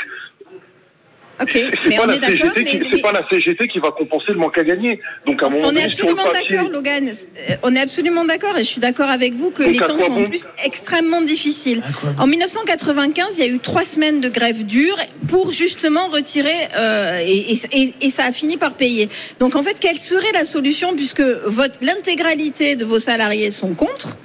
Ok, 1.41 1.55
mais 1.89 1.97
pas 1.97 2.03
on 2.03 2.07
la 2.07 2.15
est 2.15 2.19
d'accord, 2.19 2.53
c'est 2.55 3.03
pas 3.03 3.13
la 3.13 3.29
CGT 3.29 3.69
qui 3.69 3.79
va 3.79 3.91
compenser 3.91 4.29
le 4.33 4.37
manque 4.39 4.57
à 4.57 4.65
gagner. 4.65 5.01
Donc, 5.27 5.43
à 5.43 5.47
un 5.47 5.51
moment 5.51 5.69
on 5.69 5.77
est 5.77 5.83
absolument 5.85 6.23
papier, 6.25 6.57
d'accord, 6.57 6.71
Logan. 6.71 7.09
Euh, 7.09 7.55
On 7.63 7.75
est 7.77 7.81
absolument 7.81 8.25
d'accord 8.25 8.57
et 8.57 8.63
je 8.63 8.69
suis 8.69 8.81
d'accord 8.81 9.11
avec 9.11 9.35
vous 9.35 9.51
que 9.51 9.63
Donc, 9.65 9.73
les 9.73 9.79
temps 9.79 9.99
sont 9.99 10.13
en 10.13 10.25
plus 10.25 10.45
extrêmement 10.65 11.21
difficiles. 11.21 11.83
En 12.19 12.27
1995, 12.27 13.37
il 13.39 13.45
y 13.45 13.49
a 13.49 13.53
eu 13.53 13.59
trois 13.59 13.85
semaines 13.85 14.21
de 14.23 14.29
grève 14.31 14.65
dure 14.65 14.97
pour 15.29 15.51
justement 15.51 16.07
retirer 16.09 16.55
euh, 16.79 17.21
et, 17.27 17.53
et- 17.53 17.59
et- 17.83 17.95
et 18.01 18.11
ça 18.11 18.25
a 18.25 18.33
fini 18.33 18.57
par 18.57 18.73
payer. 18.75 19.09
Donc 19.39 19.57
en 19.57 19.63
fait, 19.63 19.77
quelle 19.79 19.99
serait 19.99 20.33
la 20.33 20.45
solution 20.47 20.95
puisque 20.97 21.21
votre 21.45 21.79
l'intégralité 21.83 22.77
de 22.77 22.85
vos 22.87 22.99
salariés 22.99 23.51
sont 23.51 23.75
contre 23.75 24.17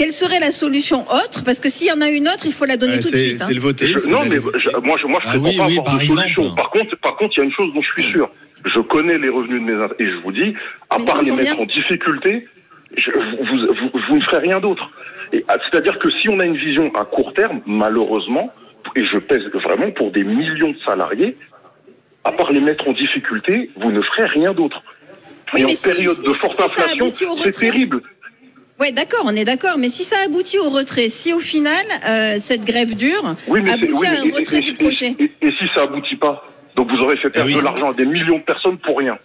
quelle 0.00 0.12
serait 0.12 0.40
la 0.40 0.50
solution 0.50 1.02
autre? 1.02 1.44
Parce 1.44 1.60
que 1.60 1.68
s'il 1.68 1.88
y 1.88 1.92
en 1.92 2.00
a 2.00 2.08
une 2.08 2.26
autre, 2.26 2.44
il 2.46 2.52
faut 2.52 2.64
la 2.64 2.78
donner 2.78 2.94
Euh, 2.94 3.02
tout 3.04 3.10
de 3.10 3.16
c'est 3.16 3.28
suite. 3.28 3.42
hein. 3.42 3.44
c'est 3.48 3.54
le 3.54 3.60
voter. 3.60 3.86
Je- 3.88 4.10
non, 4.10 4.20
mais 4.28 4.36
je- 4.36 4.76
moi, 4.78 4.96
je, 5.00 5.06
moi, 5.06 5.20
je 5.22 5.28
Ah 5.28 5.32
prétends 5.32 5.44
oui, 5.44 5.56
pas 5.58 5.66
oui, 5.66 5.72
avoir 5.78 5.84
par 5.84 5.98
de 5.98 6.02
exemple. 6.02 6.20
solution. 6.22 6.54
Par 6.54 6.70
contre, 6.70 6.96
par 6.96 7.16
contre, 7.16 7.32
il 7.36 7.40
y 7.40 7.42
a 7.42 7.44
une 7.44 7.52
chose 7.52 7.74
dont 7.74 7.82
je 7.82 7.90
suis 7.92 8.04
sûr. 8.04 8.30
Je 8.64 8.80
connais 8.80 9.18
les 9.18 9.28
revenus 9.28 9.60
de 9.60 9.66
mes 9.70 9.84
et 9.98 10.06
je 10.10 10.16
vous 10.24 10.32
dis, 10.32 10.54
à 10.88 10.96
Mais 10.98 11.04
part 11.04 11.22
les 11.22 11.32
mettre 11.32 11.54
bien. 11.56 11.62
en 11.62 11.66
difficulté, 11.66 12.48
je- 12.96 13.10
vous, 13.10 13.44
vous, 13.46 13.58
vous- 13.92 14.00
vous 14.08 14.16
ne 14.16 14.22
ferez 14.22 14.38
rien 14.38 14.60
d'autre. 14.60 14.90
Ah, 15.48 15.56
C'est-à-dire 15.70 15.98
que 15.98 16.10
si 16.10 16.28
on 16.30 16.40
a 16.40 16.46
une 16.46 16.56
vision 16.56 16.90
à 16.96 17.04
court 17.04 17.34
terme, 17.34 17.60
malheureusement, 17.66 18.52
et 18.96 19.04
je 19.04 19.18
pèse 19.18 19.44
vraiment 19.52 19.90
pour 19.92 20.10
des 20.12 20.24
millions 20.24 20.70
de 20.72 20.78
salariés, 20.84 21.36
à 22.24 22.32
part 22.32 22.52
les 22.52 22.60
mettre 22.60 22.88
en 22.88 22.92
difficulté, 22.92 23.70
vous 23.76 23.92
ne 23.92 24.00
ferez 24.02 24.26
rien 24.26 24.52
d'autre. 24.54 24.82
Oui, 25.54 25.60
et 25.60 25.64
en 25.64 25.68
période 25.68 26.14
si- 26.14 26.22
de 26.26 26.32
forte 26.32 26.58
inflation, 26.60 27.10
c'est 27.12 27.26
retrait. 27.26 27.50
terrible. 27.52 28.00
Ouais, 28.80 28.92
d'accord, 28.92 29.24
on 29.26 29.36
est 29.36 29.44
d'accord. 29.44 29.76
Mais 29.78 29.90
si 29.90 30.04
ça 30.04 30.16
aboutit 30.24 30.58
au 30.58 30.70
retrait, 30.70 31.08
si 31.08 31.32
au 31.34 31.40
final 31.40 31.84
euh, 32.08 32.36
cette 32.40 32.64
grève 32.64 32.96
dure 32.96 33.36
Oui, 33.46 33.60
aboutit 33.70 33.92
oui, 33.92 34.06
à 34.06 34.20
un 34.20 34.24
et- 34.24 34.32
retrait 34.32 34.58
et- 34.58 34.62
du 34.62 34.70
et- 34.70 34.74
projet. 34.74 35.16
Et, 35.18 35.24
et 35.42 35.50
si 35.52 35.64
ça 35.74 35.82
aboutit 35.82 36.16
pas 36.16 36.42
Donc 36.76 36.88
vous 36.90 36.96
aurez 37.04 37.16
fait 37.18 37.28
perdre 37.30 37.48
oui. 37.50 37.56
de 37.56 37.60
l'argent 37.60 37.90
à 37.90 37.94
des 37.94 38.06
millions 38.06 38.38
de 38.38 38.42
personnes 38.44 38.78
pour 38.78 38.98
rien. 38.98 39.18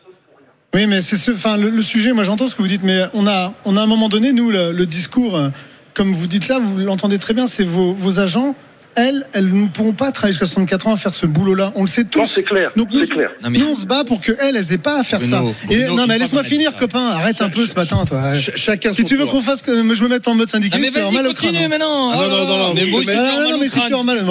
Oui, 0.74 0.88
mais 0.88 1.00
c'est 1.00 1.16
ce, 1.16 1.32
enfin, 1.32 1.56
le, 1.56 1.70
le 1.70 1.82
sujet, 1.82 2.12
moi 2.12 2.24
j'entends 2.24 2.48
ce 2.48 2.56
que 2.56 2.62
vous 2.62 2.68
dites, 2.68 2.84
mais 2.84 3.04
on 3.14 3.26
a, 3.28 3.54
on 3.64 3.78
a 3.78 3.80
à 3.80 3.84
un 3.84 3.88
moment 3.88 4.10
donné, 4.10 4.34
nous, 4.34 4.52
le, 4.52 4.74
le 4.74 4.86
discours, 4.86 5.38
euh, 5.38 5.48
comme 5.94 6.12
vous 6.12 6.28
dites 6.28 6.50
là, 6.50 6.60
vous 6.60 6.78
l'entendez 6.80 7.18
très 7.18 7.34
bien, 7.34 7.48
c'est 7.48 7.64
vos, 7.64 7.94
vos 7.94 8.20
agents 8.20 8.56
elles, 8.96 9.26
elles 9.34 9.54
ne 9.54 9.68
pourront 9.68 9.94
pas 9.94 10.12
travailler 10.12 10.34
jusqu'à 10.34 10.46
64 10.46 10.88
ans 10.88 10.94
à 10.94 10.98
faire 10.98 11.14
ce 11.14 11.26
boulot-là. 11.26 11.72
On 11.76 11.82
le 11.82 11.88
sait 11.88 12.04
tous. 12.06 12.20
Non, 12.20 12.26
c'est 12.26 12.44
clair. 12.44 12.72
Donc 12.76 12.90
nous, 12.92 13.02
c'est 13.02 13.08
clair. 13.08 13.30
Non, 13.44 13.50
mais- 13.50 13.60
nous, 13.60 13.68
on 13.68 13.76
se 13.76 13.86
bat 13.86 14.04
pour 14.06 14.22
que 14.22 14.32
elles, 14.40 14.56
aient 14.74 14.78
pas 14.78 15.00
à 15.00 15.04
faire 15.04 15.20
Bruno, 15.20 15.36
ça. 15.36 15.42
Bruno, 15.42 15.56
Et, 15.70 15.88
une 15.88 15.96
non, 15.96 16.08
mais 16.08 16.18
laisse-moi 16.18 16.44
finir, 16.44 16.72
ça. 16.72 16.78
copain. 16.78 17.08
Arrête 17.08 17.42
un 17.42 17.50
peu 17.50 17.66
ce 17.66 17.74
matin, 17.76 18.04
toi. 18.06 18.34
Ch- 18.34 18.52
chacun 18.56 18.94
Si 18.94 19.04
tu 19.04 19.16
veux 19.16 19.26
qu'on 19.26 19.42
fasse 19.42 19.62
que 19.62 19.76
je 19.94 20.04
me 20.04 20.08
mette 20.10 20.28
en 20.28 20.36
mode 20.36 20.50
syndicat, 20.50 20.78
Ah, 20.78 20.82
mais 20.82 20.90
vas-y, 20.90 21.24
continue 21.24 21.58
hein. 21.58 21.68
maintenant. 21.68 22.12
Ah, 22.12 22.18
non, 22.18 22.28
non, 22.28 22.46
non, 22.48 22.58
non, 22.58 22.74
mais 22.74 22.86
vous- 22.86 22.92
moi 22.92 23.02
Ah, 23.08 23.64
si 23.64 23.80
tu 23.82 23.94
as 23.94 24.04
mal, 24.04 24.24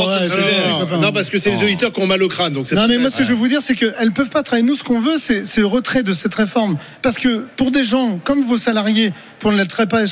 Non, 1.01 1.13
parce 1.13 1.31
que 1.31 1.39
c'est 1.39 1.51
les 1.51 1.63
auditeurs 1.63 1.93
qui 1.93 2.01
ont 2.01 2.07
mal 2.07 2.23
au 2.23 2.29
crâne. 2.29 2.53
Donc 2.53 2.67
c'est 2.67 2.75
Non, 2.75 2.87
mais 2.89 2.99
moi, 2.99 3.11
ce 3.11 3.17
que 3.17 3.25
je 3.25 3.31
veux 3.31 3.35
vous 3.35 3.49
dire, 3.49 3.63
c'est 3.63 3.75
qu'elles 3.75 4.13
peuvent 4.13 4.31
pas 4.31 4.43
travailler. 4.43 4.67
Nous, 4.67 4.77
ce 4.77 4.83
qu'on 4.83 5.01
veut, 5.01 5.17
c'est 5.19 5.57
le 5.59 5.67
retrait 5.67 6.03
de 6.03 6.13
cette 6.13 6.35
réforme. 6.35 6.77
Parce 7.03 7.19
que 7.19 7.47
pour 7.57 7.71
des 7.71 7.85
gens 7.85 8.19
comme 8.25 8.43
vos 8.43 8.57
salariés, 8.57 9.13
pour 9.41 9.53
ne 9.53 9.59
le 9.59 9.65
pas 9.87 10.05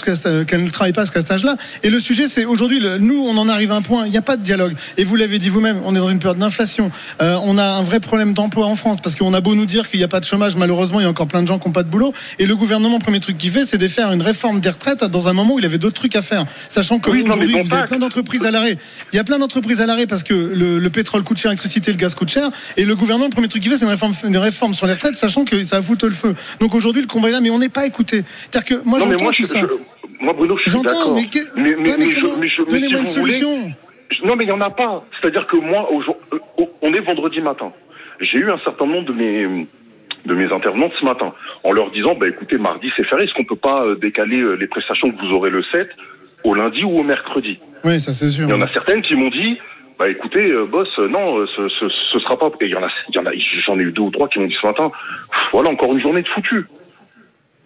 qu'elles 0.45 0.65
ne 0.65 0.69
travaillent 0.71 0.93
pas 0.93 1.03
jusqu'à 1.03 1.21
cet 1.21 1.31
âge-là, 1.31 1.57
et 1.83 1.91
le 1.91 2.01
sujet, 2.01 2.27
c'est 2.27 2.45
aujourd'hui, 2.45 2.83
nous, 3.01 3.25
on 3.27 3.37
en 3.39 3.49
arrive 3.49 3.73
à 3.73 3.77
un 3.77 3.83
point, 3.83 4.05
il 4.07 4.11
n'y 4.11 4.19
a 4.19 4.23
pas 4.23 4.37
de 4.43 4.47
dialogue. 4.47 4.75
Et 4.99 5.05
vous 5.05 5.17
l'avez 5.17 5.39
dit 5.39 5.49
vous-même, 5.49 5.81
on 5.87 5.95
est 5.95 5.99
dans 5.99 6.11
une 6.11 6.19
période 6.19 6.39
d'inflation. 6.39 6.91
Euh, 7.23 7.37
on 7.45 7.57
a 7.57 7.65
un 7.65 7.83
vrai 7.83 8.01
problème 8.01 8.35
d'emploi 8.35 8.67
en 8.67 8.77
France, 8.77 8.99
parce 9.03 9.17
qu'on 9.17 9.33
a 9.33 9.41
beau 9.41 9.55
nous 9.55 9.65
dire 9.67 9.89
qu'il 9.89 9.99
n'y 10.01 10.05
a 10.05 10.09
pas 10.09 10.21
de 10.21 10.25
chômage, 10.27 10.57
malheureusement, 10.57 11.01
il 11.01 11.05
y 11.05 11.07
a 11.07 11.09
encore 11.09 11.27
plein 11.29 11.43
de 11.43 11.49
gens 11.49 11.59
qui 11.59 11.67
n'ont 11.69 11.73
pas 11.73 11.83
de 11.85 11.89
boulot. 11.89 12.13
Et 12.39 12.47
le 12.47 12.55
gouvernement, 12.57 12.99
premier 12.99 13.21
truc 13.21 13.39
qu'il 13.39 13.51
fait, 13.51 13.65
c'est 13.65 13.79
de 13.79 13.89
faire 13.89 14.13
une 14.13 14.21
réforme 14.23 14.61
des 14.61 14.69
retraites 14.71 15.05
dans 15.05 15.29
un 15.29 15.33
moment 15.33 15.55
où 15.55 15.59
il 15.59 15.65
avait 15.65 15.79
d'autres 15.79 15.95
trucs 15.95 16.17
à 16.17 16.23
faire. 16.23 16.45
Sachant 16.69 16.97
Oui, 16.97 17.23
qu'aujourd'hui, 17.23 17.53
bon 17.55 17.63
vous 17.63 17.75
avez 17.75 17.85
plein 17.85 17.99
d'entreprises 17.99 18.45
à 18.45 18.51
l'arrêt. 18.51 18.77
Il 19.13 19.17
y 19.17 19.19
a 19.19 19.25
plein 19.25 19.39
d'entreprises 19.39 19.81
à 19.81 19.87
l'arrêt 19.87 20.07
parce 20.07 20.23
que 20.23 20.35
le, 20.35 20.79
le 20.79 20.91
pétrole 20.91 21.23
coûte 21.23 21.39
cher, 21.39 21.51
l'électricité, 21.51 21.93
le 21.93 21.97
gaz 21.97 22.15
coûte 22.15 22.29
cher. 22.31 22.51
Et 22.77 22.85
le 22.85 22.95
gouvernement, 22.97 23.27
le 23.27 23.31
premier 23.31 23.49
truc 23.49 23.63
qu'il 23.63 23.71
fait, 23.71 23.79
c'est 23.79 23.85
une 23.85 23.91
réforme, 23.91 24.15
une 24.25 24.37
réforme 24.37 24.75
sur 24.75 24.87
les 24.87 24.93
retraites, 24.95 25.15
sachant 25.17 25.45
que 25.45 25.63
ça 25.63 25.77
va 25.77 25.83
foutre 25.83 26.07
le 26.07 26.13
feu. 26.13 26.35
Donc 26.61 26.75
aujourd'hui, 26.75 27.01
le 27.03 27.09
combat 27.09 27.29
est 27.29 27.33
là, 27.33 27.41
mais 27.41 27.51
on 27.51 27.59
n'est 27.59 27.69
pas 27.69 27.87
écouté. 27.87 28.25
C'est-à-dire 28.51 28.79
que 28.81 28.85
moi, 28.89 28.99
j'entends 28.99 29.31
tout 29.31 29.43
je, 29.43 29.47
ça. 29.47 29.61
je- 29.61 30.25
moi, 30.25 30.35
Bruno, 30.35 30.57
je 30.65 30.71
suis 30.71 30.81
d'accord. 30.83 31.15
mais, 31.15 31.27
que- 31.27 31.39
mais, 31.57 31.75
mais, 31.79 31.91
ouais, 31.91 31.97
mais 31.99 32.07
mais 32.07 32.13
je- 32.13 32.21
comment 32.21 32.37
mais 32.39 32.49
je- 32.49 32.63
mais 32.63 32.67
si 32.67 32.71
Donnez-moi 32.81 33.01
une 33.01 33.07
vous 33.07 33.13
voulez, 33.21 33.33
solution. 33.39 33.73
Non, 34.25 34.37
mais 34.37 34.45
il 34.45 34.49
n'y 34.49 34.53
en 34.53 34.61
a 34.61 34.71
pas. 34.71 35.05
C'est-à-dire 35.21 35.47
que 35.47 35.57
moi, 35.57 35.89
euh, 35.93 36.39
on 36.83 36.93
est 36.93 37.01
vendredi 37.01 37.41
matin. 37.41 37.73
J'ai 38.21 38.39
eu 38.39 38.51
un 38.51 38.59
certain 38.59 38.87
nombre 38.87 39.07
de 39.07 39.13
mes 39.13 39.67
de 40.25 40.35
mes 40.35 40.53
intervenantes 40.53 40.93
ce 41.01 41.05
matin, 41.05 41.35
en 41.65 41.73
leur 41.73 41.91
disant, 41.91 42.15
bah 42.15 42.29
écoutez, 42.29 42.57
mardi 42.57 42.89
c'est 42.97 43.05
férié, 43.05 43.25
est-ce 43.25 43.35
qu'on 43.35 43.45
peut 43.45 43.57
pas 43.57 43.85
euh, 43.85 43.97
décaler 43.97 44.39
euh, 44.39 44.55
les 44.55 44.69
prestations 44.69 45.11
que 45.11 45.21
vous 45.21 45.33
aurez 45.33 45.51
le 45.51 45.65
7 45.65 45.89
au 46.45 46.55
lundi 46.55 46.85
ou 46.85 47.01
au 47.01 47.03
mercredit 47.03 47.59
Oui, 47.83 47.99
ça 47.99 48.13
c'est 48.13 48.29
sûr. 48.29 48.47
Il 48.47 48.51
y 48.51 48.53
en 48.53 48.63
a 48.63 48.69
certaines 48.69 49.03
qui 49.03 49.17
m'ont 49.17 49.31
dit, 49.31 49.59
bah 49.99 50.09
écoutez, 50.09 50.53
boss, 50.71 50.89
non, 50.99 51.45
ce, 51.47 51.69
ce, 51.69 51.89
ce 51.89 52.19
sera 52.21 52.39
pas. 52.39 52.53
Et 52.61 52.67
il 52.67 52.71
y 52.71 52.77
en 52.77 52.85
a, 52.85 52.89
il 53.09 53.17
y 53.17 53.19
en 53.19 53.27
a, 53.27 53.31
j'en 53.65 53.79
ai 53.81 53.83
eu 53.83 53.91
deux 53.91 54.03
ou 54.03 54.11
trois 54.11 54.29
qui 54.29 54.39
m'ont 54.39 54.47
dit 54.47 54.57
ce 54.61 54.67
matin, 54.67 54.93
voilà 55.51 55.71
encore 55.71 55.93
une 55.93 56.01
journée 56.01 56.23
de 56.23 56.29
foutu. 56.29 56.67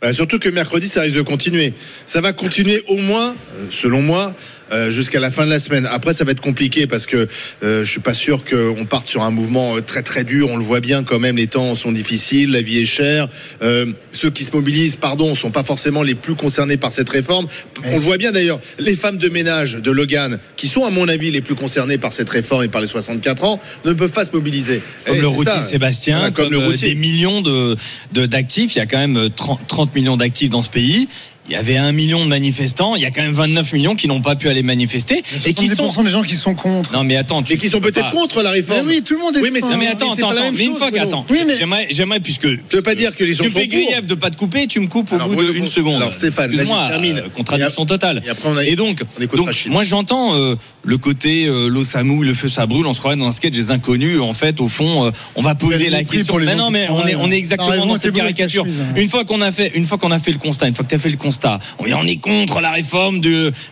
Bah, 0.01 0.13
surtout 0.13 0.39
que 0.39 0.49
mercredi, 0.49 0.89
ça 0.89 1.03
risque 1.03 1.17
de 1.17 1.23
continuer. 1.23 1.73
Ça 2.05 2.21
va 2.21 2.33
continuer 2.33 2.83
au 2.89 2.99
moins, 2.99 3.35
selon 3.71 4.03
moi, 4.03 4.33
euh, 4.73 4.91
jusqu'à 4.91 5.21
la 5.21 5.31
fin 5.31 5.45
de 5.45 5.51
la 5.51 5.59
semaine. 5.61 5.87
Après, 5.91 6.13
ça 6.15 6.25
va 6.25 6.33
être 6.33 6.41
compliqué 6.41 6.87
parce 6.87 7.07
que 7.07 7.29
euh, 7.63 7.85
je 7.85 7.91
suis 7.91 8.01
pas 8.01 8.15
sûr 8.15 8.45
qu'on 8.45 8.85
parte 8.85 9.07
sur 9.07 9.23
un 9.23 9.31
mouvement 9.31 9.77
euh, 9.77 9.81
très 9.81 10.03
très 10.03 10.25
dur. 10.25 10.49
On 10.51 10.57
le 10.57 10.65
voit 10.65 10.81
bien 10.81 11.03
quand 11.05 11.19
même, 11.19 11.37
les 11.37 11.47
temps 11.47 11.75
sont 11.75 11.93
difficiles, 11.93 12.51
la 12.51 12.61
vie 12.63 12.79
est 12.79 12.85
chère. 12.87 13.29
Euh, 13.63 13.87
ceux 14.13 14.31
qui 14.31 14.45
se 14.45 14.53
mobilisent, 14.53 14.97
pardon, 14.97 15.35
sont 15.35 15.51
pas 15.51 15.65
forcément 15.65 16.03
les 16.03 16.15
plus 16.15 16.35
concernés 16.35 16.77
par 16.77 16.93
cette 16.93 17.09
réforme. 17.09 17.47
On 17.85 17.93
le 17.93 17.99
voit 17.99 18.17
bien 18.19 18.33
d'ailleurs. 18.33 18.61
Les 18.79 18.97
femmes 18.97 19.19
de 19.19 19.29
ménage 19.29 19.75
de 19.75 19.91
Logan, 19.91 20.39
qui 20.57 20.69
sont 20.69 20.85
à 20.85 20.91
mon 20.91 21.09
avis 21.09 21.31
les 21.31 21.41
plus 21.41 21.55
concernées 21.55 21.99
par 21.99 22.13
cette 22.13 22.29
réforme 22.31 22.65
et 22.65 22.69
par 22.69 22.81
les 22.81 22.89
64 22.89 23.45
ans, 23.45 23.61
ne 23.85 23.93
peuvent 23.93 24.13
pas 24.13 24.25
se 24.25 24.33
mobiliser. 24.33 24.83
Comme 25.05 25.17
Et 25.17 25.21
le 25.21 25.29
routier 25.29 25.53
ça. 25.53 25.63
Sébastien, 25.63 26.17
Voilà, 26.19 26.31
comme, 26.33 26.45
comme 26.47 26.55
le 26.55 26.61
euh, 26.61 26.67
routier. 26.69 26.89
des 26.91 26.95
millions 26.95 27.43
de 27.43 27.77
de- 28.13 28.27
d'actifs. 28.27 28.75
Il 28.75 28.79
y 28.79 28.83
a 28.83 28.87
quand 28.87 28.99
même 28.99 29.17
euh, 29.17 29.29
30, 29.29 29.61
30 29.69 29.95
millions 29.95 30.17
d'actifs 30.17 30.51
dans 30.51 30.63
ce 30.63 30.71
pays. 30.71 31.09
Il 31.49 31.53
y 31.53 31.57
avait 31.57 31.77
un 31.77 31.93
million 31.93 32.25
de 32.25 32.29
manifestants. 32.29 32.97
Il 32.97 33.03
y 33.03 33.07
a 33.07 33.11
quand 33.11 33.23
même 33.23 33.33
29 33.33 33.73
millions 33.73 33.95
qui 33.95 34.09
n'ont 34.09 34.21
pas 34.21 34.35
pu 34.37 34.49
aller 34.49 34.63
manifester 34.63 35.23
et 35.47 35.55
qui 35.55 35.69
sont. 35.69 35.91
70% 35.91 36.05
des 36.05 36.11
gens 36.11 36.23
qui 36.23 36.35
sont 36.37 36.55
contre. 36.55 36.93
Non 36.93 37.05
mais 37.05 37.17
attends, 37.17 37.43
tu, 37.43 37.53
Et 37.53 37.57
qui 37.57 37.69
sont 37.69 37.79
tu 37.79 37.85
peut-être 37.85 38.11
pas- 38.11 38.11
contre 38.11 38.43
la 38.43 38.51
Mais 38.51 38.57
réforme. 38.57 38.87
oui, 38.89 39.03
tout 39.03 39.15
le 39.15 39.21
monde 39.21 39.37
est 39.37 39.41
Oui, 39.41 39.51
mais 39.53 39.61
contre. 39.61 39.73
Non 39.73 39.79
mais 39.79 39.87
attends, 39.87 40.15
c'est 40.15 40.23
attends, 40.23 40.29
pas 40.29 40.35
la 40.35 40.41
attends. 40.41 40.51
même 40.51 40.59
Mais 40.59 40.65
une 40.65 40.71
chose, 40.73 40.79
fois 40.79 40.91
qu'attends, 40.91 41.27
Oui, 41.31 41.39
mais- 41.47 41.55
j'aimerais, 41.57 41.87
j'aimerais 41.91 42.21
puisque 42.21 42.47
Ça 42.49 42.77
veut 42.77 42.83
pas 42.83 42.95
dire 42.95 43.15
que 43.15 43.23
les 43.25 43.33
gens 43.35 43.45
tu 43.45 43.51
sont 43.51 43.59
fais 43.61 43.69
grief 43.69 44.07
de 44.07 44.15
pas 44.15 44.31
te 44.31 44.37
couper, 44.37 44.67
tu 44.67 44.81
me 44.81 44.89
coupes 44.89 45.13
au 45.13 45.15
Alors, 45.17 45.29
bout 45.29 45.53
d'une 45.53 45.69
seconde. 45.69 45.97
alors, 46.03 46.13
Stéphane, 46.15 46.51
Excuse-moi, 46.51 46.89
termine. 46.89 47.19
euh, 47.19 47.29
contradiction 47.35 47.85
Et 47.85 47.87
totale. 47.87 48.23
et 48.27 48.29
après, 48.31 48.49
on 48.49 48.57
a- 48.57 48.65
Et 48.65 48.75
donc, 48.77 49.03
on 49.39 49.71
moi 49.71 49.83
j'entends 49.85 50.35
euh, 50.35 50.57
le 50.85 50.99
côté 50.99 51.47
euh, 51.47 51.69
l'eau 51.69 51.85
ça 51.85 52.03
mouille, 52.03 52.27
le 52.27 52.35
feu 52.35 52.49
ça 52.49 52.67
brûle. 52.67 52.87
On 52.87 52.95
se 52.95 52.99
croirait 52.99 53.17
dans 53.17 53.27
un 53.27 53.31
sketch 53.31 53.55
des 53.55 53.71
inconnus. 53.71 54.21
En 54.21 54.33
fait, 54.33 54.61
au 54.61 54.69
fond, 54.69 55.13
on 55.37 55.43
va 55.43 55.55
poser 55.55 55.91
la 55.91 56.03
question. 56.03 56.39
non, 56.39 56.71
mais 56.71 56.89
on 56.91 57.07
est, 57.07 57.15
on 57.15 57.31
exactement 57.31 57.87
dans 57.87 57.95
cette 57.95 58.15
caricature. 58.15 58.65
chemise. 58.65 58.81
Une 58.97 59.09
fois 59.09 59.25
qu'on 59.25 59.41
a 59.41 59.53
fait, 59.53 59.73
une 59.77 59.85
fois 59.85 59.99
qu'on 59.99 60.11
a 60.11 60.19
fait 60.19 60.33
le 60.33 60.39
constat, 60.39 60.67
une 60.69 60.75
fois 60.75 60.85
que 60.85 60.91
tu 60.91 60.97
as 60.97 60.99
fait 60.99 61.09
le 61.09 61.17
constat, 61.17 61.36
on 61.79 61.87
est, 61.87 61.95
on 61.95 62.03
est 62.05 62.17
contre 62.17 62.61
la 62.61 62.71
réforme 62.73 63.21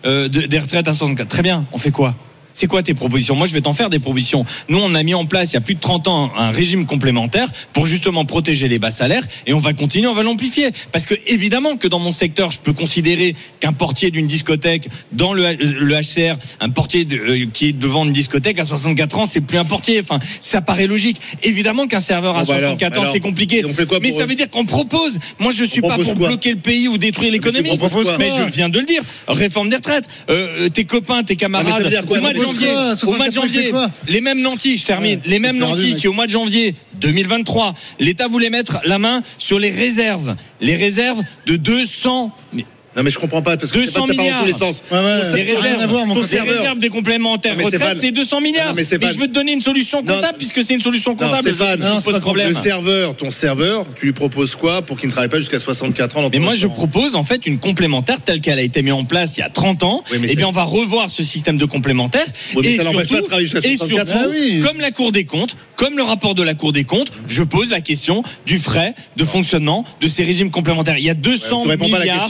euh, 0.04 0.28
de- 0.28 0.46
des 0.46 0.58
retraites 0.58 0.88
à 0.88 0.92
64. 0.94 1.28
Très 1.28 1.42
bien. 1.42 1.64
On 1.72 1.78
fait 1.78 1.90
quoi? 1.90 2.14
C'est 2.54 2.66
quoi 2.68 2.82
tes 2.82 2.94
propositions? 2.94 3.34
Moi, 3.34 3.46
je 3.46 3.52
vais 3.52 3.60
t'en 3.60 3.72
faire 3.72 3.90
des 3.90 3.98
propositions. 3.98 4.46
Nous, 4.68 4.78
on 4.78 4.94
a 4.94 5.02
mis 5.02 5.12
en 5.14 5.26
place 5.26 5.50
il 5.50 5.54
y 5.54 5.56
a 5.56 5.60
plus 5.60 5.74
de 5.74 5.80
30 5.80 6.08
ans 6.08 6.32
un 6.38 6.50
régime 6.50 6.86
complémentaire 6.86 7.48
pour 7.72 7.84
justement 7.84 8.24
protéger 8.24 8.68
les 8.68 8.78
bas 8.78 8.90
salaires 8.92 9.24
et 9.46 9.52
on 9.52 9.58
va 9.58 9.72
continuer, 9.72 10.06
on 10.06 10.14
va 10.14 10.22
l'amplifier. 10.22 10.70
Parce 10.92 11.04
que 11.04 11.14
évidemment 11.26 11.76
que 11.76 11.88
dans 11.88 11.98
mon 11.98 12.12
secteur, 12.12 12.50
je 12.52 12.60
peux 12.60 12.72
considérer 12.72 13.34
qu'un 13.60 13.72
portier 13.72 14.10
d'une 14.12 14.26
discothèque 14.28 14.88
dans 15.12 15.32
le, 15.32 15.52
le 15.54 15.94
HCR, 16.00 16.36
un 16.60 16.70
portier 16.70 17.04
de- 17.04 17.16
euh, 17.16 17.46
qui 17.52 17.68
est 17.68 17.72
devant 17.72 18.04
une 18.04 18.12
discothèque 18.12 18.58
à 18.60 18.64
64 18.64 19.18
ans, 19.18 19.26
c'est 19.26 19.40
plus 19.40 19.58
un 19.58 19.64
portier. 19.64 20.00
Enfin, 20.00 20.20
ça 20.40 20.60
paraît 20.60 20.86
logique. 20.86 21.20
Évidemment 21.42 21.86
qu'un 21.88 22.00
serveur 22.00 22.36
à 22.36 22.42
Bon, 22.44 22.48
bah 22.48 22.54
alors, 22.56 22.70
64 22.78 23.00
ans, 23.00 23.10
c'est 23.12 23.20
compliqué. 23.20 23.58
et 23.60 23.64
on 23.64 23.72
fait 23.74 23.86
quoi 23.86 23.98
Mais 24.00 24.12
ça 24.12 24.26
veut 24.26 24.34
dire 24.36 24.48
qu'on 24.48 24.64
propose. 24.64 25.18
Moi, 25.40 25.50
je 25.56 25.64
suis 25.64 25.80
pas 25.80 25.96
pour 25.98 26.14
bloquer 26.14 26.50
le 26.52 26.58
pays 26.58 26.86
ou 26.86 26.98
détruire 26.98 27.32
l'économie. 27.32 27.76
quoi 27.78 27.88
Mais 28.18 28.28
je 28.30 28.52
viens 28.52 28.68
de 28.68 28.78
le 28.78 28.86
dire. 28.86 29.02
Réforme 29.26 29.68
des 29.70 29.76
retraites. 29.76 30.04
Euh, 30.30 30.68
tes 30.68 30.84
copains, 30.84 31.22
tes 31.24 31.32
Ah, 31.42 31.48
mais 31.48 31.62
camarades. 31.64 31.82
veut 31.82 32.43
au 32.44 32.52
mois 32.52 32.58
de 32.58 32.62
janvier, 32.62 32.70
quoi 32.70 33.08
au 33.08 33.16
mois 33.16 33.28
de 33.28 33.34
64, 33.34 33.34
c'est 33.34 33.40
janvier, 33.40 33.70
quoi 33.70 33.90
les 34.08 34.20
mêmes 34.20 34.40
nantis, 34.40 34.76
je 34.76 34.86
termine, 34.86 35.20
Ouais, 35.20 35.20
les 35.26 35.38
mêmes 35.38 35.58
perdu, 35.58 35.82
nantis 35.82 35.94
qui 35.96 36.08
au 36.08 36.12
mois 36.12 36.26
de 36.26 36.30
janvier 36.30 36.74
2023, 37.00 37.74
l'État 37.98 38.28
voulait 38.28 38.50
mettre 38.50 38.78
la 38.84 38.98
main 38.98 39.22
sur 39.38 39.58
les 39.58 39.70
réserves, 39.70 40.36
les 40.60 40.74
réserves 40.74 41.22
de 41.46 41.56
200 41.56 42.32
mais 42.52 42.64
Non, 42.96 43.02
mais 43.02 43.10
je 43.10 43.18
comprends 43.18 43.42
pas 43.42 43.56
parce 43.56 43.72
que 43.72 43.80
c'est 43.84 43.92
pas 43.92 44.00
200 44.00 44.06
ça 44.06 44.06
part 44.06 44.16
dans 44.16 44.22
milliards. 44.22 44.40
tous 44.40 44.46
les 44.46 44.52
sens. 44.52 44.82
Ouais, 44.90 44.98
ouais, 44.98 46.04
mon 46.06 46.14
réserves 46.14 46.78
des 46.78 46.88
complémentaires 46.88 47.54
retraite, 47.56 47.74
Stéphane- 47.74 47.98
c'est 48.00 48.10
200 48.12 48.40
milliards. 48.40 48.66
Non, 48.68 48.72
mais 48.74 48.82
mais, 48.82 48.84
Stéphane- 48.84 49.14
je 49.14 49.18
veux 49.18 49.26
te 49.26 49.32
donner 49.32 49.52
une 49.52 49.60
solution 49.60 50.02
Non. 50.02 50.14
comptable 50.14 50.38
puisque 50.38 50.62
c'est 50.62 50.74
une 50.74 50.80
solution 50.80 51.12
Non, 51.12 51.16
comptable. 51.16 51.48
Stéphane, 51.54 51.80
non, 51.80 52.00
pas 52.00 52.20
problème. 52.20 52.48
Le 52.48 52.54
serveur, 52.54 53.16
ton 53.16 53.30
serveur, 53.30 53.86
tu 53.96 54.06
lui 54.06 54.12
proposes 54.12 54.54
quoi 54.54 54.82
pour 54.82 54.96
qu'il 54.98 55.08
ne 55.08 55.12
travaille 55.12 55.28
pas 55.30 55.38
jusqu'à 55.40 55.58
64 55.58 56.16
ans 56.16 56.22
dans 56.22 56.30
ton 56.30 56.38
Mais 56.38 56.44
moi, 56.44 56.54
je 56.54 56.66
propose 56.66 57.16
en 57.16 57.24
fait 57.24 57.46
une 57.46 57.58
complémentaire 57.58 58.20
telle 58.20 58.40
qu'elle 58.40 58.58
a 58.58 58.62
été 58.62 58.82
mise 58.82 58.92
en 58.92 59.04
place 59.04 59.36
il 59.36 59.40
y 59.40 59.42
a 59.42 59.48
30 59.50 59.82
ans. 59.82 60.02
Oui, 60.12 60.18
mais 60.20 60.26
et 60.26 60.30
c'est- 60.30 60.36
bien, 60.36 60.48
on 60.48 60.52
va 60.52 60.62
revoir 60.64 61.10
ce 61.10 61.22
système 61.22 61.58
de 61.58 61.64
complémentaire. 61.64 62.26
Oui, 62.54 62.62
mais 62.64 62.74
et 62.74 62.76
ça 62.76 62.84
surtout, 62.84 63.14
pas 63.14 63.20
de 63.20 63.26
travailler 63.26 63.46
jusqu'à 63.48 63.66
et 63.68 63.76
64 63.76 64.06
surtout, 64.08 64.24
ans. 64.24 64.28
Ah 64.28 64.30
oui. 64.30 64.60
comme 64.64 64.80
la 64.80 64.90
Cour 64.90 65.12
des 65.12 65.24
comptes, 65.24 65.56
comme 65.76 65.96
le 65.96 66.02
rapport 66.02 66.34
de 66.34 66.42
la 66.42 66.54
Cour 66.54 66.72
des 66.72 66.84
comptes, 66.84 67.10
je 67.28 67.42
pose 67.42 67.70
la 67.70 67.80
question 67.80 68.22
du 68.46 68.58
frais 68.58 68.94
de 69.16 69.24
fonctionnement 69.24 69.84
de 70.00 70.08
ces 70.08 70.22
régimes 70.24 70.50
complémentaires. 70.50 70.96
Il 70.98 71.04
y 71.04 71.10
a 71.10 71.14
200 71.14 71.58
Ouais, 71.60 71.64
tu 71.64 71.70
réponds 71.70 71.88
pas 71.90 71.96
à 71.96 71.98
la 71.98 72.04
milliards. 72.04 72.28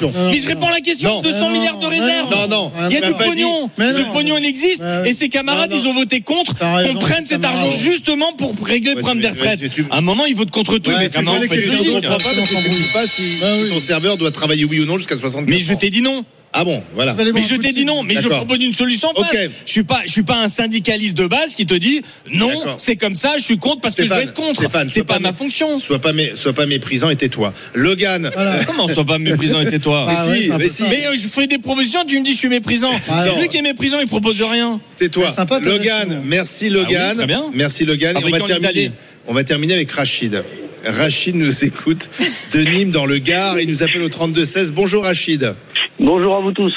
Réponds 0.54 0.68
à 0.68 0.72
la 0.72 0.80
question. 0.80 1.16
Non. 1.16 1.22
200 1.22 1.40
Non, 1.40 1.50
milliards 1.50 1.78
de 1.78 1.86
réserves. 1.86 2.30
Non, 2.30 2.48
non. 2.48 2.72
Il 2.88 2.94
y 2.94 2.98
a 2.98 3.06
du 3.06 3.14
pognon. 3.14 3.70
Ce 3.78 4.00
non. 4.00 4.12
pognon, 4.12 4.38
il 4.38 4.46
existe. 4.46 4.82
Ouais. 4.82 5.10
Et 5.10 5.12
ces 5.12 5.28
camarades, 5.28 5.72
ils 5.72 5.86
ont 5.88 5.92
voté 5.92 6.20
contre 6.20 6.54
qu'on 6.56 6.98
prenne 6.98 7.26
cet 7.26 7.44
argent 7.44 7.70
justement 7.70 8.32
pour 8.32 8.54
régler 8.62 8.94
le 8.94 9.00
problème 9.00 9.20
des 9.20 9.28
retraites. 9.28 9.60
À 9.90 9.98
un 9.98 10.00
moment, 10.00 10.26
ils 10.26 10.34
votent 10.34 10.50
contre 10.50 10.78
tout. 10.78 10.90
Mais 10.90 11.08
qui 11.08 11.56
logique. 11.56 11.94
comprend 11.94 12.18
pas 12.18 12.30
parce 12.36 12.50
que 12.50 12.56
ne 12.56 12.92
pas 12.92 13.06
si, 13.06 13.70
ton 13.70 13.80
serveur 13.80 14.16
doit 14.16 14.30
travailler 14.30 14.64
oui 14.64 14.80
ou 14.80 14.86
non 14.86 14.98
jusqu'à 14.98 15.16
64 15.16 15.48
Mais 15.48 15.60
je 15.60 15.74
t'ai 15.74 15.90
dit 15.90 16.02
non. 16.02 16.24
Ah 16.56 16.62
bon, 16.64 16.82
voilà. 16.94 17.14
Mais 17.34 17.42
je 17.42 17.56
t'ai 17.56 17.72
dit 17.72 17.84
non, 17.84 18.04
mais 18.04 18.14
je 18.14 18.28
propose 18.28 18.58
une 18.62 18.72
solution 18.72 19.08
en 19.10 19.14
face. 19.24 19.32
Ok. 19.34 19.50
Je 19.66 19.72
suis 19.72 19.82
pas, 19.82 20.02
je 20.06 20.10
suis 20.12 20.22
pas 20.22 20.36
un 20.36 20.46
syndicaliste 20.48 21.16
de 21.18 21.26
base 21.26 21.52
qui 21.52 21.66
te 21.66 21.74
dit 21.74 22.02
non, 22.32 22.48
c'est 22.76 22.94
comme 22.94 23.16
ça, 23.16 23.32
je 23.38 23.42
suis 23.42 23.58
contre 23.58 23.80
parce 23.80 23.96
que 23.96 24.06
je 24.06 24.12
veux 24.14 24.20
être 24.22 24.34
contre. 24.34 24.62
C'est 24.88 25.02
pas, 25.04 25.14
pas 25.14 25.18
ma 25.18 25.32
fonction. 25.32 25.78
Sois 25.80 25.98
pas, 25.98 26.12
mé- 26.12 26.36
sois 26.36 26.52
pas 26.52 26.66
méprisant 26.66 27.10
et 27.10 27.16
tais-toi. 27.16 27.52
Logan. 27.74 28.30
Voilà. 28.32 28.64
Comment 28.66 28.86
sois 28.86 29.04
pas 29.04 29.18
méprisant 29.18 29.60
et 29.62 29.66
tais-toi 29.66 30.06
Ah 30.08 30.24
Mais 30.26 30.32
ouais, 30.32 30.38
si, 30.42 30.50
mais 30.56 30.68
si. 30.68 30.82
Mais 30.84 31.06
euh, 31.08 31.14
je 31.14 31.28
fais 31.28 31.46
des 31.48 31.58
propositions, 31.58 32.04
tu 32.06 32.18
me 32.20 32.24
dis 32.24 32.32
je 32.34 32.38
suis 32.38 32.48
méprisant. 32.48 32.92
Ah 33.08 33.24
c'est 33.24 33.40
lui 33.40 33.48
qui 33.48 33.56
est 33.56 33.62
méprisant, 33.62 33.98
il 34.00 34.06
propose 34.06 34.38
de 34.38 34.44
rien. 34.44 34.80
Tais-toi. 34.96 35.28
C'est 35.28 35.34
sympa, 35.34 35.58
ta 35.58 35.68
Logan, 35.68 36.08
version. 36.08 36.22
merci 36.24 36.66
Ah 36.66 36.70
Logan. 36.72 37.16
oui. 37.28 37.34
Merci 37.54 37.84
Logan. 37.84 38.16
Et 38.16 38.24
on 38.24 38.28
va 38.30 38.38
terminer. 38.38 38.56
Italie. 38.70 38.90
On 39.26 39.34
va 39.34 39.42
terminer 39.42 39.74
avec 39.74 39.90
Rachid. 39.90 40.42
Rachid 40.86 41.34
nous 41.34 41.64
écoute 41.64 42.10
de 42.52 42.60
Nîmes 42.60 42.90
dans 42.90 43.06
le 43.06 43.16
Gard. 43.18 43.58
Il 43.58 43.68
nous 43.70 43.82
appelle 43.82 44.02
au 44.02 44.08
32 44.10 44.44
16. 44.44 44.72
Bonjour 44.72 45.04
Rachid. 45.04 45.54
Bonjour 45.98 46.36
à 46.36 46.40
vous 46.40 46.52
tous. 46.52 46.74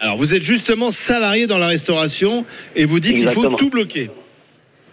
Alors 0.00 0.16
vous 0.16 0.34
êtes 0.34 0.42
justement 0.42 0.90
salarié 0.90 1.46
dans 1.46 1.58
la 1.58 1.68
restauration 1.68 2.44
et 2.74 2.84
vous 2.84 3.00
dites 3.00 3.16
qu'il 3.16 3.28
faut 3.28 3.46
tout 3.56 3.70
bloquer. 3.70 4.10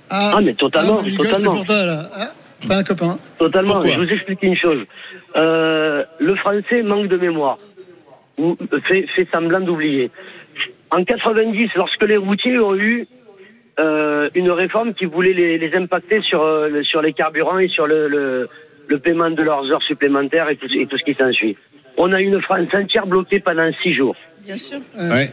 Ah, 0.09 0.39
mais 0.41 0.53
totalement, 0.53 0.97
Ah, 0.99 1.03
Miguel, 1.03 1.17
c'est 1.25 1.31
totalement. 1.31 1.51
pour 1.51 1.65
toi, 1.65 1.85
là. 1.85 2.09
T'as 2.67 2.77
un 2.77 2.83
copain. 2.83 3.19
Totalement. 3.37 3.73
Pourquoi 3.73 3.91
je 3.91 3.97
vous 4.01 4.09
explique 4.09 4.41
une 4.43 4.55
chose. 4.55 4.83
Euh, 5.35 6.03
le 6.19 6.35
français 6.35 6.81
manque 6.83 7.07
de 7.07 7.17
mémoire. 7.17 7.57
Ou 8.37 8.57
fait, 8.85 9.05
fait 9.15 9.27
semblant 9.31 9.59
d'oublier. 9.61 10.09
En 10.91 11.03
90, 11.03 11.69
lorsque 11.75 12.03
les 12.03 12.17
routiers 12.17 12.57
ont 12.59 12.75
eu 12.75 13.07
euh, 13.79 14.29
une 14.33 14.49
réforme 14.49 14.93
qui 14.93 15.05
voulait 15.05 15.33
les, 15.33 15.57
les 15.57 15.75
impacter 15.75 16.21
sur, 16.21 16.41
euh, 16.41 16.81
sur 16.83 17.01
les 17.01 17.13
carburants 17.13 17.59
et 17.59 17.67
sur 17.67 17.85
le, 17.85 18.07
le, 18.07 18.49
le 18.87 18.99
paiement 18.99 19.29
de 19.29 19.41
leurs 19.43 19.69
heures 19.71 19.83
supplémentaires 19.83 20.49
et 20.49 20.55
tout, 20.57 20.67
et 20.73 20.87
tout 20.87 20.97
ce 20.97 21.03
qui 21.03 21.13
s'ensuit. 21.13 21.55
On 21.97 22.11
a 22.13 22.21
une 22.21 22.41
France 22.41 22.67
entière 22.73 23.07
bloquée 23.07 23.39
pendant 23.39 23.69
six 23.81 23.93
jours. 23.93 24.15
Bien 24.43 24.55
sûr. 24.55 24.79
Ouais. 24.97 25.29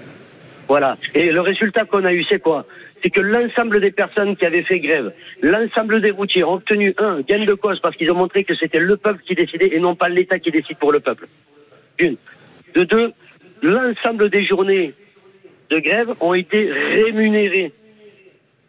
Voilà. 0.69 0.97
Et 1.15 1.31
le 1.31 1.41
résultat 1.41 1.85
qu'on 1.85 2.05
a 2.05 2.13
eu, 2.13 2.25
c'est 2.29 2.41
quoi? 2.41 2.67
C'est 3.03 3.11
que 3.11 3.21
l'ensemble 3.21 3.81
des 3.81 3.93
personnes 3.93 4.37
qui 4.37 4.45
avaient 4.45 4.63
fait 4.63 4.81
grève, 4.81 5.13
l'ensemble 5.43 6.01
des 6.01 6.11
routiers 6.11 6.43
ont 6.45 6.55
obtenu 6.55 6.95
un 6.99 7.21
gain 7.21 7.45
de 7.45 7.55
cause 7.55 7.79
parce 7.81 7.95
qu'ils 7.97 8.11
ont 8.11 8.17
montré 8.17 8.43
que 8.43 8.55
c'était 8.55 8.81
le 8.81 8.97
peuple 8.97 9.23
qui 9.25 9.35
décidait 9.35 9.71
et 9.73 9.79
non 9.79 9.95
pas 9.95 10.09
l'État 10.09 10.39
qui 10.39 10.51
décide 10.51 10.79
pour 10.79 10.93
le 10.93 11.01
peuple. 11.01 11.27
Une. 11.99 12.17
De 12.75 12.85
deux, 12.85 13.13
l'ensemble 13.63 14.29
des 14.31 14.45
journées 14.45 14.95
de 15.71 15.79
grève 15.79 16.15
ont 16.21 16.35
été 16.35 16.71
rémunérées. 16.73 17.73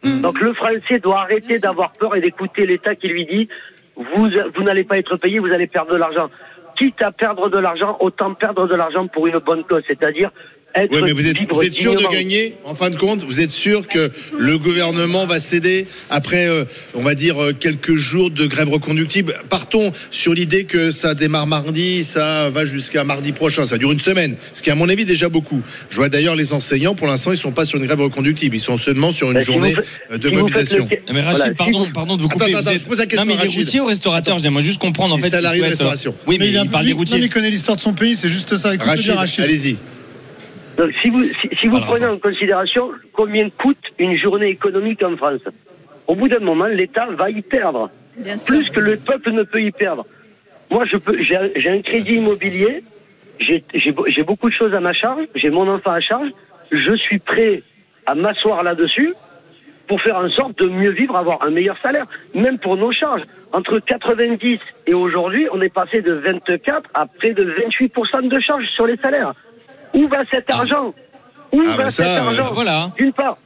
Donc 0.03 0.39
le 0.39 0.53
Français 0.53 0.99
doit 0.99 1.21
arrêter 1.21 1.59
d'avoir 1.59 1.91
peur 1.93 2.15
et 2.15 2.21
d'écouter 2.21 2.65
l'État 2.65 2.95
qui 2.95 3.07
lui 3.07 3.25
dit 3.25 3.49
vous, 3.95 4.29
vous 4.55 4.63
n'allez 4.63 4.83
pas 4.83 4.97
être 4.97 5.17
payé, 5.17 5.39
vous 5.39 5.51
allez 5.51 5.67
perdre 5.67 5.91
de 5.91 5.97
l'argent. 5.97 6.29
Quitte 6.77 7.01
à 7.01 7.11
perdre 7.11 7.49
de 7.49 7.57
l'argent, 7.57 7.97
autant 7.99 8.33
perdre 8.35 8.67
de 8.67 8.75
l'argent 8.75 9.07
pour 9.07 9.27
une 9.27 9.39
bonne 9.39 9.63
cause, 9.63 9.83
c'est-à-dire 9.87 10.31
être 10.75 10.91
Oui, 10.91 10.99
mais 11.03 11.11
vous 11.11 11.25
êtes, 11.25 11.37
vivre 11.39 11.55
vous 11.55 11.63
êtes 11.63 11.73
sûr 11.73 11.95
de 11.95 12.03
gagner 12.11 12.55
en 12.63 12.75
fin 12.75 12.89
de 12.89 12.95
compte? 12.95 13.23
Vous 13.23 13.41
êtes 13.41 13.49
sûr 13.49 13.87
que 13.87 14.11
le 14.37 14.57
gouvernement 14.59 15.25
va 15.25 15.39
céder 15.39 15.87
après, 16.09 16.47
euh, 16.47 16.65
on 16.93 17.01
va 17.01 17.15
dire, 17.15 17.41
euh, 17.41 17.51
quelques 17.53 17.95
jours 17.95 18.29
de 18.29 18.45
grève 18.45 18.69
reconductible? 18.69 19.33
Partons 19.49 19.91
sur 20.11 20.33
l'idée 20.33 20.65
que 20.65 20.91
ça 20.91 21.15
démarre 21.15 21.47
mardi, 21.47 22.03
ça 22.03 22.49
va 22.51 22.65
jusqu'à 22.65 23.03
mardi 23.03 23.31
prochain, 23.31 23.65
ça 23.65 23.77
dure 23.77 23.91
une 23.91 23.99
semaine, 23.99 24.35
ce 24.53 24.61
qui 24.61 24.69
est 24.69 24.71
à 24.71 24.75
mon 24.75 24.87
avis 24.89 25.05
déjà 25.05 25.29
beaucoup. 25.29 25.61
Je 25.89 25.95
vois 25.95 26.09
d'ailleurs 26.09 26.35
les 26.35 26.53
enseignants, 26.53 26.93
pour 26.95 27.07
l'instant, 27.07 27.31
ils 27.31 27.37
sont 27.37 27.51
pas 27.51 27.65
sur 27.65 27.79
une 27.79 27.85
grève 27.85 28.01
reconductible, 28.01 28.55
ils 28.55 28.59
sont 28.61 28.77
seulement 28.77 29.11
sur 29.11 29.31
une 29.31 29.39
si 29.41 29.45
journée 29.47 29.73
vous 29.73 30.15
euh, 30.15 30.17
de 30.19 30.27
si 30.29 30.33
mobilisation. 30.35 30.87
le- 30.91 31.13
Mais 31.13 31.21
Rachid, 31.21 31.37
Voilà, 31.39 31.51
si 31.51 31.55
pardon, 31.57 31.85
vous- 31.85 31.91
pardon 31.91 32.17
de 32.17 32.21
vous 32.21 32.29
couper. 32.29 32.45
attends, 32.45 32.51
vous 32.51 32.57
attends, 32.59 32.71
êtes- 32.71 32.81
je 32.81 32.85
pose 32.85 32.99
la 32.99 33.05
question 33.07 33.25
non, 33.25 33.31
mais 33.31 33.37
les 33.41 33.47
Rachid. 33.47 33.59
routiers 33.65 33.79
ou 33.79 33.85
restaurateurs 33.85 34.37
J'aimerais 34.37 34.61
juste 34.61 34.79
comprendre 34.79 35.13
en 35.15 35.17
Les 35.17 35.23
fait. 35.23 35.29
salariés 35.31 35.61
de 35.61 35.67
restauration. 35.67 36.13
Oui, 36.27 36.37
mais, 36.39 36.49
il, 36.49 36.57
a- 36.57 36.63
il 36.63 36.69
parle 36.69 36.85
des 36.85 36.91
non, 36.91 36.97
routiers. 36.97 37.17
mais 37.17 37.25
il 37.25 37.29
connaît 37.29 37.49
l'histoire 37.49 37.75
de 37.77 37.81
son 37.81 37.93
pays, 37.93 38.15
c'est 38.15 38.27
juste 38.29 38.55
ça. 38.55 38.71
Rachid. 38.79 39.43
allez-y. 39.43 39.77
Donc, 40.77 40.91
si 41.01 41.09
vous, 41.09 41.23
si, 41.23 41.49
si 41.53 41.67
vous 41.67 41.77
Voilà. 41.77 41.85
prenez 41.87 42.05
en 42.05 42.17
considération 42.19 42.91
combien 43.13 43.49
coûte 43.49 43.83
une 43.97 44.15
journée 44.15 44.49
économique 44.49 45.01
en 45.03 45.15
France, 45.17 45.41
au 46.05 46.15
bout 46.15 46.27
d'un 46.27 46.39
moment, 46.39 46.65
l'État 46.67 47.07
va 47.11 47.29
y 47.31 47.41
perdre. 47.41 47.89
Bien 48.17 48.37
sûr. 48.37 48.55
Plus 48.55 48.69
que 48.69 48.79
le 48.79 48.97
peuple 48.97 49.31
ne 49.31 49.43
peut 49.43 49.61
y 49.61 49.71
perdre. 49.71 50.05
Moi, 50.69 50.85
je 50.85 50.97
peux, 50.97 51.17
j'ai 51.21 51.35
un- 51.35 51.49
j'ai 51.55 51.69
un 51.69 51.81
crédit 51.81 52.15
immobilier, 52.15 52.83
j'ai 53.39 53.63
j'ai 53.73 53.91
beau- 53.91 54.05
j'ai 54.07 54.23
beaucoup 54.23 54.49
de 54.49 54.53
choses 54.53 54.73
à 54.73 54.79
ma 54.79 54.93
charge, 54.93 55.25
j'ai 55.35 55.49
mon 55.49 55.67
enfant 55.67 55.91
à 55.91 55.99
charge, 55.99 56.29
je 56.71 56.93
suis 56.95 57.19
prêt 57.19 57.63
à 58.05 58.13
m'asseoir 58.15 58.61
là-dessus 58.63 59.13
pour 59.87 60.01
faire 60.01 60.17
en 60.17 60.29
sorte 60.29 60.57
de 60.59 60.67
mieux 60.67 60.91
vivre, 60.91 61.15
avoir 61.15 61.41
un 61.43 61.49
meilleur 61.49 61.77
salaire, 61.79 62.05
même 62.35 62.59
pour 62.59 62.75
nos 62.77 62.91
charges. 62.91 63.23
Entre 63.53 63.79
90 63.79 64.59
et 64.85 64.93
aujourd'hui, 64.93 65.47
on 65.53 65.61
est 65.61 65.73
passé 65.73 66.01
de 66.01 66.11
24 66.13 66.89
à 66.93 67.05
près 67.05 67.33
de 67.33 67.43
28% 67.45 68.27
de 68.27 68.39
charges 68.39 68.67
sur 68.75 68.85
les 68.85 68.97
salaires. 68.97 69.33
Où 69.93 70.07
va 70.07 70.23
cet 70.29 70.49
argent 70.51 70.93
Où 71.51 71.61
Ah, 71.65 71.71
va 71.71 71.77
bah 71.77 71.89
ça, 71.89 72.03
cet 72.03 72.17
euh, 72.23 72.27
argent 72.27 72.53
voilà. 72.53 72.91
D'une 72.97 73.13
part. 73.13 73.37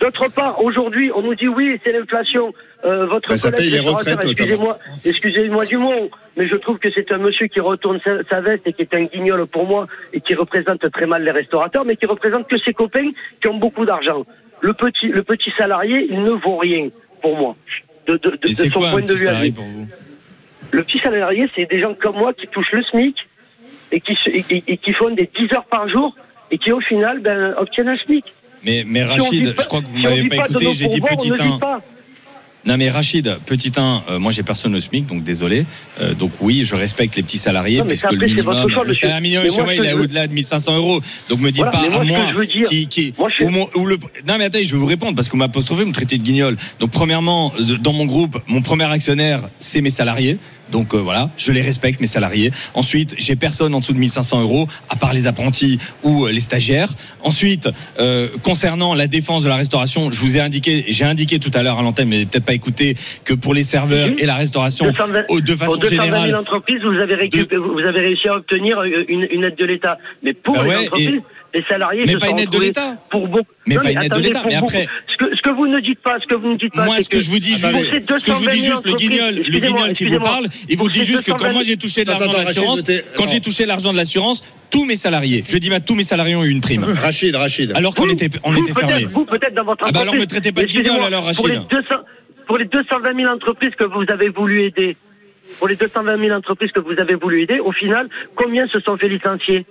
D'autre 0.00 0.28
part, 0.28 0.64
aujourd'hui, 0.64 1.10
on 1.14 1.20
nous 1.20 1.34
dit 1.34 1.46
oui, 1.48 1.78
c'est 1.84 1.92
l'inflation. 1.92 2.54
Euh, 2.86 3.04
votre 3.04 3.28
Bah, 3.28 3.36
ça 3.36 3.50
collègue 3.50 3.60
paye 3.60 3.70
les 3.70 3.80
restaurateur, 3.80 4.16
retraites, 4.16 4.30
excusez-moi, 4.30 4.78
excusez-moi 5.04 5.66
du 5.66 5.76
mot, 5.76 6.10
mais 6.38 6.48
je 6.48 6.56
trouve 6.56 6.78
que 6.78 6.88
c'est 6.90 7.12
un 7.12 7.18
monsieur 7.18 7.48
qui 7.48 7.60
retourne 7.60 8.00
sa, 8.02 8.24
sa 8.24 8.40
veste 8.40 8.66
et 8.66 8.72
qui 8.72 8.80
est 8.80 8.94
un 8.94 9.04
guignol 9.04 9.46
pour 9.46 9.66
moi 9.66 9.86
et 10.14 10.22
qui 10.22 10.34
représente 10.34 10.90
très 10.90 11.04
mal 11.04 11.22
les 11.22 11.30
restaurateurs, 11.30 11.84
mais 11.84 11.96
qui 11.96 12.06
représente 12.06 12.48
que 12.48 12.56
ses 12.58 12.72
copains 12.72 13.10
qui 13.42 13.48
ont 13.48 13.58
beaucoup 13.58 13.84
d'argent. 13.84 14.24
Le 14.62 14.72
petit, 14.72 15.08
le 15.08 15.22
petit 15.22 15.52
salarié, 15.58 16.06
il 16.08 16.22
ne 16.22 16.30
vaut 16.30 16.56
rien 16.56 16.88
pour 17.20 17.36
moi. 17.36 17.56
De, 18.06 18.16
de, 18.16 18.38
de, 18.40 18.48
son 18.48 18.70
quoi 18.70 18.90
point 18.92 19.00
de 19.02 19.12
vue 19.12 19.52
pour 19.52 19.64
vous? 19.64 19.86
Le 20.72 20.82
petit 20.82 20.98
salarié, 20.98 21.50
c'est 21.54 21.66
des 21.66 21.80
gens 21.80 21.94
comme 21.94 22.16
moi 22.16 22.32
qui 22.32 22.46
touchent 22.46 22.72
le 22.72 22.82
SMIC 22.84 23.16
et 23.92 24.00
qui, 24.00 24.16
et, 24.26 24.44
et- 24.68 24.76
qui 24.78 24.92
font 24.92 25.10
des 25.14 25.28
10 25.38 25.52
heures 25.54 25.64
par 25.70 25.88
jour 25.88 26.14
et 26.50 26.58
qui, 26.58 26.72
au 26.72 26.80
final, 26.80 27.20
ben, 27.20 27.54
obtiennent 27.58 27.88
un 27.88 27.96
SMIC. 27.96 28.24
Mais, 28.64 28.84
mais 28.86 29.00
Si 29.04 29.06
Rachid, 29.06 29.54
pas- 29.54 29.62
je 29.62 29.68
crois 29.68 29.80
que 29.82 29.86
vous 29.86 29.98
si 30.00 30.06
on 30.06 30.10
m'avez 30.10 30.28
pas 30.28 30.36
écouté. 30.36 30.72
J'ai 30.74 30.88
dit 30.88 31.00
petit 31.00 31.28
on 31.30 31.34
ne 31.34 31.36
dit 31.36 31.54
1. 31.54 31.58
pas. 31.58 31.78
Non 32.66 32.76
mais 32.76 32.90
Rachid, 32.90 33.38
petit 33.46 33.72
1, 33.74 34.02
euh, 34.10 34.18
moi 34.18 34.30
j'ai 34.32 34.42
personne 34.42 34.74
au 34.74 34.80
SMIC, 34.80 35.06
donc 35.06 35.22
désolé. 35.24 35.64
Euh, 36.02 36.12
donc 36.12 36.30
oui, 36.42 36.62
je 36.62 36.74
respecte 36.74 37.16
les 37.16 37.22
petits 37.22 37.38
salariés, 37.38 37.78
Non, 37.78 37.84
mais 37.84 37.88
puisque 37.88 38.10
le 38.10 38.16
après, 38.16 38.28
c'est 38.28 38.34
votre 38.42 38.50
minimum, 38.50 38.70
choix, 38.70 38.84
le 38.84 38.92
salaire 38.92 39.20
minimum 39.22 39.46
moi, 39.64 39.74
il 39.74 39.82
est 39.86 39.94
au-delà 39.94 40.26
de 40.26 40.34
1500 40.34 40.76
euros. 40.76 41.00
Donc 41.30 41.40
me 41.40 41.50
dites 41.52 41.64
Voilà, 41.64 41.70
pas 41.70 42.04
moi, 42.04 42.18
à 42.18 42.32
moi 42.34 42.44
qui, 42.44 42.86
qui 42.86 43.14
Moi, 43.16 43.28
ou 43.40 43.48
mon- 43.48 43.68
ou 43.76 43.86
le, 43.86 43.96
non 44.28 44.36
mais 44.36 44.44
attendez, 44.44 44.64
je 44.64 44.72
vais 44.74 44.78
vous 44.78 44.84
répondre 44.84 45.14
parce 45.14 45.28
que 45.28 45.32
vous 45.32 45.38
m'apostrophez, 45.38 45.84
vous 45.84 45.88
me 45.88 45.94
traitez 45.94 46.18
de 46.18 46.22
guignol. 46.22 46.58
Donc 46.80 46.90
premièrement, 46.90 47.50
dans 47.80 47.94
mon 47.94 48.04
groupe, 48.04 48.36
mon 48.46 48.60
premier 48.60 48.84
actionnaire, 48.92 49.40
c'est 49.58 49.80
mes 49.80 49.88
salariés. 49.88 50.36
Donc 50.70 50.94
euh, 50.94 50.98
voilà, 50.98 51.30
je 51.36 51.52
les 51.52 51.62
respecte, 51.62 52.00
mes 52.00 52.06
salariés. 52.06 52.50
Ensuite, 52.74 53.14
j'ai 53.18 53.36
personne 53.36 53.74
en 53.74 53.80
dessous 53.80 53.92
de 53.92 53.98
1500 53.98 54.40
euros, 54.42 54.66
à 54.88 54.96
part 54.96 55.12
les 55.12 55.26
apprentis 55.26 55.78
ou 56.02 56.26
euh, 56.26 56.32
les 56.32 56.40
stagiaires. 56.40 56.88
Ensuite, 57.22 57.68
euh, 57.98 58.28
concernant 58.42 58.94
la 58.94 59.06
défense 59.06 59.42
de 59.42 59.48
la 59.48 59.56
restauration, 59.56 60.10
je 60.10 60.20
vous 60.20 60.38
ai 60.38 60.40
indiqué, 60.40 60.84
j'ai 60.88 61.04
indiqué 61.04 61.38
tout 61.38 61.50
à 61.54 61.62
l'heure 61.62 61.78
à 61.78 61.82
l'antenne, 61.82 62.08
mais 62.08 62.24
peut-être 62.26 62.44
pas 62.44 62.54
écouté, 62.54 62.96
que 63.24 63.34
pour 63.34 63.54
les 63.54 63.62
serveurs 63.62 64.10
et 64.18 64.26
la 64.26 64.34
restauration, 64.36 64.86
220 64.86 65.24
oh, 65.28 65.40
de 65.40 65.54
façon 65.54 65.72
pour 65.72 65.78
220 65.80 66.04
000 66.04 66.14
générale, 66.16 66.36
entreprises, 66.40 66.80
vous 66.82 66.98
avez, 66.98 67.16
récup- 67.16 67.54
vous 67.56 67.80
avez 67.80 68.00
réussi 68.00 68.28
à 68.28 68.36
obtenir 68.36 68.82
une, 68.82 69.26
une 69.30 69.44
aide 69.44 69.56
de 69.56 69.64
l'État. 69.64 69.98
Mais 70.22 70.32
pour 70.32 70.54
Bah 70.54 70.62
les 70.64 70.68
ouais, 70.68 70.76
entreprises, 70.86 71.20
les 71.54 71.62
salariés 71.64 72.02
Mais 72.06 72.12
se 72.12 72.18
pas 72.18 72.26
sont 72.26 72.32
une 72.32 72.38
aide 72.40 72.50
de 72.50 72.58
l'État. 72.58 72.96
Pour 73.10 73.26
beaucoup. 73.28 73.50
Mais 73.66 73.74
Non, 73.76 73.80
pas 73.82 73.90
une 73.92 74.02
aide 74.02 74.12
de 74.12 74.20
l'État. 74.20 74.42
Mais 74.46 74.54
après- 74.54 74.86
Ce 75.12 75.16
que, 75.16 75.36
ce 75.36 75.42
que 75.42 75.50
vous 75.50 75.66
ne 75.66 75.80
dites 75.80 76.00
pas, 76.00 76.18
ce 76.20 76.26
que 76.26 76.34
vous 76.34 76.48
ne 76.52 76.56
dites 76.56 76.72
pas. 76.72 76.84
Moi, 76.84 76.96
c'est 76.96 77.02
ce 77.04 77.08
que 77.08 77.18
je 77.20 77.30
vous 77.30 77.38
dis 77.38 77.52
pour 77.60 77.70
juste, 77.70 77.90
ces 77.90 78.00
ce 78.18 78.24
que 78.24 78.32
je 78.32 78.38
vous 78.38 78.46
220 78.46 78.52
dis 78.52 78.60
000 78.60 78.74
juste, 78.76 78.86
le 78.86 78.92
guignol, 78.94 79.34
le 79.34 79.58
guignol 79.58 79.92
qui 79.92 80.04
vous 80.06 80.20
parle, 80.20 80.46
il 80.68 80.76
vous 80.78 80.88
dit 80.88 81.04
juste 81.04 81.24
que 81.24 81.32
220 81.32 81.46
quand 81.48 81.52
moi 81.54 81.62
j'ai 81.62 81.76
touché 81.76 82.04
de 82.04 82.08
l'argent 82.10 82.30
de 82.32 82.36
l'assurance, 82.36 82.82
quand 83.16 83.24
attends. 83.24 83.32
j'ai 83.32 83.40
touché 83.40 83.66
l'argent 83.66 83.92
de 83.92 83.96
l'assurance, 83.96 84.42
tous 84.70 84.84
mes 84.84 84.96
salariés, 84.96 85.42
je 85.46 85.58
dis 85.58 85.68
bien 85.68 85.80
tous 85.80 85.94
mes 85.94 86.04
salariés 86.04 86.36
ont 86.36 86.44
eu 86.44 86.50
une 86.50 86.60
prime. 86.60 86.84
Rachid, 87.02 87.34
Rachid. 87.36 87.72
Alors 87.74 87.94
qu'on 87.94 88.08
était, 88.08 88.30
on 88.44 88.52
vous, 88.52 88.58
était 88.60 88.72
peut-être- 88.72 88.88
fermé. 88.88 89.04
Vous, 89.06 89.24
peut-être 89.24 89.54
dans 89.54 89.64
votre 89.64 89.84
Ah 89.86 89.90
bah 89.92 90.00
alors, 90.00 90.14
entreprise. 90.14 90.22
me 90.22 90.26
traitez 90.28 90.52
pas 90.52 90.62
de 90.62 90.66
guignol, 90.68 91.02
alors, 91.02 91.30
Pour 91.34 91.48
les, 91.48 91.56
Rachid. 91.56 91.68
200, 91.70 91.94
pour 92.46 92.58
les 92.58 92.64
220 92.66 93.16
000 93.16 93.32
entreprises 93.32 93.74
que 93.76 93.84
vous 93.84 94.04
avez 94.08 94.28
voulu 94.28 94.64
aider, 94.64 94.96
pour 95.58 95.66
les 95.68 95.76
220 95.76 96.16
000 96.18 96.30
entreprises 96.36 96.70
que 96.72 96.80
vous 96.80 96.94
avez 96.98 97.14
voulu 97.16 97.42
aider, 97.42 97.58
au 97.60 97.72
final, 97.72 98.08
combien 98.36 98.66
se 98.68 98.78
sont 98.80 98.96
fait 98.96 99.08
licencier? 99.08 99.66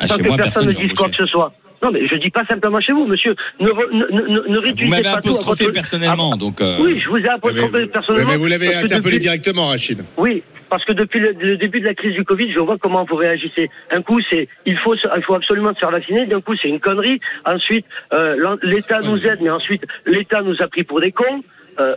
Ah, 0.00 0.06
que 0.06 0.22
moi, 0.26 0.36
personne 0.36 0.66
personne 0.66 0.66
ne 0.66 0.88
dise 0.88 0.98
quoi 0.98 1.08
que 1.08 1.16
ce 1.16 1.26
soit. 1.26 1.52
Non, 1.82 1.90
mais 1.92 2.06
je 2.08 2.14
dis 2.16 2.30
pas 2.30 2.44
simplement 2.46 2.80
chez 2.80 2.92
vous, 2.92 3.06
monsieur. 3.06 3.34
Ne, 3.60 3.66
ne, 3.68 4.48
ne, 4.48 4.54
Vous 4.56 4.60
réduisez 4.62 4.88
m'avez 4.88 5.02
pas 5.02 5.10
tout 5.10 5.16
à 5.16 5.18
apostrophé 5.18 5.64
votre- 5.64 5.74
personnellement, 5.74 6.30
Ah, 6.32 6.36
donc. 6.38 6.60
euh, 6.62 6.78
Oui, 6.80 6.98
je 7.04 7.08
vous 7.10 7.18
ai 7.18 7.28
apostrophé 7.28 7.68
mais- 7.80 7.86
personnellement. 7.86 8.30
mais 8.30 8.36
vous 8.38 8.46
l'avez 8.46 8.68
interpellé 8.74 8.98
depuis- 8.98 9.18
directement, 9.18 9.66
Rachid. 9.66 10.02
Oui, 10.16 10.42
parce 10.70 10.84
que 10.86 10.92
depuis 10.92 11.20
le, 11.20 11.32
le 11.38 11.58
début 11.58 11.80
de 11.80 11.84
la 11.84 11.94
crise 11.94 12.14
du 12.14 12.24
Covid, 12.24 12.50
je 12.50 12.60
vois 12.60 12.78
comment 12.78 13.04
vous 13.04 13.16
réagissez. 13.16 13.68
Un 13.90 14.00
coup, 14.00 14.20
c'est 14.30 14.48
il 14.64 14.78
faut, 14.78 14.94
il 14.94 15.22
faut 15.22 15.34
absolument 15.34 15.74
se 15.74 15.78
faire 15.80 15.90
vacciner. 15.90 16.24
D'un 16.26 16.40
coup, 16.40 16.54
c'est 16.60 16.68
une 16.68 16.80
connerie. 16.80 17.20
Ensuite, 17.44 17.84
euh, 18.14 18.56
l'État 18.62 19.00
nous 19.02 19.26
aide, 19.26 19.40
mais 19.42 19.50
ensuite, 19.50 19.84
l'État 20.06 20.40
nous 20.40 20.56
a 20.62 20.68
pris 20.68 20.82
pour 20.82 21.00
des 21.02 21.12
cons. 21.12 21.44
Euh, 21.78 21.94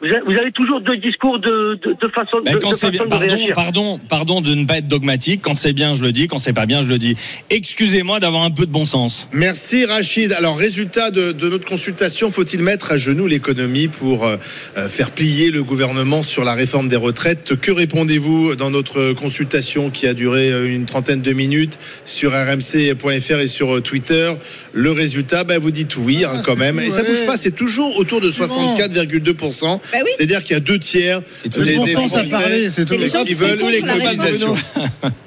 vous, 0.00 0.32
avez, 0.36 0.52
toujours 0.52 0.80
deux 0.80 0.96
discours 0.98 1.38
de, 1.40 1.78
de, 1.82 1.92
de 2.00 2.08
façon, 2.12 2.38
Ben, 2.44 2.54
de, 2.54 2.58
quand 2.58 2.70
de 2.70 2.74
c'est 2.76 2.90
bien, 2.90 3.00
façon 3.00 3.04
de 3.06 3.10
pardon, 3.10 3.26
réagir. 3.34 3.52
pardon, 3.54 4.00
pardon 4.08 4.40
de 4.40 4.54
ne 4.54 4.64
pas 4.64 4.78
être 4.78 4.88
dogmatique. 4.88 5.40
Quand 5.42 5.54
c'est 5.54 5.72
bien, 5.72 5.94
je 5.94 6.02
le 6.02 6.12
dis. 6.12 6.26
Quand 6.26 6.38
c'est 6.38 6.52
pas 6.52 6.66
bien, 6.66 6.80
je 6.80 6.86
le 6.86 6.98
dis. 6.98 7.16
Excusez-moi 7.50 8.20
d'avoir 8.20 8.42
un 8.44 8.50
peu 8.50 8.66
de 8.66 8.70
bon 8.70 8.84
sens. 8.84 9.28
Merci 9.32 9.84
Rachid. 9.84 10.32
Alors 10.32 10.56
résultat 10.56 11.10
de, 11.10 11.32
de 11.32 11.48
notre 11.48 11.64
consultation, 11.68 12.30
faut-il 12.30 12.60
mettre 12.62 12.92
à 12.92 12.96
genoux 12.96 13.26
l'économie 13.26 13.88
pour 13.88 14.24
euh, 14.26 14.36
euh, 14.76 14.88
faire 14.88 15.10
plier 15.10 15.50
le 15.50 15.62
gouvernement 15.64 16.22
sur 16.22 16.44
la 16.44 16.54
réforme 16.54 16.88
des 16.88 16.96
retraites? 16.96 17.56
Que 17.60 17.72
répondez-vous 17.72 18.54
dans 18.56 18.70
notre 18.70 19.12
consultation 19.14 19.90
qui 19.90 20.06
a 20.06 20.14
duré 20.14 20.50
euh, 20.52 20.72
une 20.72 20.84
trentaine 20.84 21.22
de 21.22 21.32
minutes 21.32 21.78
sur 22.04 22.32
rmc.fr 22.32 23.38
et 23.40 23.46
sur 23.46 23.76
euh, 23.76 23.80
Twitter? 23.80 24.32
Le 24.72 24.92
résultat, 24.92 25.44
ben, 25.44 25.58
vous 25.58 25.70
dites 25.72 25.96
oui 25.96 26.24
hein, 26.24 26.34
Ah, 26.36 26.42
quand 26.44 26.56
même. 26.56 26.76
tout, 26.76 26.82
Et 26.82 26.90
ça 26.90 27.02
bouge 27.02 27.26
pas, 27.26 27.36
c'est 27.36 27.54
toujours 27.54 27.96
autour 27.98 28.20
de 28.20 28.30
C'est 28.30 28.46
bon. 28.46 28.76
64,2%. 28.76 29.80
Bah 29.92 29.98
oui. 30.04 30.10
C'est-à-dire 30.16 30.42
qu'il 30.42 30.52
y 30.54 30.56
a 30.56 30.60
deux 30.60 30.78
tiers 30.78 31.20
tout. 31.50 31.62
des, 31.62 31.72
Le 31.72 31.76
bon 31.76 31.86
sens 31.86 32.16
à 32.16 32.24
parler, 32.24 32.70
c'est 32.70 32.84
tout. 32.84 32.94
Les 32.98 33.08
gens 33.08 33.24
qui 33.24 33.34
veulent 33.34 33.58
les 33.70 33.80
compensations. 33.80 34.56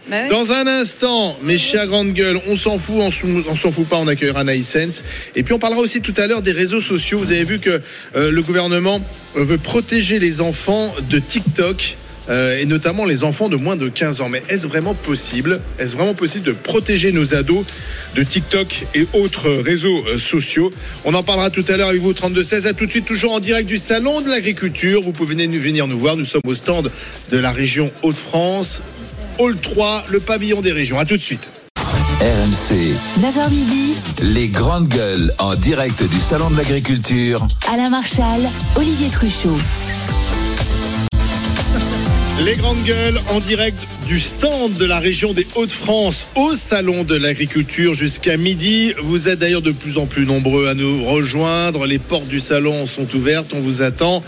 Bah. 0.09 0.27
Dans 0.29 0.51
un 0.51 0.67
instant, 0.67 1.37
mes 1.41 1.57
chers 1.57 1.87
grandes 1.87 2.13
gueules, 2.13 2.39
on 2.47 2.57
s'en 2.57 2.77
fout, 2.77 2.95
on 2.99 3.55
s'en- 3.55 3.71
fout 3.71 3.87
pas, 3.87 3.97
on 3.97 4.07
accueillera 4.07 4.41
Anaïs 4.41 4.67
Sens. 4.67 5.03
Et 5.35 5.43
puis 5.43 5.53
on 5.53 5.59
parlera 5.59 5.79
aussi 5.81 6.01
tout 6.01 6.13
à 6.17 6.27
l'heure 6.27 6.41
des 6.41 6.51
réseaux 6.51 6.81
sociaux. 6.81 7.17
Vous 7.19 7.31
avez 7.31 7.45
vu 7.45 7.59
que 7.59 7.79
euh, 8.15 8.29
le 8.29 8.41
gouvernement 8.41 9.01
euh, 9.37 9.43
veut 9.43 9.57
protéger 9.57 10.19
les 10.19 10.41
enfants 10.41 10.93
de 11.09 11.17
TikTok. 11.19 11.95
Euh, 12.31 12.57
et 12.59 12.65
notamment 12.65 13.05
les 13.05 13.23
enfants 13.23 13.49
de 13.49 13.57
moins 13.57 13.75
de 13.75 13.87
15 13.89 14.21
ans. 14.21 14.29
Mais 14.29 14.41
est-ce 14.49 14.65
vraiment 14.67 14.93
possible 14.95 15.61
Est-ce 15.77 15.95
vraiment 15.95 16.13
possible 16.15 16.45
de 16.45 16.53
protéger 16.53 17.11
nos 17.11 17.35
ados 17.35 17.65
de 18.15 18.23
TikTok 18.23 18.87
et 18.95 19.05
autres 19.13 19.49
réseaux 19.51 20.03
euh, 20.07 20.17
sociaux? 20.17 20.71
On 21.05 21.13
en 21.13 21.21
parlera 21.23 21.49
tout 21.49 21.65
à 21.67 21.77
l'heure 21.77 21.89
avec 21.89 22.01
vous, 22.01 22.13
32-16. 22.13 22.65
À 22.67 22.73
tout 22.73 22.85
de 22.85 22.91
suite, 22.91 23.05
toujours 23.05 23.33
en 23.33 23.39
direct 23.39 23.67
du 23.67 23.77
Salon 23.77 24.21
de 24.21 24.29
l'Agriculture. 24.29 25.01
Vous 25.03 25.11
pouvez 25.11 25.35
venir 25.35 25.49
nous- 25.49 25.59
venir 25.61 25.87
nous 25.87 25.99
voir. 25.99 26.15
Nous 26.17 26.25
sommes 26.25 26.41
au 26.47 26.55
stand 26.55 26.89
de 27.31 27.37
la 27.37 27.51
région 27.51 27.91
Hauts-de-France. 28.01 28.81
Hall 29.37 29.55
3, 29.61 30.05
le 30.09 30.19
pavillon 30.19 30.61
des 30.61 30.71
régions. 30.71 30.97
À 30.99 31.05
tout 31.05 31.17
de 31.17 31.21
suite. 31.21 31.47
RMC, 32.21 32.93
9h 33.21 33.49
midi, 33.49 33.93
les 34.21 34.47
grandes 34.47 34.87
gueules 34.89 35.33
en 35.39 35.55
direct 35.55 36.03
du 36.03 36.19
Salon 36.19 36.51
de 36.51 36.57
l'Agriculture. 36.57 37.47
Alain 37.73 37.89
Marchal, 37.89 38.41
Olivier 38.75 39.07
Truchot. 39.09 39.57
Les 42.45 42.55
grandes 42.55 42.83
gueules 42.85 43.19
en 43.29 43.39
direct 43.39 43.77
du 44.07 44.19
stand 44.19 44.73
de 44.73 44.85
la 44.85 44.99
région 44.99 45.31
des 45.31 45.45
Hauts-de-France 45.55 46.25
au 46.35 46.55
salon 46.55 47.03
de 47.03 47.15
l'agriculture 47.15 47.93
jusqu'à 47.93 48.35
midi. 48.35 48.93
Vous 48.99 49.29
êtes 49.29 49.37
d'ailleurs 49.37 49.61
de 49.61 49.71
plus 49.71 49.99
en 49.99 50.07
plus 50.07 50.25
nombreux 50.25 50.67
à 50.67 50.73
nous 50.73 51.05
rejoindre. 51.05 51.85
Les 51.85 51.99
portes 51.99 52.27
du 52.27 52.39
salon 52.39 52.87
sont 52.87 53.07
ouvertes, 53.15 53.51
on 53.53 53.59
vous 53.59 53.83
attend. 53.83 54.21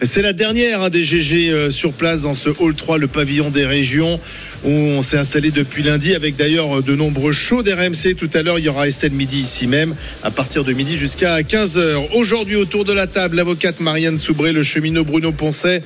C'est 0.00 0.22
la 0.22 0.32
dernière 0.32 0.82
hein, 0.82 0.90
des 0.90 1.02
GG 1.02 1.50
euh, 1.50 1.70
sur 1.70 1.92
place 1.92 2.22
dans 2.22 2.34
ce 2.34 2.50
hall 2.50 2.76
3, 2.76 2.98
le 2.98 3.08
pavillon 3.08 3.50
des 3.50 3.66
régions 3.66 4.20
où 4.64 4.70
on 4.70 5.02
s'est 5.02 5.18
installé 5.18 5.50
depuis 5.50 5.82
lundi 5.82 6.14
avec 6.14 6.36
d'ailleurs 6.36 6.82
de 6.82 6.94
nombreux 6.94 7.32
shows 7.32 7.62
d'RMC. 7.62 8.14
Tout 8.16 8.30
à 8.34 8.42
l'heure, 8.42 8.58
il 8.58 8.64
y 8.64 8.68
aura 8.68 8.88
Estelle 8.88 9.12
Midi 9.12 9.40
ici 9.40 9.66
même 9.66 9.94
à 10.22 10.30
partir 10.30 10.64
de 10.64 10.72
midi 10.72 10.96
jusqu'à 10.96 11.40
15h. 11.42 12.08
Aujourd'hui, 12.14 12.56
autour 12.56 12.84
de 12.84 12.92
la 12.92 13.06
table, 13.06 13.36
l'avocate 13.36 13.80
Marianne 13.80 14.18
Soubré, 14.18 14.52
le 14.52 14.62
cheminot 14.62 15.04
Bruno 15.04 15.32
Poncet, 15.32 15.82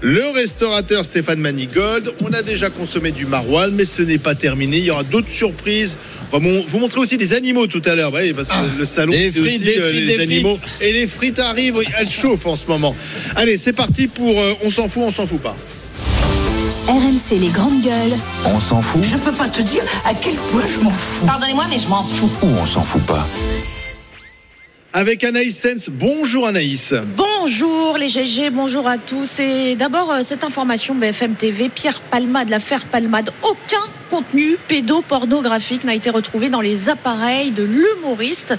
le 0.00 0.24
restaurateur 0.34 1.04
Stéphane 1.04 1.40
Manigold. 1.40 2.12
On 2.22 2.32
a 2.32 2.42
déjà 2.42 2.70
consommé 2.70 3.10
du 3.10 3.26
maroilles, 3.26 3.72
mais 3.72 3.84
ce 3.84 4.02
n'est 4.02 4.18
pas 4.18 4.34
terminé. 4.34 4.78
Il 4.78 4.84
y 4.84 4.90
aura 4.90 5.04
d'autres 5.04 5.30
surprises. 5.30 5.96
On 6.32 6.38
va 6.38 6.48
mon- 6.48 6.62
vous 6.62 6.78
montrer 6.78 7.00
aussi 7.00 7.18
des 7.18 7.34
animaux 7.34 7.66
tout 7.66 7.82
à 7.84 7.94
l'heure, 7.94 8.12
parce 8.34 8.48
que 8.48 8.78
le 8.78 8.84
salon, 8.86 9.12
c'est 9.12 9.38
aussi 9.40 9.58
des 9.58 9.78
euh, 9.78 9.92
les 9.92 10.18
animaux. 10.20 10.58
Et 10.80 10.92
les 10.92 11.06
frites 11.06 11.38
arrivent, 11.38 11.76
elles 11.98 12.08
chauffent 12.08 12.46
en 12.46 12.56
ce 12.56 12.66
moment. 12.66 12.96
Allez, 13.36 13.56
c'est 13.58 13.74
parti 13.74 14.06
pour 14.06 14.40
euh, 14.40 14.54
On 14.64 14.70
s'en 14.70 14.88
fout, 14.88 15.02
on 15.06 15.10
s'en 15.12 15.26
fout 15.26 15.40
pas. 15.42 15.54
RMC 16.88 17.38
les 17.38 17.48
grandes 17.48 17.80
gueules. 17.80 18.18
On 18.44 18.58
s'en 18.58 18.82
fout 18.82 19.02
Je 19.04 19.16
peux 19.16 19.30
pas 19.32 19.48
te 19.48 19.62
dire 19.62 19.82
à 20.04 20.14
quel 20.14 20.34
point 20.34 20.62
je 20.66 20.80
m'en 20.80 20.90
fous. 20.90 21.24
Pardonnez-moi, 21.26 21.64
mais 21.70 21.78
je 21.78 21.88
m'en 21.88 22.02
fous. 22.02 22.28
ou 22.42 22.46
on 22.60 22.66
s'en 22.66 22.82
fout 22.82 23.02
pas 23.02 23.24
Avec 24.92 25.22
Anaïs 25.22 25.56
Sens. 25.56 25.90
Bonjour 25.92 26.44
Anaïs. 26.46 26.92
Bonjour 27.16 27.96
les 27.98 28.08
GG, 28.08 28.50
bonjour 28.50 28.88
à 28.88 28.98
tous. 28.98 29.38
Et 29.38 29.76
d'abord, 29.76 30.10
euh, 30.10 30.20
cette 30.24 30.42
information 30.42 30.96
BFM 30.96 31.34
TV, 31.36 31.68
Pierre 31.68 32.00
Palmade, 32.00 32.48
l'affaire 32.48 32.84
Palmade, 32.86 33.30
aucun 33.44 33.82
contenu 34.10 34.56
pédopornographique 34.66 35.84
n'a 35.84 35.94
été 35.94 36.10
retrouvé 36.10 36.50
dans 36.50 36.60
les 36.60 36.88
appareils 36.90 37.52
de 37.52 37.62
l'humoriste. 37.62 38.56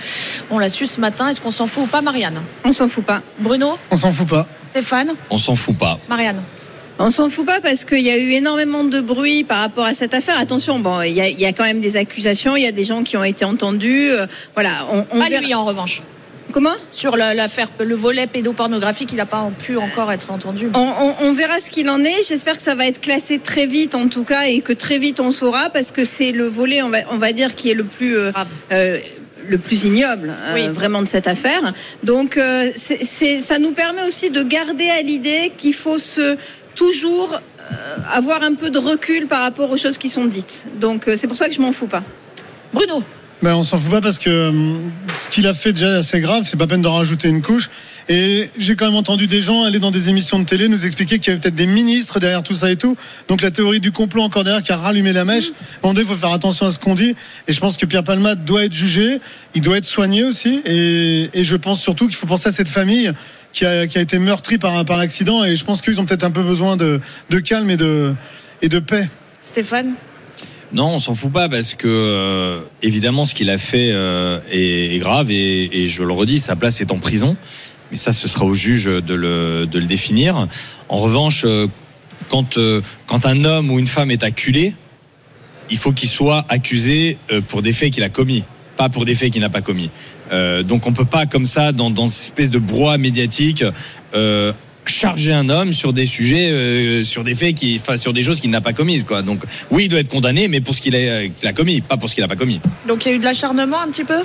On 0.49 0.59
l'a 0.59 0.69
su 0.69 0.86
ce 0.88 1.01
matin, 1.01 1.28
est-ce 1.28 1.41
qu'on 1.41 1.51
s'en 1.51 1.67
fout 1.67 1.84
ou 1.84 1.88
pas 1.88 2.01
Marianne? 2.01 2.41
On 2.63 2.71
s'en 2.71 2.88
fout 2.88 3.03
pas. 3.03 3.21
Bruno? 3.39 3.78
On 3.91 3.97
s'en 3.97 4.11
fout 4.11 4.30
pas. 4.30 4.47
Stéphane? 4.69 5.11
On 5.30 5.38
s'en 5.38 5.55
fout 5.55 5.78
pas. 5.78 5.99
Marianne? 6.07 6.41
On 6.99 7.09
s'en 7.11 7.29
fout 7.29 7.45
pas 7.45 7.59
parce 7.59 7.85
qu'il 7.85 8.01
y 8.01 8.11
a 8.11 8.17
eu 8.17 8.31
énormément 8.31 8.83
de 8.83 9.01
bruit 9.01 9.43
par 9.43 9.59
rapport 9.59 9.85
à 9.85 9.93
cette 9.93 10.13
affaire. 10.13 10.37
Attention, 10.39 10.79
bon, 10.79 11.01
il 11.01 11.13
y 11.13 11.21
a, 11.21 11.27
y 11.29 11.45
a 11.45 11.51
quand 11.51 11.63
même 11.63 11.81
des 11.81 11.97
accusations, 11.97 12.55
il 12.55 12.63
y 12.63 12.67
a 12.67 12.71
des 12.71 12.83
gens 12.83 13.03
qui 13.03 13.17
ont 13.17 13.23
été 13.23 13.43
entendus. 13.45 14.09
euh, 14.11 14.25
voilà, 14.53 14.69
on, 14.91 14.99
on 15.11 15.19
Pas 15.19 15.27
verra- 15.29 15.41
lui 15.41 15.53
en 15.55 15.65
revanche. 15.65 16.01
Comment? 16.51 16.75
Sur 16.91 17.17
la- 17.17 17.33
l'affaire, 17.33 17.67
le 17.79 17.95
volet 17.95 18.27
pédopornographique, 18.27 19.11
il 19.11 19.15
n'a 19.15 19.25
pas 19.25 19.49
pu 19.57 19.75
encore 19.77 20.11
être 20.11 20.29
entendu. 20.31 20.69
on, 20.75 20.79
on- 20.79 21.15
on 21.27 21.33
verra 21.33 21.59
ce 21.59 21.71
qu'il 21.71 21.89
en 21.89 22.03
est. 22.03 22.27
J'espère 22.27 22.57
que 22.57 22.63
ça 22.63 22.75
va 22.75 22.85
être 22.85 23.01
classé 23.01 23.39
très 23.39 23.65
vite, 23.65 23.95
en 23.95 24.07
tout 24.07 24.23
cas, 24.23 24.43
et 24.47 24.61
que 24.61 24.71
très 24.73 24.99
vite 24.99 25.19
on 25.19 25.31
saura, 25.31 25.71
parce 25.71 25.91
que 25.91 26.05
c'est 26.05 26.31
le 26.31 26.45
volet, 26.45 26.83
on 26.83 26.89
va, 26.89 26.99
on 27.11 27.17
va 27.17 27.33
dire, 27.33 27.55
qui 27.55 27.71
est 27.71 27.73
le 27.73 27.85
plus 27.85 28.15
euh, 28.15 28.29
Grave. 28.31 28.47
euh, 28.71 28.99
le 29.49 29.57
plus 29.57 29.83
ignoble, 29.85 30.29
euh, 30.29 30.53
Oui. 30.53 30.67
vraiment 30.69 31.01
de 31.01 31.07
cette 31.07 31.27
affaire. 31.27 31.73
Donc, 32.03 32.37
euh, 32.37 32.65
ça 33.45 33.57
nous 33.59 33.71
permet 33.71 34.03
aussi 34.03 34.29
de 34.29 34.41
garder 34.43 34.89
à 34.89 35.01
l'idée 35.01 35.51
qu'il 35.57 35.73
faut 35.73 35.97
se 35.99 36.37
toujours 36.76 37.34
euh, 37.34 37.97
avoir 38.11 38.43
un 38.43 38.55
peu 38.55 38.69
de 38.69 38.80
recul 38.80 39.28
par 39.28 39.41
rapport 39.41 39.71
aux 39.71 39.78
choses 39.78 39.97
qui 39.97 40.09
sont 40.09 40.26
dites. 40.26 40.65
Donc, 40.80 41.07
euh, 41.07 41.15
c'est 41.17 41.28
pour 41.28 41.38
ça 41.38 41.47
que 41.47 41.53
je 41.55 41.61
m'en 41.61 41.71
fous 41.71 41.88
pas. 41.88 42.03
Bruno 42.74 43.03
Ben, 43.41 43.55
on 43.55 43.63
s'en 43.63 43.78
fout 43.78 43.91
pas 43.91 44.01
parce 44.01 44.19
que 44.19 44.49
hum, 44.49 44.91
ce 45.15 45.30
qu'il 45.30 45.47
a 45.47 45.53
fait 45.53 45.74
déjà 45.74 45.97
assez 45.97 46.19
grave, 46.19 46.43
c'est 46.49 46.57
pas 46.57 46.67
peine 46.67 46.82
d'en 46.82 46.93
rajouter 46.93 47.30
une 47.30 47.41
couche. 47.41 47.69
Et 48.09 48.49
j'ai 48.57 48.76
quand 48.76 48.86
même 48.86 48.97
entendu 48.97 49.28
des 49.28 49.39
gens 49.39 49.63
aller 49.63 49.80
dans 49.80 49.91
des 49.91 50.09
émissions 50.09 50.38
de 50.38 50.43
télé 50.43 50.67
nous 50.67 50.86
expliquer 50.86 51.19
qu'il 51.19 51.28
y 51.28 51.32
avait 51.32 51.39
peut-être 51.39 51.55
des 51.55 51.67
ministres 51.67 52.19
derrière 52.19 52.43
tout 52.43 52.53
ça 52.53 52.69
et 52.69 52.76
tout. 52.76 52.97
Donc 53.30 53.41
la 53.41 53.49
théorie 53.49 53.80
du 53.80 53.93
complot 53.93 54.24
encore 54.24 54.43
derrière 54.43 54.61
qui 54.61 54.74
a 54.74 54.78
rallumé 54.78 55.13
la 55.13 55.24
mèche. 55.24 55.51
Moment 55.84 55.93
donné, 55.93 56.01
il 56.01 56.07
faut 56.07 56.19
faire 56.19 56.34
attention 56.34 56.65
à 56.65 56.71
ce 56.71 56.80
qu'on 56.80 56.95
dit. 56.95 57.15
Et 57.47 57.53
je 57.53 57.59
pense 57.61 57.78
que 57.78 57.86
Pierre 57.86 58.03
Palmade 58.03 58.43
doit 58.43 58.65
être 58.65 58.74
jugé, 58.74 59.19
il 59.55 59.61
doit 59.61 59.78
être 59.78 59.86
soigné 59.86 60.26
aussi. 60.26 60.61
Et, 60.65 61.30
et 61.34 61.43
je 61.45 61.55
pense 61.55 61.82
surtout 61.82 62.07
qu'il 62.07 62.17
faut 62.17 62.28
penser 62.28 62.49
à 62.49 62.51
cette 62.51 62.67
famille 62.67 63.13
qui 63.54 63.66
a, 63.66 63.88
qui 63.88 63.97
a 63.97 64.01
été 64.01 64.20
meurtrie 64.20 64.58
par, 64.58 64.84
par 64.84 64.97
l'accident. 64.97 65.45
Et 65.45 65.56
je 65.56 65.64
pense 65.64 65.82
qu'ils 65.82 66.01
ont 66.01 66.06
peut-être 66.06 66.26
un 66.26 66.32
peu 66.32 66.43
besoin 66.43 66.76
de, 66.76 66.99
de 67.30 67.39
calme 67.39 67.70
et 67.70 67.78
de, 67.78 68.14
et 68.62 68.68
de 68.68 68.80
paix. 68.80 69.08
Stéphane 69.39 69.93
Non, 70.74 70.95
on 70.95 70.99
s'en 70.99 71.16
fout 71.16 71.32
pas 71.32 71.47
parce 71.47 71.74
que 71.74 71.88
euh, 71.88 72.62
évidemment 72.82 73.24
ce 73.26 73.34
qu'il 73.34 73.49
a 73.49 73.58
fait 73.58 73.91
euh, 73.91 74.39
est, 74.51 74.95
est 74.95 74.99
grave 74.99 75.32
et, 75.32 75.84
et 75.84 75.88
je 75.88 76.04
le 76.04 76.12
redis, 76.12 76.39
sa 76.39 76.56
place 76.56 76.82
est 76.82 76.91
en 76.91 76.97
prison. 76.97 77.38
Mais 77.91 77.97
ça, 77.97 78.12
ce 78.12 78.28
sera 78.28 78.45
au 78.45 78.56
juge 78.56 78.86
de 78.86 79.14
le, 79.14 79.68
de 79.68 79.80
le 79.80 79.86
définir. 79.86 80.47
En 80.89 80.97
revanche, 80.97 81.43
euh, 81.45 81.68
quand, 82.30 82.58
euh, 82.58 82.82
quand 83.06 83.28
un 83.28 83.45
homme 83.45 83.70
ou 83.70 83.78
une 83.78 83.88
femme 83.88 84.10
est 84.10 84.24
acculé, 84.24 84.74
il 85.70 85.78
faut 85.78 85.91
qu'il 85.91 86.10
soit 86.10 86.45
accusé 86.49 87.18
euh, 87.32 87.41
pour 87.41 87.62
des 87.62 87.72
faits 87.72 87.91
qu'il 87.93 88.04
a 88.04 88.10
commis, 88.10 88.43
pas 88.76 88.89
pour 88.89 89.05
des 89.05 89.15
faits 89.15 89.32
qu'il 89.32 89.41
n'a 89.41 89.49
pas 89.49 89.61
commis. 89.61 89.89
Euh, 90.32 90.63
donc 90.63 90.88
on 90.88 90.93
peut 90.93 91.05
pas 91.05 91.26
comme 91.26 91.45
ça, 91.45 91.71
dans, 91.71 91.89
dans 91.89 92.07
cette 92.07 92.24
espèce 92.24 92.51
de 92.51 92.59
brouhaha 92.59 92.97
médiatique, 92.97 93.63
euh, 94.15 94.51
charger 94.86 95.32
un 95.32 95.49
homme 95.49 95.71
sur 95.71 95.93
des 95.93 96.05
sujets, 96.05 96.51
euh, 96.51 97.03
sur 97.03 97.24
des 97.24 97.36
faits 97.36 97.55
qui, 97.55 97.80
enfin, 97.80 97.97
sur 97.97 98.13
des 98.13 98.24
choses 98.24 98.39
qu'il 98.41 98.49
n'a 98.49 98.61
pas 98.61 98.74
commises, 98.74 99.03
quoi. 99.03 99.21
Donc 99.21 99.43
oui, 99.71 99.86
il 99.86 99.89
doit 99.89 99.99
être 99.99 100.09
condamné, 100.09 100.47
mais 100.47 100.59
pour 100.59 100.76
ce 100.76 100.82
qu'il 100.82 100.95
a, 100.95 101.21
a 101.43 101.53
commis, 101.53 101.82
pas 101.82 101.97
pour 101.97 102.09
ce 102.09 102.15
qu'il 102.15 102.24
n'a 102.24 102.28
pas 102.28 102.36
commis. 102.36 102.59
Donc 102.88 103.05
il 103.05 103.09
y 103.09 103.11
a 103.11 103.15
eu 103.15 103.19
de 103.19 103.24
l'acharnement 103.24 103.80
un 103.80 103.89
petit 103.89 104.03
peu? 104.03 104.21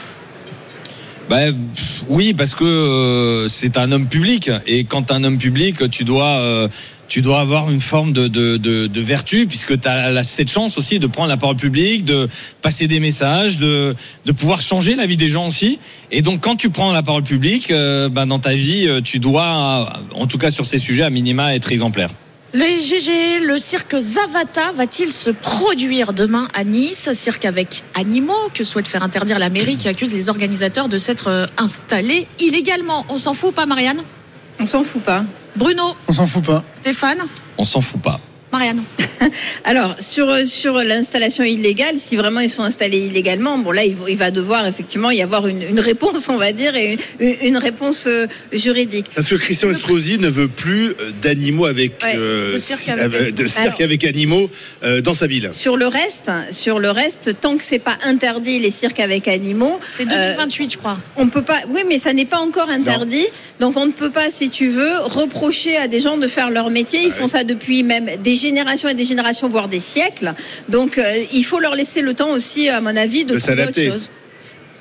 Bah, 1.28 1.52
pff, 1.52 2.04
oui, 2.08 2.32
parce 2.32 2.54
que 2.54 3.46
c'est 3.48 3.76
un 3.76 3.92
homme 3.92 4.06
public 4.06 4.50
et 4.66 4.84
quand 4.84 5.10
un 5.12 5.24
homme 5.24 5.36
public, 5.36 5.90
tu 5.90 6.04
dois 6.04 6.68
tu 7.08 7.22
dois 7.22 7.40
avoir 7.40 7.70
une 7.70 7.80
forme 7.80 8.12
de, 8.12 8.28
de, 8.28 8.56
de, 8.56 8.86
de 8.86 9.00
vertu 9.00 9.46
puisque 9.46 9.80
tu 9.80 9.88
as 9.88 10.22
cette 10.22 10.50
chance 10.50 10.78
aussi 10.78 10.98
de 10.98 11.06
prendre 11.06 11.28
la 11.28 11.36
parole 11.36 11.56
publique, 11.56 12.04
de 12.04 12.28
passer 12.62 12.86
des 12.86 13.00
messages, 13.00 13.58
de, 13.58 13.96
de 14.24 14.32
pouvoir 14.32 14.60
changer 14.60 14.94
la 14.94 15.06
vie 15.06 15.16
des 15.16 15.28
gens 15.28 15.46
aussi. 15.48 15.78
Et 16.10 16.22
donc 16.22 16.40
quand 16.42 16.56
tu 16.56 16.70
prends 16.70 16.92
la 16.92 17.02
parole 17.02 17.22
publique, 17.22 17.70
euh, 17.70 18.08
bah, 18.08 18.26
dans 18.26 18.38
ta 18.38 18.54
vie, 18.54 18.86
euh, 18.86 19.00
tu 19.00 19.18
dois, 19.18 19.92
en 20.14 20.26
tout 20.26 20.38
cas 20.38 20.50
sur 20.50 20.66
ces 20.66 20.78
sujets, 20.78 21.02
à 21.02 21.10
minima, 21.10 21.54
être 21.54 21.72
exemplaire. 21.72 22.10
Les 22.54 22.80
GG, 22.80 23.40
le 23.40 23.58
cirque 23.58 23.98
Zavata 23.98 24.72
va-t-il 24.72 25.12
se 25.12 25.28
produire 25.28 26.14
demain 26.14 26.48
à 26.54 26.64
Nice 26.64 27.12
Cirque 27.12 27.44
avec 27.44 27.84
animaux 27.94 28.32
que 28.54 28.64
souhaite 28.64 28.88
faire 28.88 29.02
interdire 29.02 29.38
la 29.38 29.50
mairie 29.50 29.76
qui 29.76 29.86
accuse 29.86 30.14
les 30.14 30.30
organisateurs 30.30 30.88
de 30.88 30.96
s'être 30.96 31.28
euh, 31.28 31.46
installés 31.58 32.26
illégalement? 32.40 33.04
On 33.10 33.18
s'en 33.18 33.34
fout 33.34 33.54
pas, 33.54 33.66
Marianne? 33.66 34.00
On 34.60 34.66
s'en 34.66 34.82
fout 34.82 35.02
pas. 35.02 35.24
Bruno 35.56 35.82
On 36.08 36.12
s'en 36.12 36.26
fout 36.26 36.44
pas. 36.44 36.62
Stéphane 36.74 37.22
On 37.56 37.64
s'en 37.64 37.80
fout 37.80 38.00
pas. 38.00 38.20
Marianne 38.52 38.82
Alors, 39.64 39.96
sur, 39.98 40.34
sur 40.46 40.74
l'installation 40.84 41.44
illégale, 41.44 41.96
si 41.98 42.16
vraiment 42.16 42.40
ils 42.40 42.48
sont 42.48 42.62
installés 42.62 42.98
illégalement, 42.98 43.58
bon 43.58 43.72
là, 43.72 43.84
il, 43.84 43.94
va- 43.94 44.08
il 44.08 44.16
va 44.16 44.30
devoir 44.30 44.66
effectivement 44.66 45.10
y 45.10 45.20
avoir 45.22 45.46
une, 45.48 45.62
une 45.62 45.80
réponse, 45.80 46.28
on 46.28 46.36
va 46.36 46.52
dire, 46.52 46.74
et 46.76 46.96
une, 47.20 47.34
une 47.42 47.56
réponse 47.56 48.04
euh, 48.06 48.26
juridique. 48.52 49.06
Parce 49.14 49.28
que 49.28 49.34
Christian 49.34 49.70
Estrosi 49.70 50.18
ne 50.18 50.28
veut 50.28 50.48
plus 50.48 50.90
euh, 50.90 51.10
d'animaux 51.20 51.66
avec, 51.66 52.00
Ouais, 52.02 52.14
euh, 52.16 52.52
de 52.54 52.58
cirque 52.58 52.88
avec 52.88 53.10
de 53.10 53.16
animaux. 53.42 53.48
cirque 53.48 53.66
Alors- 53.66 53.80
avec 53.82 54.04
animaux 54.04 54.50
euh, 54.84 55.00
dans 55.00 55.14
sa 55.14 55.26
ville. 55.26 55.50
Sur 55.52 55.76
le 55.76 55.86
reste, 55.88 56.30
sur 56.50 56.78
le 56.78 56.90
reste, 56.90 57.38
tant 57.40 57.56
que 57.56 57.64
c'est 57.64 57.78
pas 57.80 57.98
interdit 58.04 58.60
les 58.60 58.70
cirques 58.70 59.00
avec 59.00 59.26
animaux, 59.28 59.78
C'est 59.96 60.04
euh, 60.12 60.30
2028, 60.36 60.72
je 60.72 60.78
crois. 60.78 60.96
on 61.16 61.26
peut 61.28 61.42
pas. 61.42 61.58
Oui, 61.68 61.80
mais 61.88 61.98
ça 61.98 62.12
n'est 62.12 62.24
pas 62.24 62.38
encore 62.38 62.68
interdit, 62.70 63.26
donc 63.60 63.76
on 63.76 63.86
ne 63.86 63.92
peut 63.92 64.10
pas, 64.10 64.30
si 64.30 64.48
tu 64.48 64.68
veux, 64.68 64.98
reprocher 65.00 65.76
à 65.76 65.88
des 65.88 66.00
gens 66.00 66.16
de 66.16 66.28
faire 66.28 66.50
leur 66.50 66.70
métier. 66.70 67.00
Ils 67.04 67.12
font 67.12 67.26
ça 67.26 67.42
depuis 67.44 67.82
même 67.82 68.06
des 68.22 68.36
générations 68.38 68.88
et 68.88 68.94
des 68.94 69.04
générations, 69.04 69.48
voire 69.50 69.68
des 69.68 69.80
siècles. 69.80 70.32
Donc 70.70 70.96
euh, 70.96 71.02
il 71.34 71.44
faut 71.44 71.60
leur 71.60 71.74
laisser 71.74 72.00
le 72.00 72.14
temps 72.14 72.30
aussi, 72.30 72.70
à 72.70 72.80
mon 72.80 72.96
avis, 72.96 73.26
de, 73.26 73.34
De 73.34 73.38
trouver 73.38 73.64
autre 73.66 73.84
chose. 73.84 74.10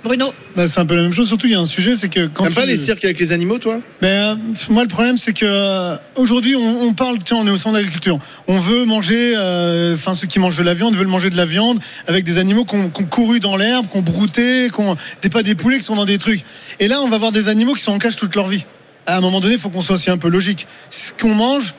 Bruno 0.03 0.31
Bah, 0.55 0.67
c'est 0.67 0.79
un 0.79 0.85
peu 0.85 0.95
la 0.95 1.01
même 1.01 1.11
chose. 1.11 1.27
Surtout, 1.27 1.47
il 1.47 1.53
y 1.53 1.55
a 1.55 1.59
un 1.59 1.65
sujet, 1.65 1.95
c'est 1.95 2.07
que 2.07 2.27
quand 2.27 2.43
T'aimes 2.45 2.53
pas 2.53 2.61
tu- 2.61 2.67
les 2.67 2.77
cirques 2.77 3.03
avec 3.03 3.19
les 3.19 3.31
animaux, 3.33 3.57
toi? 3.57 3.79
Ben, 3.99 4.07
euh, 4.07 4.35
moi, 4.69 4.83
le 4.83 4.87
problème, 4.87 5.17
c'est 5.17 5.33
que 5.33 5.43
euh, 5.45 5.97
aujourd'hui, 6.15 6.55
on, 6.55 6.81
on 6.83 6.93
parle, 6.93 7.17
tiens, 7.25 7.37
on 7.37 7.47
est 7.47 7.49
au 7.49 7.57
centre 7.57 7.75
d'agriculture. 7.75 8.19
On 8.47 8.59
veut 8.59 8.85
manger, 8.85 9.33
euh, 9.35 9.95
enfin, 9.95 10.13
ceux 10.13 10.27
qui 10.27 10.39
mangent 10.39 10.55
de 10.57 10.63
la 10.63 10.75
viande 10.75 10.95
veulent 10.95 11.07
manger 11.07 11.29
de 11.31 11.35
la 11.35 11.45
viande 11.45 11.79
avec 12.05 12.23
des 12.23 12.37
animaux 12.37 12.63
qui 12.63 12.75
ont, 12.75 12.89
qui 12.89 13.01
ont 13.01 13.05
couru 13.05 13.39
dans 13.39 13.57
l'herbe, 13.57 13.87
qui 13.91 13.97
ont 13.97 14.01
brouté, 14.03 14.69
qui 14.73 14.79
ont 14.79 14.95
des 15.23 15.29
pas 15.29 15.43
des 15.43 15.55
poulets 15.55 15.77
qui 15.79 15.83
sont 15.83 15.95
dans 15.95 16.05
des 16.05 16.19
trucs. 16.19 16.41
Et 16.79 16.87
là, 16.87 17.01
on 17.01 17.07
va 17.09 17.17
voir 17.17 17.31
des 17.31 17.49
animaux 17.49 17.73
qui 17.73 17.81
sont 17.81 17.91
en 17.91 17.99
cage 17.99 18.15
toute 18.15 18.35
leur 18.35 18.47
vie. 18.47 18.65
À 19.07 19.17
un 19.17 19.21
moment 19.21 19.39
donné, 19.41 19.55
il 19.55 19.59
faut 19.59 19.69
qu'on 19.71 19.81
soit 19.81 19.95
aussi 19.95 20.11
un 20.11 20.17
peu 20.17 20.29
logique. 20.29 20.67
Ce 20.91 21.11
qu'on 21.11 21.33
mange. 21.33 21.73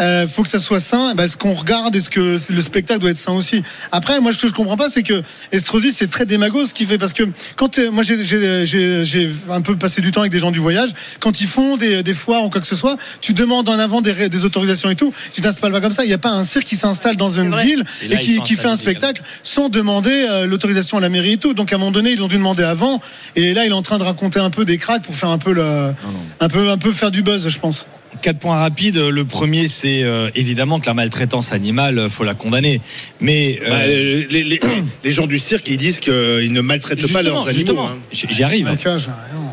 Euh, 0.00 0.26
faut 0.26 0.42
que 0.42 0.48
ça 0.48 0.58
soit 0.58 0.80
sain. 0.80 1.14
Ben, 1.14 1.26
ce 1.28 1.36
qu'on 1.36 1.52
regarde, 1.52 1.94
est-ce 1.94 2.08
que 2.10 2.36
le 2.52 2.62
spectacle 2.62 3.00
doit 3.00 3.10
être 3.10 3.16
sain 3.18 3.32
aussi 3.32 3.62
Après, 3.92 4.18
moi, 4.20 4.32
ce 4.32 4.38
que 4.38 4.48
je 4.48 4.52
comprends 4.52 4.76
pas, 4.76 4.88
c'est 4.90 5.02
que 5.02 5.22
Estrosi, 5.52 5.92
c'est 5.92 6.08
très 6.10 6.24
démago 6.26 6.64
ce 6.64 6.72
qu'il 6.74 6.86
fait, 6.86 6.98
parce 6.98 7.12
que 7.12 7.24
quand 7.56 7.78
euh, 7.78 7.90
moi, 7.90 8.02
j'ai- 8.02 8.22
j'ai 8.24 8.64
j'ai- 8.64 9.04
j'ai 9.04 9.30
un 9.50 9.60
peu 9.60 9.76
passé 9.76 10.00
du 10.00 10.10
temps 10.12 10.20
avec 10.20 10.32
des 10.32 10.38
gens 10.38 10.50
du 10.50 10.58
voyage, 10.58 10.90
quand 11.20 11.40
ils 11.40 11.46
font 11.46 11.76
des, 11.76 12.02
des 12.02 12.14
foires 12.14 12.44
ou 12.44 12.50
quoi 12.50 12.60
que 12.60 12.66
ce 12.66 12.76
soit, 12.76 12.96
tu 13.20 13.32
demandes 13.34 13.68
en 13.68 13.78
avant 13.78 14.00
des, 14.00 14.44
autorisations 14.44 14.90
et 14.90 14.96
tout. 14.96 15.12
Tu 15.32 15.40
t'installes 15.40 15.72
pas 15.72 15.80
comme 15.80 15.92
ça. 15.92 16.04
Il 16.04 16.08
n'y 16.08 16.14
a 16.14 16.18
pas 16.18 16.30
un 16.30 16.44
cirque 16.44 16.66
qui 16.66 16.76
s'installe 16.76 17.16
dans 17.16 17.28
une 17.28 17.50
ville 17.62 17.84
et 18.04 18.08
qui, 18.20 18.38
fait 18.56 18.68
un 18.68 18.76
spectacle 18.76 19.22
sans 19.42 19.68
demander 19.68 20.26
euh, 20.30 20.46
l'autorisation 20.46 20.96
à 20.98 21.00
la 21.00 21.08
mairie 21.08 21.32
et 21.32 21.36
tout. 21.38 21.52
Donc 21.52 21.72
à 21.72 21.76
un 21.76 21.78
moment 21.78 21.90
donné, 21.90 22.10
ils 22.12 22.22
ont 22.22 22.28
dû 22.28 22.36
demander 22.36 22.62
avant. 22.62 23.00
Et 23.36 23.52
là, 23.54 23.64
il 23.66 23.70
est 23.70 23.74
en 23.74 23.82
train 23.82 23.98
de 23.98 24.02
raconter 24.04 24.40
un 24.40 24.50
peu 24.50 24.64
des 24.64 24.78
cracks 24.78 25.02
pour 25.02 25.14
faire 25.14 25.30
un 25.30 25.38
peu 25.38 25.52
le, 25.52 25.92
un 26.40 26.48
peu, 26.48 26.70
un 26.70 26.78
peu 26.78 26.92
faire 26.92 27.10
du 27.10 27.22
buzz, 27.22 27.48
je 27.48 27.58
pense. 27.58 27.86
Quatre 28.22 28.38
points 28.38 28.58
rapides. 28.58 28.96
Le 28.96 29.24
premier, 29.24 29.68
c'est 29.68 30.02
euh, 30.02 30.30
évidemment 30.34 30.80
que 30.80 30.86
la 30.86 30.94
maltraitance 30.94 31.52
animale, 31.52 31.98
euh, 31.98 32.08
faut 32.08 32.24
la 32.24 32.34
condamner. 32.34 32.80
Mais 33.20 33.58
euh, 33.62 33.68
Bah, 33.70 33.86
les, 33.86 34.26
les- 34.26 34.44
les- 34.44 34.60
les 35.04 35.12
gens 35.12 35.26
du 35.26 35.38
cirque, 35.38 35.68
ils 35.68 35.76
disent 35.76 36.00
qu'ils 36.00 36.52
ne 36.52 36.60
maltraitent 36.60 37.10
pas 37.12 37.22
leurs 37.22 37.48
animaux. 37.48 37.80
hein. 37.82 37.98
j'y 38.12 38.42
arrive. 38.42 38.66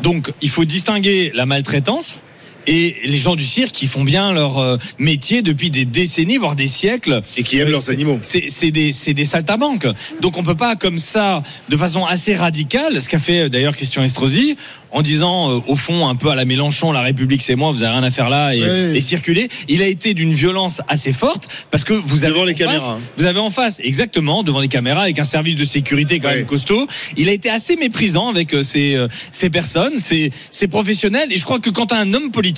Donc, 0.02 0.32
il 0.42 0.50
faut 0.50 0.64
distinguer 0.64 1.30
la 1.34 1.46
maltraitance 1.46 2.22
et 2.68 2.94
les 3.04 3.16
gens 3.18 3.34
du 3.34 3.44
cirque 3.44 3.72
qui 3.72 3.86
font 3.88 4.04
bien 4.04 4.32
leur 4.32 4.58
euh, 4.58 4.76
métier 4.98 5.42
depuis 5.42 5.70
des 5.70 5.84
décennies, 5.86 6.36
voire 6.36 6.54
des 6.54 6.68
siècles. 6.68 7.22
Et 7.36 7.42
qui 7.42 7.58
aiment 7.58 7.68
Euh, 7.68 7.72
leurs 7.72 7.90
animaux. 7.90 8.20
C'est 8.22 8.70
des, 8.70 8.92
des 9.14 9.24
saltimbanques. 9.24 9.86
Donc, 10.20 10.36
on 10.36 10.42
peut 10.42 10.54
pas, 10.54 10.76
comme 10.76 10.98
ça, 10.98 11.42
de 11.70 11.76
façon 11.76 12.04
assez 12.04 12.36
radicale, 12.36 13.00
ce 13.02 13.08
qu'a 13.08 13.18
fait 13.18 13.40
euh, 13.44 13.48
d'ailleurs 13.48 13.74
Christian 13.74 14.02
Estrosi, 14.02 14.56
en 14.90 15.02
disant, 15.02 15.50
euh, 15.50 15.60
au 15.66 15.76
fond, 15.76 16.06
un 16.08 16.14
peu 16.14 16.28
à 16.30 16.34
la 16.34 16.44
Mélenchon, 16.44 16.92
la 16.92 17.00
République, 17.02 17.42
c'est 17.42 17.56
moi, 17.56 17.72
vous 17.72 17.82
avez 17.82 17.92
rien 17.92 18.02
à 18.02 18.10
faire 18.10 18.28
là 18.30 18.54
et, 18.54 18.62
Oui. 18.62 18.96
et 18.96 19.00
circuler. 19.00 19.48
Il 19.68 19.82
a 19.82 19.86
été 19.86 20.12
d'une 20.14 20.32
violence 20.34 20.80
assez 20.88 21.12
forte 21.12 21.48
parce 21.70 21.84
que 21.84 21.92
vous 21.94 22.24
avez 22.24 22.34
Devant 22.34 22.44
les 22.44 22.52
en 22.54 22.56
face- 22.56 22.66
caméras. 22.66 22.98
vous 23.16 23.24
avez 23.24 23.38
en 23.40 23.50
face, 23.50 23.80
exactement, 23.82 24.42
devant 24.42 24.60
les 24.60 24.68
caméras, 24.68 25.02
avec 25.02 25.18
un 25.18 25.24
service 25.24 25.56
de 25.56 25.64
sécurité 25.64 26.20
quand 26.20 26.28
même 26.28 26.44
costaud. 26.46 26.86
Il 27.16 27.28
a 27.28 27.32
été 27.32 27.48
assez 27.50 27.76
méprisant 27.76 28.28
avec 28.28 28.52
euh, 28.54 28.62
ces, 28.62 28.94
euh, 28.94 29.08
ces 29.32 29.48
personnes, 29.50 29.98
ces, 29.98 30.30
ces 30.50 30.68
professionnels. 30.68 31.32
Et 31.32 31.36
je 31.38 31.44
crois 31.44 31.60
que 31.60 31.70
quand 31.70 31.92
un 31.92 32.12
homme 32.14 32.30
politique, 32.30 32.57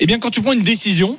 eh 0.00 0.06
bien, 0.06 0.18
quand 0.18 0.30
tu 0.30 0.40
prends 0.40 0.52
une 0.52 0.62
décision, 0.62 1.18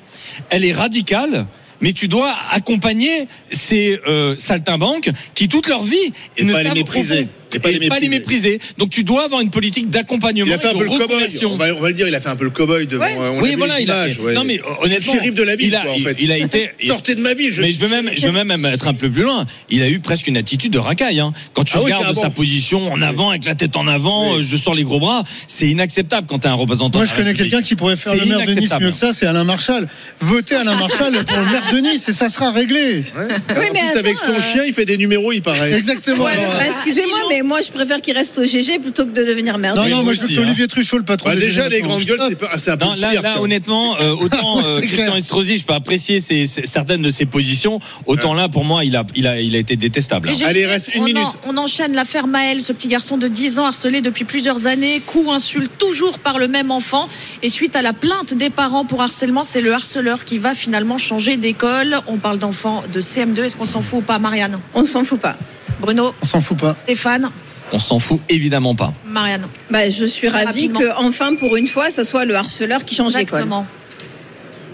elle 0.50 0.66
est 0.66 0.74
radicale. 0.74 1.46
Mais 1.82 1.92
tu 1.92 2.08
dois 2.08 2.34
accompagner 2.52 3.28
ces 3.52 4.00
euh, 4.08 4.36
saltimbanques 4.38 5.10
qui 5.36 5.50
toute 5.50 5.68
leur 5.68 5.84
vie 5.84 6.14
Et 6.38 6.46
pas 6.46 6.64
les 6.64 6.72
mépriser. 6.72 7.28
Au 7.58 7.62
fond, 7.62 7.70
Et 7.82 7.88
pas 7.88 8.00
les 8.00 8.10
mépriser. 8.10 8.60
Donc 8.78 8.90
tu 8.90 9.04
dois 9.04 9.26
avoir 9.26 9.42
une 9.42 9.50
politique 9.50 9.90
d'accompagnement 9.90 10.46
Il 10.48 10.54
a 10.54 10.58
fait 10.58 10.68
un 10.68 10.72
et 10.72 10.78
peu 10.78 10.84
le 10.84 10.90
cow-boy. 10.90 11.46
On 11.46 11.56
va, 11.56 11.66
on 11.76 11.80
va 11.80 11.88
le 11.90 11.94
dire, 11.94 12.08
il 12.08 12.16
a 12.16 12.22
fait 12.22 12.30
un 12.30 12.36
peu 12.36 12.46
le 12.46 12.50
cow-boy 12.52 12.88
devant. 12.88 13.04
Ouais. 13.06 13.16
euh, 13.20 13.32
On 13.38 13.42
oui, 13.42 13.56
voilà, 13.56 13.78
les 13.78 13.84
il 13.84 13.92
a, 13.92 14.04
images, 14.08 14.20
ouais. 14.20 14.34
non 14.34 14.44
mais 14.44 14.60
honnêtement, 14.82 15.14
le 15.14 15.20
shérif 15.20 15.34
de 15.34 15.44
la 15.44 15.56
ville, 15.56 15.68
il 15.68 15.76
a, 15.76 15.82
quoi, 15.82 15.92
en 15.92 15.98
fait. 15.98 16.18
il 16.20 16.32
a 16.32 16.38
été, 16.38 16.70
Sortez 16.88 17.16
de 17.16 17.22
ma 17.22 17.34
ville. 17.34 17.52
Je, 17.54 17.62
mais 17.62 17.72
je 17.72 17.80
veux 17.80 17.90
même, 17.90 18.10
je 18.16 18.28
veux 18.28 18.44
même 18.44 18.66
être 18.66 18.88
un 18.88 18.94
peu 18.94 19.10
plus 19.10 19.24
loin. 19.24 19.46
Il 19.70 19.82
a 19.82 19.90
eu 19.90 20.00
presque 20.00 20.28
une 20.28 20.38
attitude 20.38 20.72
de 20.74 20.80
racaille. 20.80 21.20
Hein. 21.20 21.34
Quand 21.54 21.64
tu 21.64 21.74
Ah 21.76 21.80
oui, 21.80 21.86
regardes 21.86 22.04
carrément. 22.04 22.22
sa 22.22 22.30
position 22.30 22.92
en 22.92 23.02
avant, 23.02 23.30
avec 23.30 23.46
la 23.46 23.56
tête 23.56 23.76
en 23.76 23.88
avant, 23.88 24.34
Oui. 24.34 24.40
euh, 24.40 24.44
je 24.44 24.58
sors 24.58 24.76
les 24.76 24.84
gros 24.84 25.00
bras, 25.00 25.24
c'est 25.48 25.68
inacceptable 25.68 26.28
quand 26.28 26.40
tu 26.40 26.48
es 26.48 26.50
un 26.50 26.54
représentant. 26.56 27.00
Moi, 27.00 27.06
je 27.06 27.14
connais 27.14 27.34
quelqu'un 27.34 27.62
qui 27.62 27.76
pourrait 27.76 27.96
faire 27.96 28.16
le 28.16 28.26
maire 28.26 28.46
de 28.46 28.54
Nice 28.54 28.74
mieux 28.80 28.92
que 28.92 28.98
ça, 28.98 29.12
c'est 29.14 29.26
Alain 29.26 29.44
Marchal. 29.44 29.88
Votez 30.20 30.56
Alain 30.56 30.76
Marchal 30.78 31.14
pour 31.26 31.38
le 31.38 31.46
maire 31.46 31.64
de 31.72 31.78
Nice 31.80 32.08
et 32.10 32.14
ça 32.14 32.30
sera 32.30 32.52
réglé. 32.52 33.04
Ouais. 33.18 33.28
Oui, 33.58 33.66
en 33.70 33.74
mais 33.74 34.00
avec 34.00 34.18
son 34.18 34.34
euh, 34.34 34.40
chien, 34.40 34.64
il 34.66 34.74
fait 34.74 34.86
des 34.86 34.98
numéros, 34.98 35.32
il 35.32 35.42
paraît. 35.42 35.74
Exactement. 35.74 36.26
Alors, 36.26 36.62
excusez-moi, 36.66 37.18
mais 37.30 37.43
moi 37.44 37.60
je 37.66 37.72
préfère 37.72 38.02
qu'il 38.02 38.16
reste 38.16 38.38
au 38.38 38.46
GG 38.46 38.80
plutôt 38.80 39.06
que 39.06 39.12
de 39.12 39.24
devenir 39.24 39.58
maire. 39.58 39.76
non, 39.76 39.88
non, 39.88 40.04
moi 40.04 40.14
je 40.14 40.22
veux 40.22 40.28
que 40.28 40.34
hein. 40.34 40.44
Olivier 40.44 40.68
Truchot, 40.68 40.98
le 40.98 41.04
patron 41.04 41.30
Bah, 41.30 41.36
déjà, 41.36 41.70
les 41.70 41.82
grandes 41.82 42.04
gueules, 42.06 42.20
c'est 42.28 42.36
pas- 42.36 42.58
c'est 42.58 42.72
un 42.72 42.78
peu 42.78 42.86
Non, 42.86 42.94
le 42.96 43.02
là, 43.02 43.12
hein. 43.36 43.40
honnêtement, 43.40 43.96
euh, 44.00 44.16
autant 44.20 44.66
euh, 44.66 44.80
Christian. 44.80 45.16
Estrosi, 45.16 45.58
je 45.58 45.66
peux 45.66 45.74
apprécier 45.74 46.20
ses- 46.20 46.48
ses- 46.48 46.66
certaines 46.66 47.02
de 47.02 47.10
ses 47.10 47.26
positions, 47.26 47.80
autant 48.06 48.34
là, 48.34 48.50
pour 48.50 48.64
moi, 48.64 48.84
il 48.86 48.96
a, 48.96 49.06
il 49.16 49.28
a, 49.28 49.40
il 49.40 49.56
a 49.56 49.60
été 49.60 49.76
détestable. 49.76 50.30
hein. 50.30 50.34
Allez, 50.46 50.66
reste 50.66 50.94
une 50.96 51.02
on 51.02 51.06
minute. 51.06 51.24
en- 51.24 51.34
on 51.54 51.58
enchaîne 51.58 51.94
l'affaire 51.94 52.28
Maël, 52.28 52.62
ce 52.62 52.74
petit 52.74 52.88
garçon 52.88 53.18
de 53.18 53.28
10 53.28 53.60
ans 53.60 53.66
harcelé 53.66 54.02
depuis 54.02 54.24
plusieurs 54.26 54.68
années, 54.68 55.02
coup, 55.06 55.32
insulte 55.32 55.72
toujours 55.78 56.20
par 56.20 56.40
le 56.40 56.48
même 56.48 56.72
enfant. 56.72 57.08
Et 57.42 57.50
suite 57.50 57.76
à 57.76 57.82
la 57.82 57.94
plainte 57.94 58.34
des 58.34 58.50
parents 58.50 58.86
pour 58.86 59.02
harcèlement, 59.02 59.44
c'est 59.44 59.62
le 59.62 59.74
harceleur 59.74 60.26
qui 60.26 60.38
va 60.38 60.54
finalement 60.54 60.98
changer 60.98 61.38
d'école. 61.38 61.98
On 62.08 62.18
parle 62.18 62.38
d'enfants 62.40 62.84
de 62.92 63.02
CM2. 63.02 63.44
Est-ce 63.44 63.58
qu'on 63.58 63.66
s'en 63.66 63.82
fout 63.82 64.00
ou 64.00 64.02
pas, 64.02 64.20
Marianne? 64.20 64.60
On 64.74 64.84
s'en 64.84 65.04
fout 65.04 65.20
pas. 65.20 65.36
Bruno, 65.80 66.14
On 66.22 66.26
s'en 66.26 66.42
fout 66.42 66.58
pas. 66.58 66.74
Stéphane, 66.76 67.30
On 67.72 67.80
s'en 67.80 68.00
fout 68.00 68.20
évidemment 68.30 68.76
pas. 68.76 68.94
Marianne. 69.08 69.46
Bah, 69.70 69.90
je 69.90 70.06
suis 70.06 70.28
ravie 70.30 70.46
Rapidement. 70.46 70.80
que 70.80 70.86
enfin 70.98 71.36
pour 71.36 71.56
une 71.56 71.68
fois, 71.68 71.90
ça 71.90 72.04
soit 72.06 72.26
le 72.26 72.36
harceleur 72.36 72.86
qui 72.86 72.96
change 72.96 73.14
d'école. 73.14 73.40
Exactement. 73.40 73.66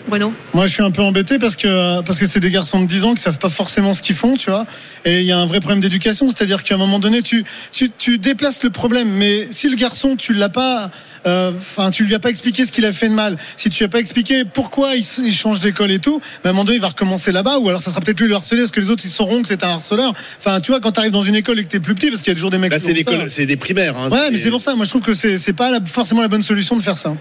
Bruno 0.07 0.33
Moi, 0.53 0.65
je 0.65 0.73
suis 0.73 0.81
un 0.81 0.89
peu 0.89 1.03
embêté 1.03 1.37
parce 1.37 1.55
que 1.55 2.01
parce 2.01 2.17
que 2.19 2.25
c'est 2.25 2.39
des 2.39 2.49
garçons 2.49 2.81
de 2.81 2.87
10 2.87 3.03
ans 3.03 3.13
qui 3.13 3.21
savent 3.21 3.37
pas 3.37 3.49
forcément 3.49 3.93
ce 3.93 4.01
qu'ils 4.01 4.15
font, 4.15 4.35
tu 4.35 4.49
vois. 4.49 4.65
Et 5.05 5.19
il 5.19 5.25
y 5.25 5.31
a 5.31 5.37
un 5.37 5.45
vrai 5.45 5.59
problème 5.59 5.81
d'éducation, 5.81 6.27
c'est-à-dire 6.29 6.63
qu'à 6.63 6.75
un 6.75 6.77
moment 6.79 6.97
donné, 6.99 7.21
tu, 7.21 7.45
tu 7.71 7.91
tu 7.95 8.17
déplaces 8.17 8.63
le 8.63 8.71
problème, 8.71 9.07
mais 9.09 9.47
si 9.51 9.69
le 9.69 9.75
garçon 9.75 10.15
tu 10.15 10.33
l'as 10.33 10.49
pas, 10.49 10.89
euh, 11.26 11.51
enfin 11.57 11.91
tu 11.91 12.03
lui 12.05 12.15
as 12.15 12.20
pas 12.20 12.30
expliqué 12.30 12.65
ce 12.65 12.72
qu'il 12.72 12.86
a 12.86 12.91
fait 12.91 13.09
de 13.09 13.13
mal, 13.13 13.38
si 13.57 13.70
tu 13.70 13.80
lui 13.80 13.86
as 13.86 13.89
pas 13.89 13.99
expliqué 13.99 14.43
pourquoi 14.45 14.95
il, 14.95 15.34
change 15.34 15.59
d'école 15.59 15.91
et 15.91 15.99
tout, 15.99 16.22
à 16.43 16.49
un 16.49 16.51
moment 16.51 16.65
donné 16.65 16.78
il 16.78 16.82
va 16.82 16.89
recommencer 16.89 17.32
là-bas, 17.32 17.57
ou 17.59 17.70
alors 17.70 17.82
ça 17.82 17.91
sera 17.91 18.01
peut-être 18.01 18.20
lui 18.20 18.28
le 18.28 18.36
harceler 18.36 18.61
parce 18.61 18.72
que 18.72 18.80
les 18.80 18.89
autres 18.89 19.03
ils 19.05 19.11
sauront 19.11 19.41
que 19.41 19.47
c'est 19.47 19.63
un 19.63 19.70
harceleur. 19.70 20.13
Enfin, 20.38 20.59
tu 20.61 20.72
vois, 20.72 20.80
quand 20.80 20.91
tu 20.91 20.99
arrives 20.99 21.11
dans 21.11 21.22
une 21.22 21.36
école 21.36 21.59
et 21.59 21.63
que 21.63 21.70
t'es 21.70 21.80
plus 21.80 21.95
petit, 21.95 22.09
parce 22.09 22.22
qu'il 22.22 22.32
y 22.32 22.34
a 22.34 22.36
toujours 22.36 22.51
des 22.51 22.57
mecs. 22.57 22.72
Là, 22.72 22.80
qui 22.80 22.86
c'est 22.86 22.93
l'école, 22.93 23.30
c'est 23.30 23.45
des 23.45 23.57
primaires. 23.57 23.97
hein. 23.97 24.09
Ouais, 24.09 24.32
mais 24.32 24.38
c'est 24.38 24.49
pour 24.49 24.61
ça. 24.61 24.76
Moi, 24.76 24.86
je 24.86 24.89
trouve 24.89 25.01
que 25.01 25.13
c'est 25.13 25.38
c'est 25.38 25.53
pas 25.53 25.72
la- 25.72 25.80
forcément 25.86 26.22
la 26.22 26.28
bonne 26.28 26.43
solution 26.43 26.76
de 26.78 26.82
faire 26.82 26.97
ça. 26.97 27.15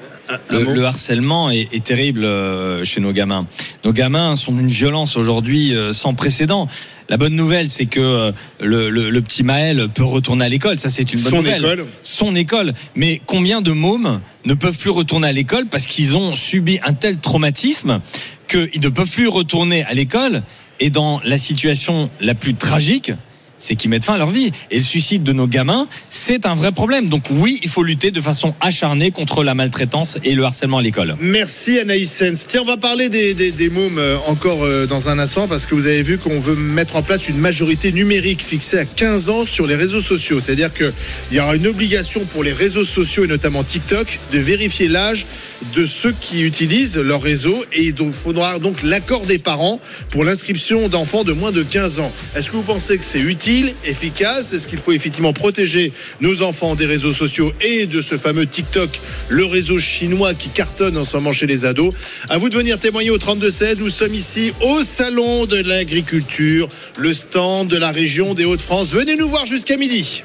Le, 0.51 0.65
mot 0.65 0.73
le 0.75 0.85
harcèlement 0.85 1.51
est, 1.51 1.69
est 1.73 1.83
terrible 1.83 2.25
euh, 2.25 2.85
chez 2.85 3.01
nos 3.01 3.13
gamins. 3.13 3.47
Nos 3.85 3.93
gamins 3.93 4.37
sont 4.37 4.53
d'une 4.53 4.69
violence 4.69 5.17
aujourd'hui 5.17 5.75
euh, 5.75 5.93
sans 5.93 6.15
précédent. 6.15 6.69
La 7.11 7.17
bonne 7.17 7.35
nouvelle, 7.35 7.69
c'est 7.69 7.87
que 7.87 8.01
euh, 8.01 8.33
le, 8.61 8.91
le- 8.91 9.09
le 9.11 9.23
petit 9.23 9.43
Maël 9.43 9.89
peut 9.95 10.05
retourner 10.05 10.45
à 10.45 10.49
l'école. 10.49 10.77
Ça, 10.77 10.91
c'est 10.91 11.11
une 11.13 11.21
bonne 11.21 11.31
Son 11.31 11.37
nouvelle. 11.39 11.65
école. 11.65 11.87
Son 12.03 12.35
école. 12.37 12.75
Mais 12.97 13.23
combien 13.27 13.63
de 13.63 13.73
mômes 13.73 14.21
ne 14.45 14.55
peuvent 14.55 14.77
plus 14.77 14.91
retourner 14.91 15.29
à 15.29 15.33
l'école 15.33 15.67
parce 15.67 15.87
qu'ils 15.87 16.17
ont 16.17 16.35
subi 16.35 16.79
un 16.85 16.93
tel 16.93 17.17
traumatisme 17.19 18.01
qu'ils 18.49 18.81
ne 18.83 18.89
peuvent 18.91 19.11
plus 19.11 19.29
retourner 19.29 19.85
à 19.85 19.95
l'école? 19.95 20.43
Et 20.81 20.91
dans 20.91 21.21
la 21.25 21.39
situation 21.39 22.09
la 22.21 22.35
plus 22.35 22.55
tragique, 22.55 23.11
c'est 23.59 23.77
qu'ils 23.77 23.91
mettent 23.91 24.05
fin 24.05 24.15
à 24.15 24.19
leur 24.19 24.31
vie. 24.31 24.51
Et 24.71 24.79
le 24.79 24.83
suicide 24.83 25.23
de 25.23 25.33
nos 25.33 25.47
gamins, 25.47 25.87
c'est 26.11 26.47
un 26.47 26.55
vrai 26.55 26.73
problème. 26.73 27.09
Donc 27.09 27.25
oui, 27.31 27.61
il 27.63 27.69
faut 27.69 27.83
lutter 27.83 28.11
de 28.11 28.21
façon 28.21 28.55
acharnée 28.61 29.11
contre 29.11 29.45
la 29.45 29.55
maltraitance 29.55 30.19
et 30.25 30.35
le 30.35 30.45
harcèlement 30.45 30.79
à 30.79 30.83
l'école. 30.83 31.17
Merci 31.21 31.79
Anaïs 31.79 32.11
Sens. 32.11 32.47
Tiens, 32.47 32.63
on 32.63 32.67
va 32.67 32.77
parler 32.77 33.09
des, 33.09 33.35
des, 33.35 33.71
mômes 33.71 33.99
euh, 33.99 34.17
encore 34.27 34.65
euh, 34.65 34.87
dans 34.87 35.09
un 35.09 35.19
instant 35.19 35.47
parce 35.49 35.67
que 35.67 35.75
vous 35.75 35.87
avez 35.87 36.03
vu 36.03 36.19
qu'on 36.19 36.41
veut 36.41 36.55
mettre 36.55 36.97
en 36.97 37.03
place 37.03 37.29
une 37.29 37.39
majorité 37.39 37.93
numérique 37.93 38.43
fixée 38.43 38.79
à 38.79 38.85
15 38.85 39.29
ans 39.29 39.45
sur 39.45 39.67
les 39.67 39.75
réseaux 39.75 40.01
sociaux. 40.01 40.41
C'est-à-dire 40.41 40.73
qu'il 40.73 40.93
y 41.33 41.41
aura 41.41 41.57
une 41.57 41.67
obligation 41.67 42.25
pour 42.33 42.45
les 42.45 42.53
réseaux 42.53 42.85
sociaux 42.85 43.25
et 43.25 43.29
notamment 43.29 43.65
TikTok 43.65 44.19
de 44.33 44.39
vérifier 44.39 44.89
l'âge 44.89 45.27
de 45.75 45.87
ceux 45.87 46.15
qui 46.21 46.43
utilisent 46.43 46.97
leur 46.97 47.23
réseau 47.23 47.65
et 47.73 47.85
il 47.85 48.13
faudra 48.13 48.59
donc 48.59 48.83
l'accord 48.83 49.27
des 49.27 49.39
parents 49.39 49.81
pour 50.11 50.25
l'inscription 50.25 50.89
d'enfants 50.89 51.25
de 51.25 51.33
moins 51.33 51.53
de 51.53 51.63
15 51.63 52.01
ans. 52.01 52.13
Est-ce 52.37 52.51
que 52.51 52.57
vous 52.57 52.63
pensez 52.63 52.99
que 52.99 53.05
c'est 53.05 53.21
utile, 53.49 53.75
efficace? 53.85 54.53
Est-ce 54.53 54.67
qu'il 54.67 54.79
faut 54.79 54.93
effectivement 54.93 55.33
protéger 55.33 55.93
nos 56.21 56.43
enfants 56.43 56.75
des 56.75 56.87
réseaux 56.87 57.13
sociaux 57.13 57.53
et 57.61 57.87
de 57.87 58.03
ce 58.03 58.19
fameux 58.19 58.47
TikTok, 58.47 58.91
le 59.29 59.45
réseau 59.45 59.79
chinois 59.79 60.35
qui 60.35 60.51
cartonne 60.51 60.97
en 60.97 61.05
ce 61.05 61.17
moment 61.17 61.33
chez 61.33 61.47
les 61.47 61.65
ados? 61.65 61.95
À 62.29 62.39
vous 62.39 62.49
de 62.49 62.57
venir 62.57 62.79
témoigner 62.79 63.11
au 63.11 63.19
32-16. 63.19 63.79
Nous 63.79 63.91
sommes 63.91 64.15
ici 64.15 64.53
au 64.61 64.83
Salon 64.83 65.47
de 65.47 65.57
l'Agriculture, 65.57 66.69
le 66.99 67.13
stand 67.13 67.69
de 67.69 67.77
la 67.77 67.91
région 67.91 68.35
des 68.35 68.45
Hauts-de-France. 68.45 68.91
Venez 68.91 69.17
nous 69.17 69.29
voir 69.29 69.47
jusqu'à 69.47 69.77
midi. 69.77 70.23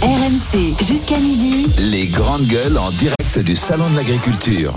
RMC 0.00 0.76
jusqu'à 0.88 1.18
midi. 1.18 1.66
Les 1.90 2.06
grandes 2.06 2.46
gueules 2.46 2.78
en 2.78 2.90
direct 2.92 3.38
du 3.40 3.56
Salon 3.56 3.90
de 3.90 3.96
l'Agriculture. 3.96 4.74